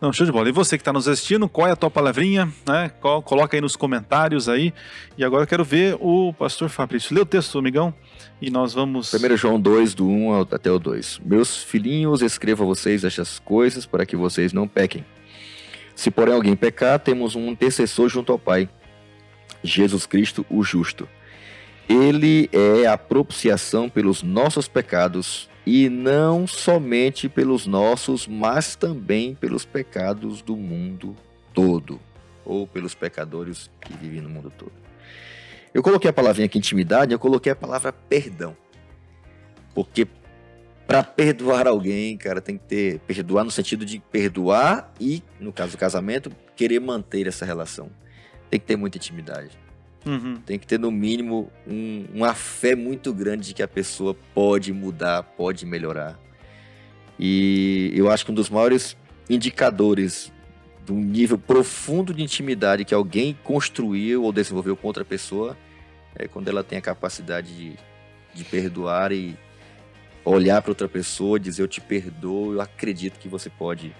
Não, 0.00 0.12
show 0.14 0.24
de 0.24 0.32
bola. 0.32 0.48
E 0.48 0.52
você 0.52 0.78
que 0.78 0.80
está 0.80 0.94
nos 0.94 1.06
assistindo, 1.06 1.46
qual 1.46 1.68
é 1.68 1.72
a 1.72 1.76
tua 1.76 1.90
palavrinha? 1.90 2.50
Né? 2.66 2.90
Coloca 3.24 3.54
aí 3.54 3.60
nos 3.60 3.76
comentários 3.76 4.48
aí. 4.48 4.72
E 5.18 5.22
agora 5.22 5.42
eu 5.42 5.46
quero 5.46 5.62
ver 5.62 5.94
o 6.00 6.32
pastor 6.32 6.70
Fabrício. 6.70 7.14
Lê 7.14 7.20
o 7.20 7.26
texto, 7.26 7.58
amigão. 7.58 7.92
E 8.40 8.50
nós 8.50 8.72
vamos. 8.72 9.12
1 9.12 9.36
João 9.36 9.60
2, 9.60 9.92
do 9.92 10.08
1 10.08 10.40
até 10.40 10.70
o 10.70 10.78
2. 10.78 11.20
Meus 11.22 11.62
filhinhos, 11.62 12.22
escrevo 12.22 12.64
a 12.64 12.66
vocês 12.66 13.04
estas 13.04 13.38
coisas 13.38 13.84
para 13.84 14.06
que 14.06 14.16
vocês 14.16 14.54
não 14.54 14.66
pequem. 14.66 15.04
Se 15.94 16.10
porém 16.10 16.34
alguém 16.34 16.56
pecar, 16.56 16.98
temos 16.98 17.36
um 17.36 17.48
intercessor 17.48 18.08
junto 18.08 18.32
ao 18.32 18.38
Pai, 18.38 18.70
Jesus 19.62 20.06
Cristo, 20.06 20.46
o 20.48 20.62
justo. 20.62 21.06
Ele 21.86 22.48
é 22.52 22.86
a 22.86 22.96
propiciação 22.96 23.90
pelos 23.90 24.22
nossos 24.22 24.66
pecados, 24.66 25.50
e 25.72 25.88
não 25.88 26.48
somente 26.48 27.28
pelos 27.28 27.64
nossos, 27.64 28.26
mas 28.26 28.74
também 28.74 29.36
pelos 29.36 29.64
pecados 29.64 30.42
do 30.42 30.56
mundo 30.56 31.14
todo, 31.54 32.00
ou 32.44 32.66
pelos 32.66 32.92
pecadores 32.92 33.70
que 33.80 33.92
vivem 33.92 34.20
no 34.20 34.28
mundo 34.28 34.50
todo. 34.50 34.72
Eu 35.72 35.80
coloquei 35.80 36.10
a 36.10 36.12
palavrinha 36.12 36.46
aqui 36.46 36.58
intimidade, 36.58 37.12
eu 37.12 37.20
coloquei 37.20 37.52
a 37.52 37.54
palavra 37.54 37.92
perdão. 37.92 38.56
Porque 39.72 40.08
para 40.88 41.04
perdoar 41.04 41.68
alguém, 41.68 42.16
cara, 42.16 42.40
tem 42.40 42.58
que 42.58 42.64
ter 42.64 42.98
perdoar 43.06 43.44
no 43.44 43.50
sentido 43.52 43.84
de 43.86 44.00
perdoar 44.00 44.92
e, 44.98 45.22
no 45.38 45.52
caso 45.52 45.70
do 45.70 45.78
casamento, 45.78 46.32
querer 46.56 46.80
manter 46.80 47.28
essa 47.28 47.44
relação. 47.44 47.90
Tem 48.50 48.58
que 48.58 48.66
ter 48.66 48.74
muita 48.74 48.98
intimidade. 48.98 49.56
Uhum. 50.06 50.36
Tem 50.46 50.58
que 50.58 50.66
ter, 50.66 50.78
no 50.78 50.90
mínimo, 50.90 51.50
um- 51.66 52.06
uma 52.14 52.34
fé 52.34 52.74
muito 52.74 53.12
grande 53.12 53.48
de 53.48 53.54
que 53.54 53.62
a 53.62 53.68
pessoa 53.68 54.16
pode 54.34 54.72
mudar, 54.72 55.22
pode 55.22 55.66
melhorar. 55.66 56.18
E 57.18 57.92
eu 57.94 58.10
acho 58.10 58.24
que 58.24 58.30
um 58.30 58.34
dos 58.34 58.48
maiores 58.48 58.96
indicadores 59.28 60.32
do 60.86 60.94
nível 60.94 61.38
profundo 61.38 62.14
de 62.14 62.22
intimidade 62.22 62.84
que 62.84 62.94
alguém 62.94 63.36
construiu 63.44 64.22
ou 64.24 64.32
desenvolveu 64.32 64.76
com 64.76 64.86
outra 64.88 65.04
pessoa 65.04 65.56
é 66.16 66.26
quando 66.26 66.48
ela 66.48 66.64
tem 66.64 66.78
a 66.78 66.82
capacidade 66.82 67.54
de, 67.54 67.76
de 68.34 68.44
perdoar 68.44 69.12
e 69.12 69.36
olhar 70.24 70.60
para 70.62 70.70
outra 70.70 70.88
pessoa, 70.88 71.38
dizer 71.38 71.62
eu 71.62 71.68
te 71.68 71.80
perdoo, 71.80 72.54
eu 72.54 72.60
acredito 72.60 73.18
que 73.18 73.28
você 73.28 73.48
pode 73.50 73.94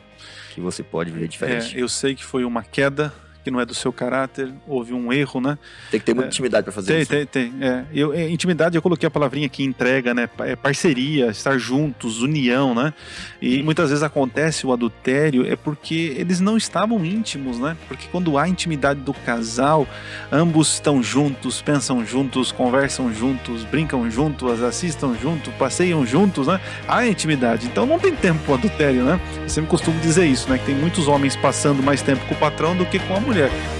que 0.55 0.61
você 0.61 0.83
pode 0.83 1.11
viver 1.11 1.29
diferente. 1.29 1.77
É, 1.79 1.81
eu 1.83 1.89
sei 1.89 2.15
que 2.15 2.25
foi 2.25 2.45
uma 2.45 2.63
queda, 2.63 3.13
que 3.43 3.51
não 3.51 3.61
é 3.61 3.67
do 3.67 3.75
seu 3.75 3.93
caráter, 3.93 4.53
houve 4.67 4.93
um 4.93 5.13
erro, 5.13 5.41
né? 5.41 5.59
Tem 5.91 5.99
que 5.99 6.07
ter 6.07 6.15
muita 6.15 6.29
é, 6.29 6.31
intimidade 6.31 6.65
para 6.65 6.73
fazer 6.73 6.93
Tem, 6.93 7.01
isso. 7.03 7.11
tem, 7.11 7.27
tem. 7.27 7.55
É. 7.61 7.85
Eu, 7.93 8.13
é, 8.13 8.29
intimidade, 8.29 8.77
eu 8.77 8.83
coloquei 8.83 9.07
a 9.07 9.11
palavrinha 9.11 9.47
aqui, 9.47 9.65
entrega, 9.65 10.13
né? 10.13 10.29
É 10.41 10.55
parceria, 10.55 11.29
estar 11.29 11.59
juntos, 11.59 12.23
união, 12.23 12.75
né? 12.75 12.93
E 13.41 13.63
muitas 13.63 13.89
vezes 13.91 14.03
acontece 14.03 14.67
o 14.67 14.73
adultério 14.73 15.47
é 15.47 15.57
porque 15.57 16.15
eles 16.17 16.41
não 16.41 16.57
estavam 16.57 17.05
íntimos, 17.05 17.59
né? 17.59 17.77
Porque 17.89 18.07
quando 18.11 18.37
há 18.37 18.49
intimidade 18.49 19.01
do 19.01 19.15
casal, 19.15 19.87
ambos 20.31 20.75
estão 20.75 21.03
juntos, 21.03 21.63
pensam 21.63 22.05
juntos, 22.05 22.53
conversam 22.53 23.13
juntos, 23.13 23.65
brincam 23.65 24.11
juntos, 24.11 24.63
assistam 24.63 25.15
juntos, 25.21 25.53
passeiam 25.55 26.05
juntos, 26.05 26.47
né? 26.47 26.61
Há 26.87 27.07
intimidade. 27.07 27.67
Então 27.67 27.87
não 27.87 27.99
tem 27.99 28.15
tempo 28.15 28.41
para 28.45 28.55
adultério, 28.55 29.03
né? 29.03 29.21
Eu 29.43 29.49
sempre 29.49 29.71
costumo 29.71 29.99
dizer 30.01 30.27
isso, 30.27 30.49
né? 30.51 30.59
Que 30.59 30.67
tem 30.67 30.75
muitos 30.75 31.09
homens 31.09 31.37
passando 31.37 31.83
mais 31.83 32.03
tempo 32.03 32.25
com 32.27 32.35
o 32.35 32.39
patrão 32.39 32.77
do 32.77 32.85
que 32.85 32.99
com 32.99 33.17
a 33.17 33.21
mulher. 33.21 33.30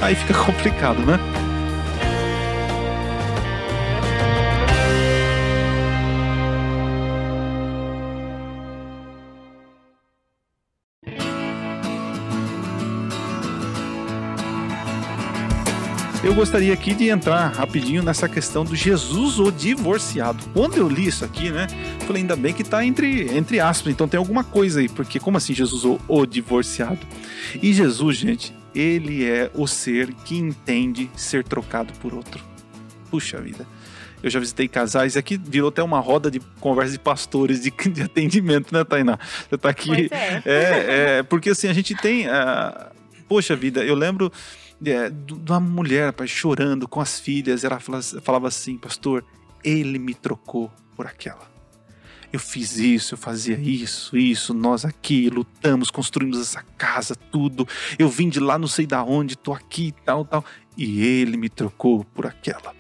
Aí 0.01 0.15
fica 0.15 0.35
complicado, 0.35 1.05
né? 1.05 1.19
Eu 16.23 16.35
gostaria 16.35 16.73
aqui 16.73 16.95
de 16.95 17.09
entrar 17.09 17.49
rapidinho 17.49 18.05
nessa 18.05 18.29
questão 18.29 18.65
do 18.65 18.77
Jesus 18.77 19.41
o 19.41 19.51
divorciado. 19.51 20.45
Quando 20.53 20.77
eu 20.77 20.89
li 20.89 21.09
isso 21.09 21.25
aqui, 21.25 21.51
né? 21.51 21.67
Falei, 22.07 22.23
ainda 22.23 22.37
bem 22.37 22.55
que 22.55 22.63
tá 22.63 22.85
entre, 22.85 23.37
entre 23.37 23.59
aspas, 23.59 23.93
então 23.93 24.07
tem 24.07 24.19
alguma 24.19 24.45
coisa 24.45 24.79
aí, 24.79 24.89
porque 24.89 25.19
como 25.19 25.39
assim 25.39 25.53
Jesus 25.53 25.85
o, 25.85 25.99
o 26.07 26.25
divorciado? 26.25 27.01
E 27.61 27.73
Jesus, 27.73 28.17
gente, 28.17 28.55
ele 28.75 29.25
é 29.25 29.51
o 29.55 29.67
ser 29.67 30.13
que 30.25 30.37
entende 30.37 31.11
ser 31.17 31.45
trocado 31.45 31.93
por 32.01 32.15
outro. 32.15 32.43
Puxa 33.11 33.41
vida. 33.41 33.67
Eu 34.23 34.29
já 34.29 34.39
visitei 34.39 34.69
casais, 34.69 35.17
aqui 35.17 35.39
virou 35.39 35.71
até 35.71 35.83
uma 35.83 35.99
roda 35.99 36.31
de 36.31 36.41
conversa 36.61 36.93
de 36.93 36.99
pastores 36.99 37.63
de, 37.63 37.71
de 37.91 38.03
atendimento, 38.03 38.73
né, 38.73 38.85
Tainá? 38.85 39.19
Você 39.49 39.57
tá 39.57 39.71
aqui. 39.71 40.09
É. 40.13 40.43
É, 40.45 41.19
é, 41.19 41.23
porque 41.23 41.51
assim, 41.51 41.69
a 41.69 41.73
gente 41.73 41.95
tem. 41.95 42.29
ah, 42.29 42.91
poxa 43.27 43.57
vida, 43.57 43.83
eu 43.83 43.95
lembro 43.95 44.31
é, 44.85 45.09
de 45.09 45.35
uma 45.51 45.59
mulher, 45.61 46.07
rapaz, 46.07 46.31
chorando 46.31 46.87
com 46.87 47.01
as 47.01 47.19
filhas. 47.19 47.65
Ela 47.65 47.81
fala- 47.81 48.03
falava 48.03 48.47
assim, 48.49 48.77
pastor, 48.77 49.25
ele 49.65 49.99
me 49.99 50.13
trocou 50.15 50.71
por 50.95 51.07
aquela. 51.07 51.50
Eu 52.33 52.39
fiz 52.39 52.77
isso, 52.77 53.15
eu 53.15 53.19
fazia 53.19 53.59
isso, 53.59 54.17
isso, 54.17 54.55
nós 54.55 54.85
aqui 54.85 55.29
lutamos, 55.29 55.91
construímos 55.91 56.41
essa 56.41 56.63
casa, 56.79 57.15
tudo. 57.15 57.67
Eu 57.99 58.09
vim 58.09 58.29
de 58.29 58.39
lá, 58.39 58.59
não 58.59 58.69
sei 58.69 58.87
da 58.87 59.03
onde, 59.03 59.37
tô 59.37 59.53
aqui, 59.53 59.93
tal, 60.05 60.25
tal. 60.25 60.45
E 60.77 61.03
ele 61.03 61.37
me 61.37 61.49
trocou 61.49 62.05
por 62.05 62.27
aquela. 62.27 62.73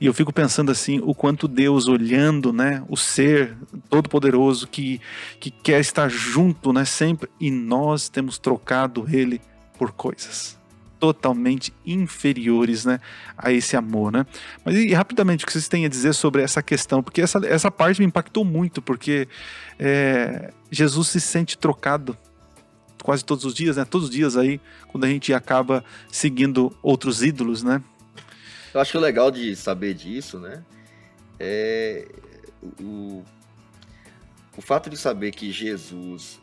E 0.00 0.06
eu 0.06 0.14
fico 0.14 0.32
pensando 0.32 0.70
assim, 0.70 1.00
o 1.02 1.14
quanto 1.14 1.48
Deus 1.48 1.88
olhando, 1.88 2.52
né, 2.52 2.84
o 2.88 2.96
ser 2.96 3.56
todo-poderoso 3.90 4.68
que, 4.68 5.00
que 5.40 5.50
quer 5.50 5.80
estar 5.80 6.08
junto, 6.08 6.72
né, 6.72 6.84
sempre, 6.84 7.28
e 7.40 7.50
nós 7.50 8.08
temos 8.08 8.38
trocado 8.38 9.06
ele 9.10 9.40
por 9.76 9.90
coisas 9.90 10.57
totalmente 10.98 11.72
inferiores, 11.86 12.84
né, 12.84 13.00
a 13.36 13.52
esse 13.52 13.76
amor, 13.76 14.12
né? 14.12 14.26
Mas 14.64 14.74
e, 14.76 14.92
rapidamente 14.92 15.44
o 15.44 15.46
que 15.46 15.52
vocês 15.52 15.68
têm 15.68 15.84
a 15.84 15.88
dizer 15.88 16.12
sobre 16.12 16.42
essa 16.42 16.62
questão, 16.62 17.02
porque 17.02 17.20
essa, 17.20 17.40
essa 17.46 17.70
parte 17.70 18.00
me 18.00 18.06
impactou 18.06 18.44
muito, 18.44 18.82
porque 18.82 19.28
é, 19.78 20.52
Jesus 20.70 21.08
se 21.08 21.20
sente 21.20 21.56
trocado 21.56 22.16
quase 23.02 23.24
todos 23.24 23.44
os 23.44 23.54
dias, 23.54 23.76
né? 23.76 23.84
Todos 23.84 24.08
os 24.08 24.14
dias 24.14 24.36
aí, 24.36 24.60
quando 24.88 25.04
a 25.04 25.08
gente 25.08 25.32
acaba 25.32 25.84
seguindo 26.10 26.76
outros 26.82 27.22
ídolos, 27.22 27.62
né? 27.62 27.82
Eu 28.74 28.80
acho 28.80 28.98
legal 28.98 29.30
de 29.30 29.54
saber 29.56 29.94
disso, 29.94 30.38
né? 30.38 30.62
É 31.38 32.06
o, 32.80 33.24
o 34.56 34.60
fato 34.60 34.90
de 34.90 34.96
saber 34.96 35.30
que 35.32 35.52
Jesus 35.52 36.40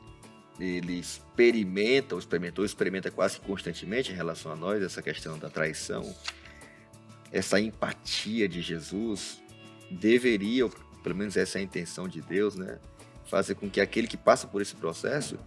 ele 0.59 0.99
experimenta, 0.99 2.15
ou 2.15 2.19
experimentou, 2.19 2.63
experimenta 2.63 3.11
quase 3.11 3.39
constantemente 3.39 4.11
em 4.11 4.15
relação 4.15 4.51
a 4.51 4.55
nós 4.55 4.81
essa 4.81 5.01
questão 5.01 5.37
da 5.37 5.49
traição, 5.49 6.15
essa 7.31 7.59
empatia 7.59 8.47
de 8.47 8.61
Jesus 8.61 9.41
deveria, 9.91 10.69
pelo 11.03 11.15
menos 11.15 11.35
essa 11.35 11.57
é 11.57 11.61
a 11.61 11.63
intenção 11.63 12.07
de 12.07 12.21
Deus, 12.21 12.55
né? 12.55 12.79
Fazer 13.25 13.55
com 13.55 13.69
que 13.69 13.81
aquele 13.81 14.07
que 14.07 14.17
passa 14.17 14.47
por 14.47 14.61
esse 14.61 14.75
processo 14.75 15.37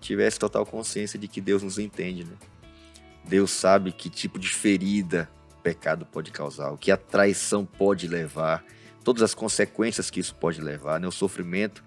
tivesse 0.00 0.38
total 0.38 0.64
consciência 0.64 1.18
de 1.18 1.26
que 1.26 1.40
Deus 1.40 1.62
nos 1.62 1.78
entende, 1.78 2.24
né? 2.24 2.36
Deus 3.24 3.50
sabe 3.50 3.92
que 3.92 4.08
tipo 4.08 4.38
de 4.38 4.48
ferida 4.48 5.28
pecado 5.62 6.06
pode 6.06 6.30
causar, 6.30 6.70
o 6.70 6.78
que 6.78 6.90
a 6.90 6.96
traição 6.96 7.66
pode 7.66 8.06
levar, 8.08 8.64
todas 9.04 9.22
as 9.22 9.34
consequências 9.34 10.08
que 10.08 10.20
isso 10.20 10.34
pode 10.34 10.60
levar, 10.60 11.00
né? 11.00 11.06
o 11.06 11.12
sofrimento 11.12 11.82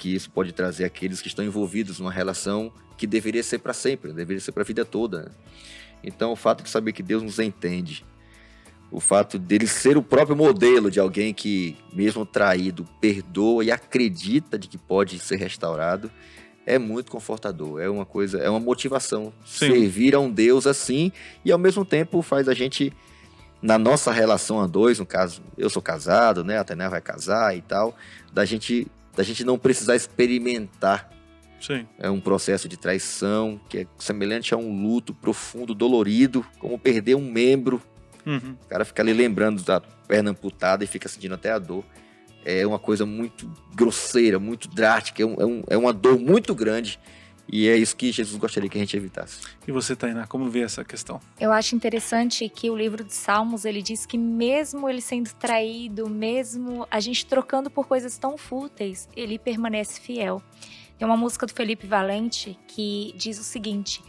que 0.00 0.14
isso 0.14 0.30
pode 0.30 0.50
trazer 0.52 0.86
àqueles 0.86 1.20
que 1.20 1.28
estão 1.28 1.44
envolvidos 1.44 2.00
numa 2.00 2.10
relação 2.10 2.72
que 2.96 3.06
deveria 3.06 3.42
ser 3.42 3.58
para 3.58 3.74
sempre, 3.74 4.14
deveria 4.14 4.40
ser 4.40 4.50
para 4.50 4.62
a 4.62 4.66
vida 4.66 4.82
toda. 4.82 5.30
Então, 6.02 6.32
o 6.32 6.36
fato 6.36 6.64
de 6.64 6.70
saber 6.70 6.94
que 6.94 7.02
Deus 7.02 7.22
nos 7.22 7.38
entende, 7.38 8.02
o 8.90 8.98
fato 8.98 9.38
dele 9.38 9.66
ser 9.66 9.98
o 9.98 10.02
próprio 10.02 10.34
modelo 10.34 10.90
de 10.90 10.98
alguém 10.98 11.34
que, 11.34 11.76
mesmo 11.92 12.24
traído, 12.24 12.88
perdoa 12.98 13.62
e 13.62 13.70
acredita 13.70 14.58
de 14.58 14.68
que 14.68 14.78
pode 14.78 15.18
ser 15.18 15.36
restaurado, 15.36 16.10
é 16.64 16.78
muito 16.78 17.12
confortador. 17.12 17.78
É 17.78 17.90
uma 17.90 18.06
coisa, 18.06 18.38
é 18.38 18.48
uma 18.48 18.58
motivação 18.58 19.34
Sim. 19.44 19.66
servir 19.68 20.14
a 20.14 20.18
um 20.18 20.30
Deus 20.30 20.66
assim 20.66 21.12
e 21.44 21.52
ao 21.52 21.58
mesmo 21.58 21.84
tempo 21.84 22.22
faz 22.22 22.48
a 22.48 22.54
gente 22.54 22.90
na 23.60 23.78
nossa 23.78 24.10
relação 24.10 24.62
a 24.62 24.66
dois, 24.66 24.98
no 24.98 25.04
caso, 25.04 25.42
eu 25.58 25.68
sou 25.68 25.82
casado, 25.82 26.42
né, 26.42 26.56
a 26.56 26.64
Tainá 26.64 26.88
vai 26.88 27.02
casar 27.02 27.54
e 27.54 27.60
tal, 27.60 27.94
da 28.32 28.46
gente 28.46 28.86
da 29.16 29.22
gente 29.22 29.44
não 29.44 29.58
precisar 29.58 29.96
experimentar 29.96 31.10
Sim. 31.60 31.86
é 31.98 32.08
um 32.10 32.20
processo 32.20 32.68
de 32.68 32.76
traição 32.76 33.60
que 33.68 33.78
é 33.78 33.86
semelhante 33.98 34.54
a 34.54 34.56
um 34.56 34.82
luto 34.82 35.12
profundo, 35.12 35.74
dolorido, 35.74 36.44
como 36.58 36.78
perder 36.78 37.16
um 37.16 37.30
membro. 37.30 37.82
Uhum. 38.24 38.56
O 38.64 38.68
cara 38.68 38.84
fica 38.84 39.02
ali 39.02 39.12
lembrando 39.12 39.62
da 39.62 39.80
perna 39.80 40.30
amputada 40.30 40.84
e 40.84 40.86
fica 40.86 41.08
sentindo 41.08 41.34
até 41.34 41.50
a 41.50 41.58
dor. 41.58 41.84
É 42.44 42.66
uma 42.66 42.78
coisa 42.78 43.04
muito 43.04 43.50
grosseira, 43.74 44.38
muito 44.38 44.68
drástica, 44.68 45.22
é, 45.22 45.26
um- 45.26 45.60
é 45.68 45.74
é 45.74 45.76
uma 45.76 45.92
dor 45.92 46.18
muito 46.18 46.54
grande. 46.54 46.98
E 47.52 47.68
é 47.68 47.76
isso 47.76 47.96
que 47.96 48.12
Jesus 48.12 48.38
gostaria 48.38 48.70
que 48.70 48.78
a 48.78 48.80
gente 48.80 48.96
evitasse. 48.96 49.40
E 49.66 49.72
você, 49.72 49.96
Tainá, 49.96 50.26
como 50.26 50.48
vê 50.48 50.60
essa 50.60 50.84
questão? 50.84 51.20
Eu 51.40 51.52
acho 51.52 51.74
interessante 51.74 52.48
que 52.48 52.70
o 52.70 52.76
livro 52.76 53.02
de 53.02 53.12
Salmos, 53.12 53.64
ele 53.64 53.82
diz 53.82 54.06
que 54.06 54.16
mesmo 54.16 54.88
ele 54.88 55.00
sendo 55.00 55.32
traído, 55.34 56.08
mesmo 56.08 56.86
a 56.90 57.00
gente 57.00 57.26
trocando 57.26 57.68
por 57.68 57.88
coisas 57.88 58.16
tão 58.16 58.38
fúteis, 58.38 59.08
ele 59.16 59.38
permanece 59.38 60.00
fiel. 60.00 60.40
Tem 60.96 61.06
uma 61.06 61.16
música 61.16 61.44
do 61.46 61.52
Felipe 61.52 61.86
Valente 61.86 62.56
que 62.68 63.12
diz 63.16 63.40
o 63.40 63.42
seguinte: 63.42 64.00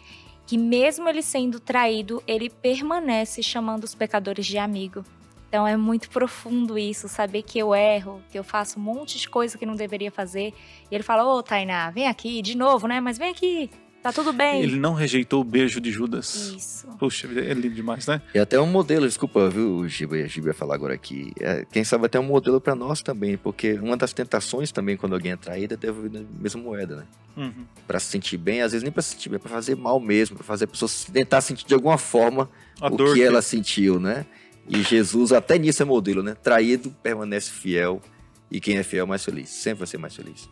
que 0.46 0.58
mesmo 0.58 1.10
ele 1.10 1.24
sendo 1.24 1.60
traído, 1.60 2.22
ele 2.28 2.50
permanece 2.50 3.42
chamando 3.42 3.86
os 3.86 3.96
pecadores 3.96 4.46
de 4.46 4.58
amigo. 4.58 5.04
Então 5.52 5.68
é 5.68 5.76
muito 5.76 6.10
profundo 6.10 6.80
isso, 6.80 7.10
saber 7.10 7.42
que 7.42 7.60
eu 7.60 7.76
erro, 7.76 8.22
que 8.32 8.40
eu 8.40 8.44
faço 8.44 8.80
um 8.80 8.82
monte 8.82 9.20
de 9.20 9.28
coisa 9.28 9.58
que 9.58 9.66
não 9.66 9.76
deveria 9.76 10.10
fazer. 10.10 10.54
E 10.90 10.96
ele 10.96 11.04
fala: 11.04 11.26
Ô, 11.26 11.44
Tainá, 11.44 11.92
vem 11.92 12.08
aqui, 12.08 12.42
de 12.42 12.56
novo, 12.56 12.88
né? 12.88 13.02
Mas 13.02 13.18
vem 13.18 13.30
aqui, 13.32 13.70
tá 14.02 14.14
tudo 14.14 14.32
bem. 14.32 14.62
Ele 14.64 14.78
não 14.80 14.94
rejeitou 14.94 15.42
o 15.42 15.44
beijo 15.44 15.82
de 15.82 15.92
Judas. 15.92 16.54
Isso. 16.56 16.88
Puxa, 16.98 17.28
é 17.28 17.54
lindo 17.54 17.76
demais, 17.76 18.08
né? 18.08 18.22
E 18.34 18.40
até 18.40 18.62
um 18.62 18.66
modelo, 18.66 19.06
desculpa, 19.06 19.50
viu, 19.50 19.86
Giba, 19.90 20.26
Giba 20.26 20.48
ia 20.48 20.54
falar 20.54 20.74
agora 20.76 20.94
aqui. 20.94 21.34
É, 21.38 21.66
quem 21.70 21.84
sabe 21.84 22.06
até 22.06 22.18
um 22.18 22.24
modelo 22.24 22.62
para 22.62 22.74
nós 22.74 23.02
também, 23.02 23.36
porque 23.36 23.74
uma 23.74 23.98
das 23.98 24.14
tentações 24.14 24.72
também 24.72 24.96
quando 24.96 25.16
alguém 25.16 25.34
é 25.34 25.36
traído 25.36 25.74
é 25.74 25.78
devolver 25.78 26.22
a 26.22 26.42
mesma 26.42 26.62
moeda, 26.62 26.96
né? 26.96 27.04
Uhum. 27.36 27.66
Pra 27.86 28.00
se 28.00 28.06
sentir 28.06 28.38
bem, 28.38 28.62
às 28.62 28.72
vezes 28.72 28.84
nem 28.84 28.92
pra 28.92 29.02
se 29.02 29.10
sentir 29.16 29.28
bem, 29.28 29.36
é 29.36 29.40
pra 29.40 29.50
fazer 29.52 29.76
mal 29.76 30.00
mesmo, 30.00 30.38
pra 30.38 30.46
fazer 30.46 30.64
a 30.64 30.68
pessoa 30.70 30.88
se- 30.88 31.12
tentar 31.12 31.42
sentir 31.42 31.66
de 31.66 31.74
alguma 31.74 31.98
forma 31.98 32.50
A 32.80 32.88
o 32.88 32.96
dor 32.96 33.14
que 33.16 33.22
ela 33.22 33.42
sentiu, 33.42 34.00
né? 34.00 34.26
E 34.74 34.82
Jesus 34.84 35.32
até 35.34 35.58
nisso 35.60 35.82
é 35.82 35.86
modelo, 35.86 36.24
né? 36.24 36.34
Traído 36.34 36.90
permanece 37.04 37.52
fiel 37.52 38.02
e 38.50 38.60
quem 38.62 38.78
é 38.78 38.84
fiel 38.84 39.06
é 39.06 39.08
mais 39.10 39.24
feliz, 39.24 39.50
sempre 39.50 39.80
vai 39.80 39.88
ser 39.88 39.98
mais 39.98 40.16
feliz. 40.16 40.50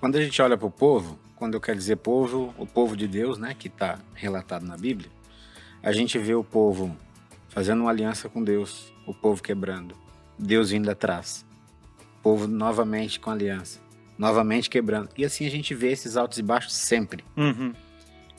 Quando 0.00 0.16
a 0.16 0.22
gente 0.22 0.40
olha 0.42 0.56
para 0.58 0.66
o 0.66 0.70
povo, 0.70 1.16
quando 1.36 1.54
eu 1.54 1.60
quero 1.60 1.78
dizer 1.78 1.96
povo, 1.96 2.52
o 2.58 2.66
povo 2.66 2.96
de 2.96 3.06
Deus, 3.06 3.38
né, 3.38 3.54
que 3.56 3.68
está 3.68 3.98
relatado 4.14 4.64
na 4.66 4.76
Bíblia, 4.76 5.10
a 5.82 5.92
gente 5.92 6.18
vê 6.18 6.34
o 6.34 6.42
povo 6.44 6.94
fazendo 7.48 7.82
uma 7.82 7.90
aliança 7.90 8.28
com 8.28 8.42
Deus, 8.42 8.92
o 9.06 9.14
povo 9.14 9.42
quebrando, 9.42 9.94
Deus 10.38 10.70
vindo 10.70 10.90
atrás, 10.90 11.46
o 12.18 12.22
povo 12.22 12.46
novamente 12.48 13.20
com 13.20 13.30
aliança, 13.30 13.78
novamente 14.18 14.68
quebrando. 14.68 15.08
E 15.16 15.24
assim 15.24 15.46
a 15.46 15.50
gente 15.50 15.74
vê 15.74 15.92
esses 15.92 16.16
altos 16.16 16.38
e 16.38 16.42
baixos 16.42 16.74
sempre. 16.74 17.24
Uhum. 17.36 17.72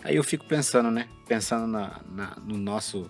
Aí 0.04 0.16
eu 0.16 0.24
fico 0.24 0.46
pensando, 0.46 0.90
né? 0.92 1.08
Pensando 1.28 1.66
na, 1.68 2.02
na- 2.12 2.36
no 2.44 2.58
nosso 2.58 3.10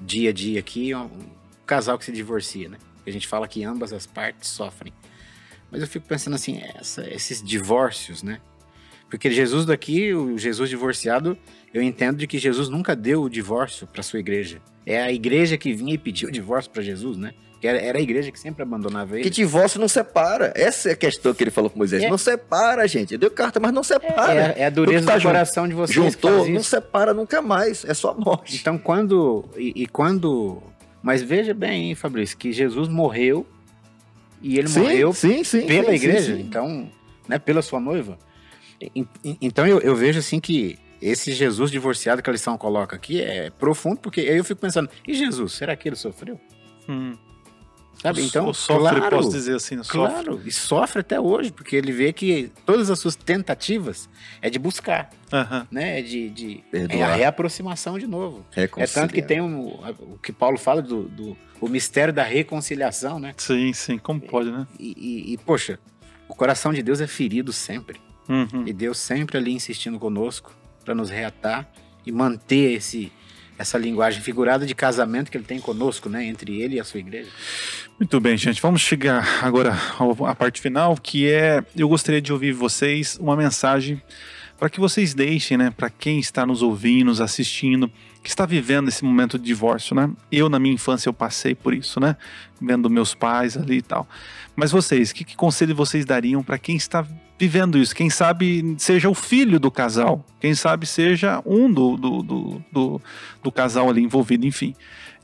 dia 0.00 0.30
a 0.30 0.32
dia 0.32 0.60
aqui, 0.60 0.94
um, 0.94 1.04
um 1.04 1.30
casal 1.66 1.98
que 1.98 2.04
se 2.04 2.12
divorcia, 2.12 2.68
né? 2.68 2.78
A 3.06 3.10
gente 3.10 3.26
fala 3.26 3.48
que 3.48 3.64
ambas 3.64 3.92
as 3.92 4.06
partes 4.06 4.48
sofrem. 4.48 4.92
Mas 5.70 5.80
eu 5.80 5.88
fico 5.88 6.06
pensando 6.06 6.34
assim, 6.34 6.60
essa- 6.74 7.08
esses 7.08 7.42
divórcios, 7.42 8.22
né? 8.22 8.40
Porque 9.08 9.30
Jesus 9.30 9.66
daqui, 9.66 10.14
o 10.14 10.38
Jesus 10.38 10.70
divorciado, 10.70 11.36
eu 11.72 11.82
entendo 11.82 12.16
de 12.18 12.26
que 12.26 12.38
Jesus 12.38 12.68
nunca 12.68 12.96
deu 12.96 13.22
o 13.22 13.28
divórcio 13.28 13.86
para 13.86 14.02
sua 14.02 14.18
igreja. 14.20 14.60
É 14.86 15.02
a 15.02 15.12
igreja 15.12 15.58
que 15.58 15.72
vinha 15.72 15.94
e 15.94 15.98
pediu 15.98 16.28
o 16.28 16.32
divórcio 16.32 16.70
para 16.70 16.82
Jesus, 16.82 17.16
né? 17.16 17.34
Que 17.62 17.68
era, 17.68 17.78
era 17.78 17.96
a 17.96 18.00
igreja 18.00 18.32
que 18.32 18.40
sempre 18.40 18.64
abandonava 18.64 19.14
ele. 19.14 19.22
Que 19.22 19.30
divórcio 19.30 19.78
não 19.78 19.86
separa. 19.86 20.52
Essa 20.56 20.88
é 20.88 20.92
a 20.94 20.96
questão 20.96 21.32
que 21.32 21.44
ele 21.44 21.50
falou 21.52 21.70
com 21.70 21.78
Moisés. 21.78 22.02
É. 22.02 22.10
Não 22.10 22.18
separa, 22.18 22.88
gente. 22.88 23.16
Deu 23.16 23.30
carta, 23.30 23.60
mas 23.60 23.72
não 23.72 23.84
separa. 23.84 24.52
É, 24.56 24.62
é 24.62 24.66
a 24.66 24.70
dureza 24.70 25.06
Tá 25.06 25.16
do 25.16 25.22
coração 25.22 25.68
de 25.68 25.74
vocês 25.74 26.16
que 26.16 26.26
Juntou, 26.26 26.48
não 26.48 26.60
separa 26.60 27.14
nunca 27.14 27.40
mais. 27.40 27.84
É 27.84 27.94
só 27.94 28.14
morte. 28.14 28.56
Então, 28.56 28.76
quando. 28.76 29.44
E, 29.56 29.82
e 29.82 29.86
quando. 29.86 30.60
Mas 31.00 31.22
veja 31.22 31.54
bem, 31.54 31.90
hein, 31.90 31.94
Fabrício, 31.94 32.36
que 32.36 32.52
Jesus 32.52 32.88
morreu 32.88 33.46
e 34.40 34.58
ele 34.58 34.68
morreu 34.68 35.12
sim, 35.12 35.44
sim. 35.44 35.64
pela 35.64 35.90
sim, 35.90 35.94
igreja, 35.94 36.32
sim, 36.32 36.36
sim. 36.38 36.42
então, 36.42 36.90
né, 37.28 37.38
pela 37.38 37.62
sua 37.62 37.78
noiva. 37.78 38.18
Então 39.40 39.64
eu, 39.64 39.78
eu 39.78 39.94
vejo 39.94 40.18
assim 40.18 40.40
que 40.40 40.80
esse 41.00 41.30
Jesus 41.32 41.70
divorciado 41.70 42.20
que 42.20 42.28
a 42.28 42.32
lição 42.32 42.58
coloca 42.58 42.96
aqui 42.96 43.20
é 43.20 43.50
profundo, 43.50 44.00
porque 44.00 44.20
aí 44.20 44.36
eu 44.36 44.44
fico 44.44 44.60
pensando, 44.60 44.90
e 45.06 45.14
Jesus, 45.14 45.52
será 45.52 45.76
que 45.76 45.88
ele 45.88 45.94
sofreu? 45.94 46.40
Hum. 46.88 47.16
Sabe? 48.02 48.20
Então, 48.24 48.48
o 48.48 48.52
sofre, 48.54 48.98
claro, 48.98 49.16
posso 49.16 49.30
dizer 49.30 49.54
assim, 49.54 49.76
sofre. 49.76 49.92
Claro, 49.92 50.42
e 50.44 50.50
sofre 50.50 51.00
até 51.00 51.20
hoje, 51.20 51.52
porque 51.52 51.76
ele 51.76 51.92
vê 51.92 52.12
que 52.12 52.50
todas 52.66 52.90
as 52.90 52.98
suas 52.98 53.14
tentativas 53.14 54.08
é 54.40 54.50
de 54.50 54.58
buscar, 54.58 55.08
Aham. 55.32 55.68
né? 55.70 56.00
É 56.00 56.02
de, 56.02 56.28
de 56.30 56.64
é 56.72 57.00
a 57.04 57.14
reaproximação 57.14 57.96
de 58.00 58.08
novo. 58.08 58.44
É 58.56 58.66
tanto 58.86 59.14
que 59.14 59.22
tem 59.22 59.40
um, 59.40 59.66
o 60.00 60.18
que 60.20 60.32
Paulo 60.32 60.58
fala 60.58 60.82
do, 60.82 61.04
do 61.04 61.36
o 61.60 61.68
mistério 61.68 62.12
da 62.12 62.24
reconciliação, 62.24 63.20
né? 63.20 63.34
Sim, 63.36 63.72
sim, 63.72 63.98
como 63.98 64.20
pode, 64.20 64.50
né? 64.50 64.66
E, 64.80 64.88
e- 65.30 65.32
e, 65.34 65.38
poxa, 65.38 65.78
o 66.28 66.34
coração 66.34 66.72
de 66.72 66.82
Deus 66.82 67.00
é 67.00 67.06
ferido 67.06 67.52
sempre. 67.52 68.00
Uhum. 68.28 68.64
E 68.66 68.72
Deus 68.72 68.98
sempre 68.98 69.38
ali 69.38 69.52
insistindo 69.52 69.96
conosco 69.98 70.52
para 70.84 70.92
nos 70.92 71.08
reatar 71.08 71.68
e 72.04 72.10
manter 72.10 72.72
esse 72.72 73.12
essa 73.62 73.78
linguagem 73.78 74.20
figurada 74.20 74.66
de 74.66 74.74
casamento 74.74 75.30
que 75.30 75.36
ele 75.36 75.44
tem 75.44 75.58
conosco, 75.58 76.08
né, 76.08 76.24
entre 76.26 76.60
ele 76.60 76.76
e 76.76 76.80
a 76.80 76.84
sua 76.84 77.00
igreja. 77.00 77.30
Muito 77.98 78.20
bem, 78.20 78.36
gente. 78.36 78.60
Vamos 78.60 78.82
chegar 78.82 79.42
agora 79.42 79.76
à 80.26 80.34
parte 80.34 80.60
final, 80.60 80.96
que 80.96 81.28
é 81.28 81.64
eu 81.76 81.88
gostaria 81.88 82.20
de 82.20 82.32
ouvir 82.32 82.52
vocês 82.52 83.16
uma 83.20 83.36
mensagem 83.36 84.02
para 84.58 84.68
que 84.68 84.78
vocês 84.78 85.14
deixem, 85.14 85.56
né, 85.56 85.72
para 85.76 85.90
quem 85.90 86.20
está 86.20 86.46
nos 86.46 86.62
ouvindo, 86.62 87.06
nos 87.06 87.20
assistindo, 87.20 87.90
que 88.22 88.28
está 88.28 88.46
vivendo 88.46 88.88
esse 88.88 89.04
momento 89.04 89.38
de 89.38 89.44
divórcio, 89.44 89.96
né? 89.96 90.10
Eu 90.30 90.48
na 90.48 90.58
minha 90.58 90.74
infância 90.74 91.08
eu 91.08 91.12
passei 91.12 91.54
por 91.54 91.74
isso, 91.74 91.98
né? 91.98 92.16
Vendo 92.60 92.88
meus 92.88 93.14
pais 93.14 93.56
ali 93.56 93.78
e 93.78 93.82
tal. 93.82 94.06
Mas 94.54 94.70
vocês, 94.70 95.12
que, 95.12 95.24
que 95.24 95.36
conselho 95.36 95.74
vocês 95.74 96.04
dariam 96.04 96.42
para 96.42 96.58
quem 96.58 96.76
está 96.76 97.04
vivendo 97.38 97.76
isso? 97.76 97.94
Quem 97.94 98.08
sabe 98.08 98.76
seja 98.78 99.10
o 99.10 99.14
filho 99.14 99.58
do 99.58 99.70
casal, 99.70 100.24
quem 100.38 100.54
sabe 100.54 100.86
seja 100.86 101.42
um 101.44 101.72
do, 101.72 101.96
do, 101.96 102.22
do, 102.22 102.64
do, 102.70 103.02
do 103.42 103.52
casal 103.52 103.90
ali 103.90 104.02
envolvido, 104.02 104.46
enfim. 104.46 104.74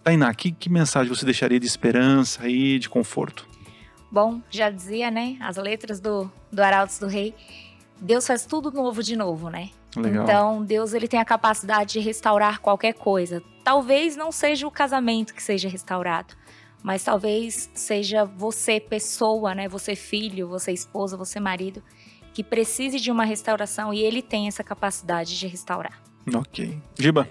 Tainá, 0.03 0.33
que, 0.35 0.51
que 0.51 0.69
mensagem 0.69 1.15
você 1.15 1.25
deixaria 1.25 1.61
de 1.61 1.67
esperança 1.67 2.49
e 2.49 2.79
de 2.79 2.89
conforto? 2.89 3.47
Bom, 4.11 4.41
já 4.51 4.71
dizia, 4.71 5.11
né? 5.11 5.37
As 5.41 5.57
letras 5.57 6.01
do, 6.01 6.31
do 6.51 6.61
Arautos 6.63 6.99
do 6.99 7.07
Rei. 7.07 7.35
Deus 8.01 8.27
faz 8.27 8.47
tudo 8.47 8.71
novo 8.71 9.03
de 9.03 9.15
novo, 9.15 9.51
né? 9.51 9.71
Legal. 10.01 10.25
Então, 10.25 10.65
Deus 10.65 10.93
ele 10.95 11.09
tem 11.09 11.21
a 11.21 11.25
capacidade 11.25 11.95
de 11.95 12.01
restaurar 12.01 12.61
qualquer 12.61 12.95
coisa. 12.95 13.43
Talvez 13.65 14.17
não 14.17 14.33
seja 14.33 14.67
o 14.67 14.71
casamento 14.71 15.35
que 15.35 15.43
seja 15.43 15.69
restaurado, 15.69 16.35
mas 16.83 17.05
talvez 17.05 17.71
seja 17.75 18.25
você 18.25 18.81
pessoa, 18.81 19.55
né? 19.55 19.69
Você 19.69 19.95
filho, 19.95 20.49
você 20.49 20.73
esposa, 20.73 21.17
você 21.17 21.41
marido, 21.41 21.83
que 22.33 22.45
precise 22.45 23.01
de 23.01 23.11
uma 23.11 23.25
restauração 23.25 23.93
e 23.93 24.01
ele 24.01 24.23
tem 24.23 24.47
essa 24.47 24.63
capacidade 24.63 25.39
de 25.39 25.47
restaurar. 25.47 26.01
Ok. 26.35 26.79
Giba. 26.99 27.29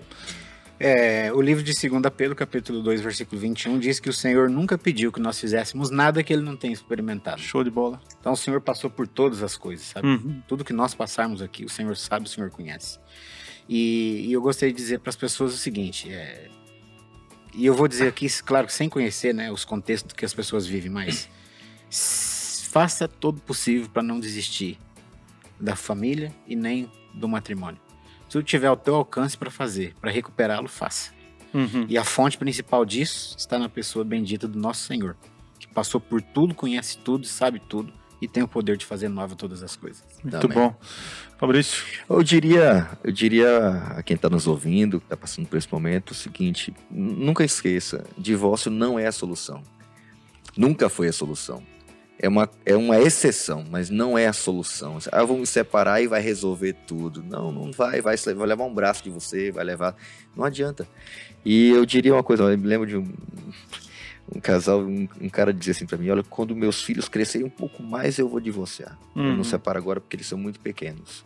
É, 0.80 1.34
o 1.34 1.42
livro 1.42 1.64
de 1.64 1.74
2 1.74 2.02
Pedro, 2.16 2.36
capítulo 2.36 2.84
2, 2.84 3.02
versículo 3.02 3.42
21, 3.42 3.80
diz 3.80 4.00
que 4.00 4.10
o 4.10 4.14
Senhor 4.14 4.48
nunca 4.48 4.78
pediu 4.78 5.12
que 5.12 5.20
nós 5.20 5.40
fizéssemos 5.40 5.90
nada 5.90 6.22
que 6.24 6.32
ele 6.32 6.44
não 6.44 6.56
tenha 6.56 6.74
experimentado. 6.74 7.42
Show 7.42 7.64
de 7.64 7.72
bola. 7.72 8.00
Então 8.20 8.34
o 8.34 8.38
Senhor 8.38 8.62
passou 8.62 8.90
por 8.90 9.08
todas 9.08 9.42
as 9.42 9.58
coisas, 9.58 9.88
sabe? 9.88 10.08
Uhum. 10.08 10.42
Tudo 10.48 10.64
que 10.64 10.74
nós 10.74 10.94
passarmos 10.94 11.42
aqui, 11.42 11.66
o 11.66 11.70
Senhor 11.70 11.96
sabe, 11.98 12.28
o 12.28 12.30
Senhor 12.30 12.52
conhece. 12.52 13.00
E, 13.68 14.28
e 14.28 14.34
eu 14.34 14.42
gostaria 14.42 14.74
de 14.74 14.80
dizer 14.80 15.00
para 15.00 15.10
as 15.10 15.16
pessoas 15.16 15.54
o 15.54 15.58
seguinte: 15.58 16.12
é, 16.12 16.48
e 17.56 17.66
eu 17.66 17.74
vou 17.74 17.88
dizer 17.88 18.08
aqui, 18.08 18.28
claro, 18.44 18.70
sem 18.70 18.88
conhecer 18.88 19.34
né, 19.34 19.52
os 19.52 19.66
contextos 19.66 20.14
que 20.14 20.24
as 20.24 20.34
pessoas 20.34 20.68
vivem, 20.68 20.92
mas 20.92 21.28
faça 22.72 23.08
todo 23.08 23.42
possível 23.42 23.90
para 23.90 24.04
não 24.04 24.20
desistir 24.20 24.78
da 25.60 25.76
família 25.76 26.32
e 26.48 26.56
nem 26.56 26.92
do 27.16 27.28
matrimônio. 27.28 27.87
Se 28.40 28.46
tiver 28.46 28.68
ao 28.68 28.78
teu 28.78 28.96
alcance 28.96 29.38
para 29.38 29.50
fazer, 29.52 29.94
para 30.00 30.12
recuperá-lo, 30.12 30.68
faça. 30.68 31.12
Uhum. 31.54 31.86
E 31.88 31.98
a 31.98 32.04
fonte 32.04 32.38
principal 32.38 32.86
disso 32.86 33.36
está 33.38 33.58
na 33.58 33.70
pessoa 33.70 34.04
bendita 34.04 34.48
do 34.48 34.60
nosso 34.60 34.86
Senhor, 34.86 35.16
que 35.60 35.68
passou 35.68 36.00
por 36.00 36.22
tudo, 36.22 36.54
conhece 36.54 36.98
tudo, 36.98 37.26
sabe 37.26 37.60
tudo 37.60 37.94
e 38.22 38.28
tem 38.28 38.44
o 38.44 38.48
poder 38.48 38.78
de 38.78 38.86
fazer 38.86 39.10
nova 39.10 39.36
todas 39.36 39.62
as 39.64 39.76
coisas. 39.76 40.04
Muito 40.24 40.40
Também. 40.40 40.58
bom. 40.58 40.76
Fabrício. 41.38 41.84
Eu 42.10 42.24
diria, 42.24 42.90
eu 43.04 43.12
diria 43.12 43.70
a 43.98 44.04
quem 44.04 44.16
está 44.16 44.30
nos 44.30 44.48
ouvindo, 44.48 45.00
que 45.00 45.06
está 45.06 45.16
passando 45.16 45.48
por 45.48 45.58
esse 45.58 45.72
momento, 45.72 46.12
o 46.12 46.16
seguinte: 46.16 46.74
nunca 46.90 47.44
esqueça, 47.44 48.06
divórcio 48.18 48.72
não 48.72 48.98
é 48.98 49.08
a 49.08 49.12
solução. 49.12 49.62
Nunca 50.56 50.90
foi 50.90 51.08
a 51.08 51.14
solução. 51.14 51.62
É 52.20 52.28
uma, 52.28 52.50
é 52.66 52.76
uma 52.76 52.98
exceção, 53.00 53.64
mas 53.70 53.90
não 53.92 54.18
é 54.18 54.26
a 54.28 54.34
solução. 54.34 54.98
Ah, 55.12 55.24
vamos 55.24 55.50
separar 55.50 56.02
e 56.02 56.08
vai 56.08 56.20
resolver 56.22 56.74
tudo. 56.88 57.22
Não, 57.24 57.52
não 57.52 57.72
vai, 57.72 58.02
vai, 58.02 58.18
vai 58.18 58.48
levar 58.48 58.66
um 58.66 58.74
braço 58.74 59.04
de 59.04 59.10
você, 59.12 59.52
vai 59.52 59.64
levar. 59.64 59.96
Não 60.36 60.44
adianta. 60.44 60.88
E 61.46 61.70
eu 61.70 61.86
diria 61.86 62.14
uma 62.16 62.24
coisa, 62.24 62.44
eu 62.44 62.58
me 62.58 62.66
lembro 62.68 62.88
de 62.88 62.98
um, 62.98 63.08
um 64.36 64.40
casal, 64.40 64.82
um, 64.82 65.08
um 65.22 65.30
cara 65.30 65.54
dizia 65.54 65.72
assim 65.72 65.86
para 65.86 65.98
mim: 65.98 66.10
olha, 66.10 66.24
quando 66.24 66.56
meus 66.56 66.82
filhos 66.82 67.08
crescerem 67.08 67.46
um 67.46 67.52
pouco 67.52 67.84
mais, 67.84 68.18
eu 68.18 68.28
vou 68.28 68.40
divorciar. 68.40 68.98
Eu 69.16 69.22
Uhum. 69.22 69.38
não 69.38 69.44
separo 69.44 69.78
agora 69.78 70.02
porque 70.02 70.16
eles 70.16 70.26
são 70.28 70.40
muito 70.40 70.60
pequenos. 70.60 71.24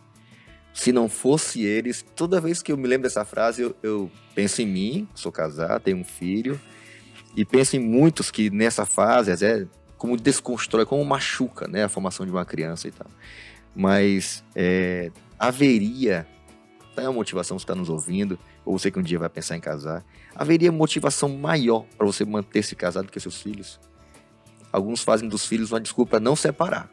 Se 0.74 0.92
não 0.92 1.08
fosse 1.08 1.62
eles, 1.62 2.04
toda 2.14 2.40
vez 2.40 2.62
que 2.62 2.70
eu 2.72 2.76
me 2.76 2.86
lembro 2.86 3.04
dessa 3.04 3.24
frase, 3.24 3.62
eu, 3.62 3.76
eu 3.82 4.10
penso 4.34 4.60
em 4.62 4.66
mim, 4.66 5.08
sou 5.14 5.30
casado, 5.32 5.80
tenho 5.82 5.98
um 5.98 6.04
filho, 6.04 6.58
e 7.36 7.44
penso 7.44 7.76
em 7.76 7.78
muitos 7.80 8.30
que 8.30 8.48
nessa 8.50 8.86
fase, 8.86 9.30
é 9.44 9.66
como 10.02 10.16
desconstrói, 10.16 10.84
como 10.84 11.04
machuca 11.04 11.68
né, 11.68 11.84
a 11.84 11.88
formação 11.88 12.26
de 12.26 12.32
uma 12.32 12.44
criança 12.44 12.88
e 12.88 12.90
tal. 12.90 13.06
Mas 13.74 14.44
é, 14.54 15.10
haveria, 15.38 16.26
tá 16.94 17.02
uma 17.02 17.12
motivação 17.12 17.58
você 17.58 17.62
está 17.62 17.74
nos 17.74 17.88
ouvindo, 17.88 18.38
ou 18.64 18.78
você 18.78 18.90
que 18.90 18.98
um 18.98 19.02
dia 19.02 19.18
vai 19.18 19.28
pensar 19.28 19.56
em 19.56 19.60
casar, 19.60 20.04
haveria 20.34 20.72
motivação 20.72 21.28
maior 21.28 21.84
para 21.96 22.06
você 22.06 22.24
manter-se 22.24 22.74
casado 22.74 23.06
do 23.06 23.12
que 23.12 23.20
seus 23.20 23.40
filhos. 23.40 23.80
Alguns 24.72 25.02
fazem 25.02 25.28
dos 25.28 25.46
filhos 25.46 25.70
uma 25.70 25.80
desculpa 25.80 26.12
para 26.12 26.20
não 26.20 26.34
separar 26.34 26.90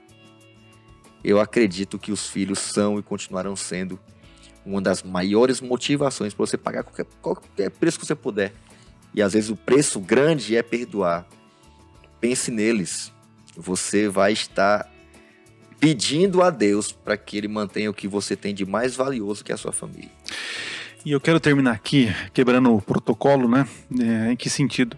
eu 1.24 1.40
acredito 1.40 2.00
que 2.00 2.12
os 2.12 2.28
filhos 2.28 2.60
são 2.60 2.98
e 2.98 3.04
continuarão 3.04 3.56
sendo 3.56 4.00
uma 4.66 4.82
das 4.82 5.04
maiores 5.04 5.62
motivações 5.62 6.34
para 6.34 6.46
você 6.46 6.58
pagar 6.58 6.84
qualquer, 6.84 7.06
qualquer 7.22 7.72
preço 7.72 8.00
que 8.00 8.06
você 8.06 8.16
puder. 8.16 8.54
E 9.14 9.22
às 9.22 9.34
vezes 9.34 9.50
o 9.50 9.56
preço 9.56 10.00
grande 10.00 10.56
é 10.56 10.62
perdoar. 10.62 11.26
Pense 12.20 12.52
neles. 12.52 13.14
Você 13.56 14.08
vai 14.08 14.34
estar 14.34 14.90
pedindo 15.80 16.42
a 16.42 16.50
Deus 16.50 16.92
para 16.92 17.16
que 17.18 17.38
Ele 17.38 17.48
mantenha 17.48 17.90
o 17.90 17.94
que 17.94 18.08
você 18.08 18.36
tem 18.36 18.54
de 18.54 18.66
mais 18.66 18.96
valioso 18.96 19.44
que 19.44 19.52
é 19.52 19.56
a 19.56 19.58
sua 19.58 19.72
família. 19.72 20.12
E 21.06 21.12
eu 21.12 21.22
quero 21.22 21.40
terminar 21.40 21.72
aqui 21.72 22.14
quebrando 22.34 22.76
o 22.76 22.82
protocolo, 22.82 23.48
né? 23.48 23.66
É, 24.00 24.34
em 24.34 24.36
que 24.36 24.50
sentido? 24.50 24.98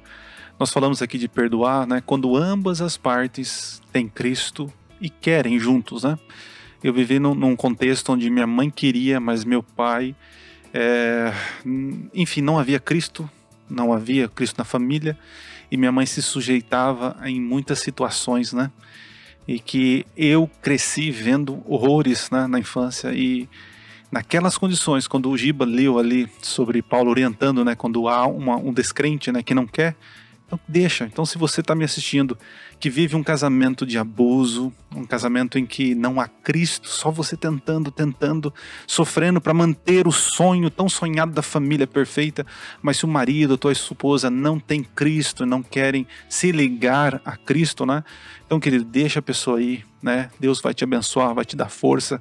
Nós 0.60 0.72
falamos 0.72 1.02
aqui 1.02 1.18
de 1.18 1.28
perdoar, 1.28 1.86
né? 1.86 2.02
Quando 2.04 2.36
ambas 2.36 2.82
as 2.82 2.98
partes 2.98 3.82
têm 3.92 4.08
Cristo 4.08 4.72
e 5.00 5.10
querem 5.10 5.60
juntos, 5.60 6.04
né? 6.04 6.18
Eu 6.84 6.92
vivi 6.92 7.20
num, 7.20 7.36
num 7.36 7.56
contexto 7.56 8.12
onde 8.12 8.30
minha 8.32 8.48
mãe 8.48 8.72
queria, 8.72 9.20
mas 9.20 9.46
meu 9.46 9.62
pai, 9.62 10.16
é, 10.74 11.32
enfim, 12.14 12.42
não 12.42 12.58
havia 12.58 12.80
Cristo, 12.80 13.30
não 13.70 13.94
havia 13.94 14.28
Cristo 14.28 14.58
na 14.58 14.64
família 14.64 15.16
e 15.72 15.78
minha 15.78 15.92
mãe 15.92 16.06
se 16.06 16.22
sujeitava 16.22 17.16
em 17.24 17.40
muitas 17.40 17.80
situações, 17.80 18.52
né? 18.52 18.70
E 19.48 19.58
que 19.60 20.06
eu 20.16 20.50
cresci 20.62 21.10
vendo 21.10 21.64
horrores 21.66 22.30
né, 22.30 22.46
na 22.46 22.60
infância 22.60 23.14
e 23.14 23.50
naquelas 24.12 24.58
condições, 24.58 25.08
quando 25.08 25.30
o 25.30 25.38
Giba 25.38 25.66
leu 25.66 25.98
ali 25.98 26.30
sobre 26.42 26.82
Paulo 26.82 27.10
orientando, 27.10 27.64
né, 27.64 27.74
quando 27.74 28.08
há 28.10 28.28
uma, 28.28 28.58
um 28.58 28.74
descrente, 28.74 29.32
né, 29.32 29.42
que 29.42 29.56
não 29.56 29.66
quer, 29.66 29.96
então 30.46 30.60
deixa. 30.68 31.06
Então 31.06 31.26
se 31.26 31.38
você 31.38 31.62
está 31.62 31.74
me 31.74 31.86
assistindo, 31.86 32.38
que 32.82 32.90
vive 32.90 33.16
um 33.16 33.22
casamento 33.22 33.86
de 33.86 34.00
abuso, 34.00 34.74
um 34.96 35.06
casamento 35.06 35.60
em 35.60 35.68
que 35.68 35.94
não 35.94 36.20
há 36.20 36.28
Cristo, 36.28 36.90
só 36.90 37.12
você 37.12 37.38
tentando, 37.38 37.92
tentando, 37.92 38.52
sofrendo 38.88 39.40
para 39.40 39.54
manter 39.54 40.08
o 40.08 40.12
sonho 40.12 40.68
tão 40.68 40.90
sonhado 40.90 41.32
da 41.32 41.44
família 41.44 41.86
perfeita, 41.86 42.44
mas 42.82 42.98
se 42.98 43.06
o 43.06 43.08
marido, 43.08 43.54
a 43.54 43.58
tua 43.58 43.72
esposa 43.72 44.32
não 44.32 44.60
tem 44.60 44.84
Cristo, 44.84 45.46
não 45.46 45.62
querem 45.62 46.08
se 46.28 46.52
ligar 46.52 47.22
a 47.24 47.38
Cristo, 47.38 47.86
né? 47.86 48.04
Então, 48.48 48.60
querido, 48.60 48.84
deixa 48.84 49.20
a 49.20 49.22
pessoa 49.22 49.60
aí, 49.60 49.84
né? 50.02 50.32
Deus 50.40 50.60
vai 50.60 50.74
te 50.74 50.84
abençoar, 50.84 51.36
vai 51.36 51.46
te 51.46 51.56
dar 51.56 51.70
força. 51.70 52.20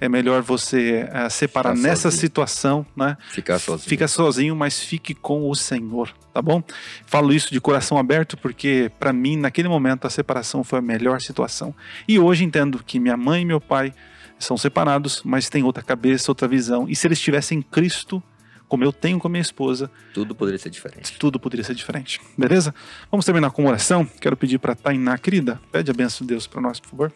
É 0.00 0.08
melhor 0.08 0.42
você 0.42 1.08
uh, 1.08 1.28
separar 1.30 1.74
Ficar 1.74 1.88
nessa 1.88 2.02
sozinho. 2.02 2.20
situação, 2.20 2.86
né? 2.96 3.16
Ficar 3.30 3.58
sozinho. 3.58 3.88
Fica 3.88 4.08
sozinho, 4.08 4.56
mas 4.56 4.80
fique 4.80 5.14
com 5.14 5.50
o 5.50 5.54
Senhor, 5.54 6.14
tá 6.32 6.40
bom? 6.40 6.62
Falo 7.06 7.32
isso 7.32 7.52
de 7.52 7.60
coração 7.60 7.98
aberto 7.98 8.36
porque 8.36 8.90
para 8.98 9.12
mim 9.12 9.36
naquele 9.36 9.68
momento 9.68 10.06
a 10.06 10.10
separação 10.10 10.62
foi 10.62 10.78
a 10.78 10.82
melhor 10.82 11.20
situação. 11.20 11.74
E 12.06 12.18
hoje 12.18 12.44
entendo 12.44 12.82
que 12.84 13.00
minha 13.00 13.16
mãe 13.16 13.42
e 13.42 13.44
meu 13.44 13.60
pai 13.60 13.92
são 14.38 14.56
separados, 14.56 15.22
mas 15.24 15.48
têm 15.48 15.64
outra 15.64 15.82
cabeça, 15.82 16.30
outra 16.30 16.46
visão. 16.46 16.88
E 16.88 16.94
se 16.94 17.06
eles 17.08 17.20
tivessem 17.20 17.60
Cristo, 17.60 18.22
como 18.68 18.84
eu 18.84 18.92
tenho 18.92 19.18
com 19.18 19.26
a 19.26 19.30
minha 19.30 19.42
esposa, 19.42 19.90
tudo 20.14 20.34
poderia 20.34 20.58
ser 20.58 20.70
diferente. 20.70 21.18
Tudo 21.18 21.40
poderia 21.40 21.64
ser 21.64 21.74
diferente. 21.74 22.20
Beleza? 22.36 22.74
Vamos 23.10 23.24
terminar 23.24 23.50
com 23.50 23.62
uma 23.62 23.70
oração. 23.70 24.04
Quero 24.20 24.36
pedir 24.36 24.58
para 24.58 24.74
Tainá, 24.74 25.18
querida, 25.18 25.60
pede 25.72 25.90
a 25.90 25.94
benção 25.94 26.26
de 26.26 26.34
Deus 26.34 26.46
para 26.46 26.60
nós, 26.60 26.78
por 26.78 26.88
favor. 26.88 27.12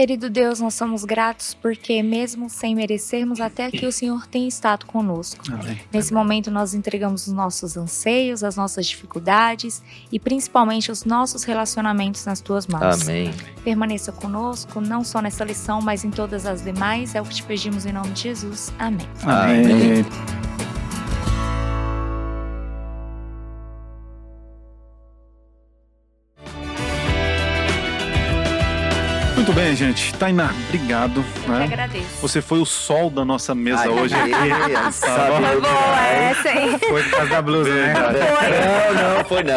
Querido 0.00 0.30
Deus, 0.30 0.60
nós 0.60 0.72
somos 0.72 1.04
gratos 1.04 1.52
porque, 1.52 2.02
mesmo 2.02 2.48
sem 2.48 2.74
merecermos, 2.74 3.38
até 3.38 3.66
aqui 3.66 3.84
o 3.84 3.92
Senhor 3.92 4.26
tem 4.26 4.48
estado 4.48 4.86
conosco. 4.86 5.44
Amém. 5.52 5.78
Nesse 5.92 6.10
Amém. 6.10 6.24
momento, 6.24 6.50
nós 6.50 6.72
entregamos 6.72 7.26
os 7.26 7.34
nossos 7.34 7.76
anseios, 7.76 8.42
as 8.42 8.56
nossas 8.56 8.86
dificuldades 8.86 9.82
e 10.10 10.18
principalmente 10.18 10.90
os 10.90 11.04
nossos 11.04 11.44
relacionamentos 11.44 12.24
nas 12.24 12.40
tuas 12.40 12.66
mãos. 12.66 13.02
Amém. 13.02 13.30
Permaneça 13.62 14.10
conosco, 14.10 14.80
não 14.80 15.04
só 15.04 15.20
nessa 15.20 15.44
lição, 15.44 15.82
mas 15.82 16.02
em 16.02 16.10
todas 16.10 16.46
as 16.46 16.64
demais. 16.64 17.14
É 17.14 17.20
o 17.20 17.24
que 17.26 17.34
te 17.34 17.42
pedimos 17.42 17.84
em 17.84 17.92
nome 17.92 18.12
de 18.12 18.22
Jesus. 18.22 18.72
Amém. 18.78 19.06
Amém. 19.22 19.64
Amém. 19.66 20.69
Muito 29.40 29.54
bem, 29.54 29.74
gente. 29.74 30.12
Tainá, 30.16 30.50
obrigado. 30.68 31.24
Eu 31.46 31.52
né? 31.54 31.64
agradeço. 31.64 32.20
Você 32.20 32.42
foi 32.42 32.58
o 32.58 32.66
sol 32.66 33.08
da 33.08 33.24
nossa 33.24 33.54
mesa 33.54 33.80
Ai, 33.80 33.88
hoje. 33.88 34.14
Tá 34.14 34.92
foi 34.92 35.60
boa 35.62 36.06
essa, 36.06 36.52
hein? 36.52 36.78
Foi 36.78 37.02
por 37.04 37.10
causa 37.10 37.30
da 37.30 37.40
blusa, 37.40 37.74
né, 37.74 37.94
cara? 37.94 38.12
Não, 38.12 39.16
não, 39.16 39.24
foi 39.24 39.42
não. 39.42 39.54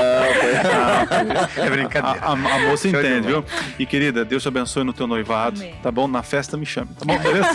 Foi... 1.56 1.64
É 1.66 1.70
brincadeira. 1.70 2.18
A, 2.22 2.30
a, 2.30 2.32
a 2.32 2.60
moça 2.60 2.90
Show 2.90 2.98
entende, 2.98 3.28
viu? 3.28 3.44
E 3.78 3.86
querida, 3.86 4.24
Deus 4.24 4.42
te 4.42 4.48
abençoe 4.48 4.86
no 4.86 4.94
teu 4.94 5.06
noivado, 5.06 5.60
Amém. 5.60 5.76
tá 5.84 5.92
bom? 5.92 6.08
Na 6.08 6.24
festa 6.24 6.56
me 6.56 6.66
chame, 6.66 6.88
tá 6.98 7.04
bom? 7.04 7.20
Beleza? 7.20 7.52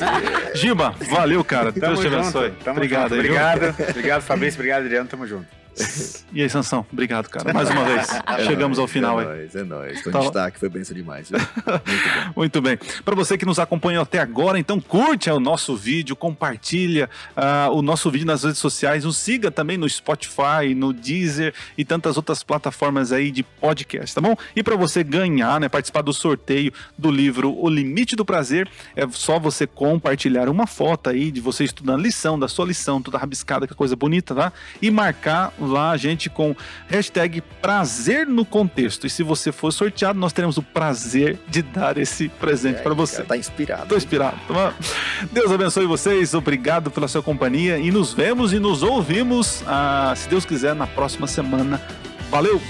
Giba, 0.55 0.95
valeu, 1.11 1.43
cara. 1.43 1.73
Tamo 1.73 1.97
Deus 1.97 2.01
te 2.01 2.15
abençoe. 2.15 2.51
Tamo 2.63 2.77
obrigado. 2.77 3.09
Junto. 3.09 3.15
Obrigado. 3.15 3.75
Obrigado, 3.89 4.21
Fabrício. 4.21 4.59
Obrigado, 4.59 4.83
Adriano. 4.83 5.09
Tamo 5.09 5.27
junto. 5.27 5.58
E 6.31 6.43
aí, 6.43 6.51
Sansão, 6.51 6.85
obrigado, 6.93 7.29
cara. 7.29 7.55
Mais 7.55 7.71
uma 7.71 7.85
vez. 7.85 8.07
É 8.29 8.45
Chegamos 8.45 8.77
nóis, 8.77 8.79
ao 8.79 8.87
final 8.87 9.21
é. 9.21 9.25
Nóis, 9.25 9.57
é 9.57 9.65
nóis. 9.65 10.03
Com 10.03 10.11
tá. 10.11 10.21
destaque, 10.21 10.59
foi 10.59 10.69
benção 10.69 10.95
demais. 10.95 11.31
Viu? 11.31 11.41
Muito 12.37 12.61
bem. 12.61 12.69
Muito 12.69 12.87
bem. 12.87 13.03
Para 13.05 13.15
você 13.15 13.39
que 13.39 13.47
nos 13.47 13.59
acompanhou 13.59 14.03
até 14.03 14.19
agora, 14.19 14.59
então 14.59 14.81
curte 14.81 15.31
o 15.31 15.41
nosso 15.41 15.77
vídeo, 15.77 16.17
compartilha 16.17 17.09
uh, 17.37 17.73
o 17.73 17.83
nosso 17.83 18.11
vídeo 18.11 18.27
nas 18.27 18.43
redes 18.43 18.59
sociais, 18.59 19.05
nos 19.05 19.17
siga 19.17 19.51
também 19.51 19.77
no 19.77 19.89
Spotify, 19.89 20.75
no 20.75 20.93
Deezer 20.93 21.55
e 21.77 21.85
tantas 21.85 22.17
outras 22.17 22.43
plataformas 22.43 23.13
aí 23.13 23.31
de 23.31 23.43
podcast, 23.43 24.15
tá 24.15 24.21
bom? 24.21 24.37
E 24.57 24.63
para 24.63 24.77
você 24.77 25.05
ganhar, 25.05 25.61
né, 25.61 25.69
participar 25.69 26.03
do 26.03 26.13
sorteio 26.13 26.73
do 26.97 27.11
livro 27.11 27.55
O 27.57 27.69
Limite 27.69 28.17
do 28.17 28.25
Prazer, 28.25 28.69
é 28.97 29.07
só 29.11 29.39
você 29.39 29.67
compartilhar 29.67 30.49
uma 30.49 30.67
foto 30.67 31.11
aí 31.11 31.31
de 31.31 31.41
você 31.41 31.65
estudando 31.65 32.01
a 32.01 32.03
lição, 32.03 32.39
da 32.39 32.49
sua 32.49 32.67
lição, 32.67 33.01
toda 33.01 33.19
rabiscada, 33.19 33.67
que 33.67 33.75
coisa 33.75 33.95
bonita, 33.95 34.35
tá? 34.35 34.53
E 34.81 34.91
marcar 34.91 35.53
lá 35.69 35.91
a 35.91 35.97
gente 35.97 36.29
com 36.29 36.55
hashtag 36.89 37.41
prazer 37.63 38.27
no 38.27 38.45
contexto. 38.45 39.07
E 39.07 39.11
se 39.11 39.23
você 39.23 39.53
for 39.53 39.73
sorteado, 39.73 40.19
nós 40.19 40.33
teremos 40.33 40.57
o 40.57 40.63
prazer 40.63 41.39
de 41.49 41.63
dar 41.63 41.99
esse 41.99 42.29
presente 42.29 42.83
para 42.83 42.95
você. 42.95 43.23
Tá 43.23 43.37
inspirado. 43.37 43.87
Tô 43.87 43.97
inspirado. 43.97 44.37
Tá 44.49 44.75
Deus 45.31 45.53
abençoe 45.53 45.87
vocês, 45.87 46.35
obrigado 46.35 46.91
pela 46.91 47.09
sua 47.09 47.23
companhia 47.23 47.79
e 47.79 47.91
nos 47.91 48.13
vemos 48.13 48.53
e 48.53 48.59
nos 48.59 48.83
ouvimos, 48.83 49.63
ah, 49.67 50.13
se 50.17 50.29
Deus 50.29 50.45
quiser, 50.45 50.75
na 50.75 50.87
próxima 50.87 51.27
semana. 51.27 51.81
Valeu! 52.31 52.61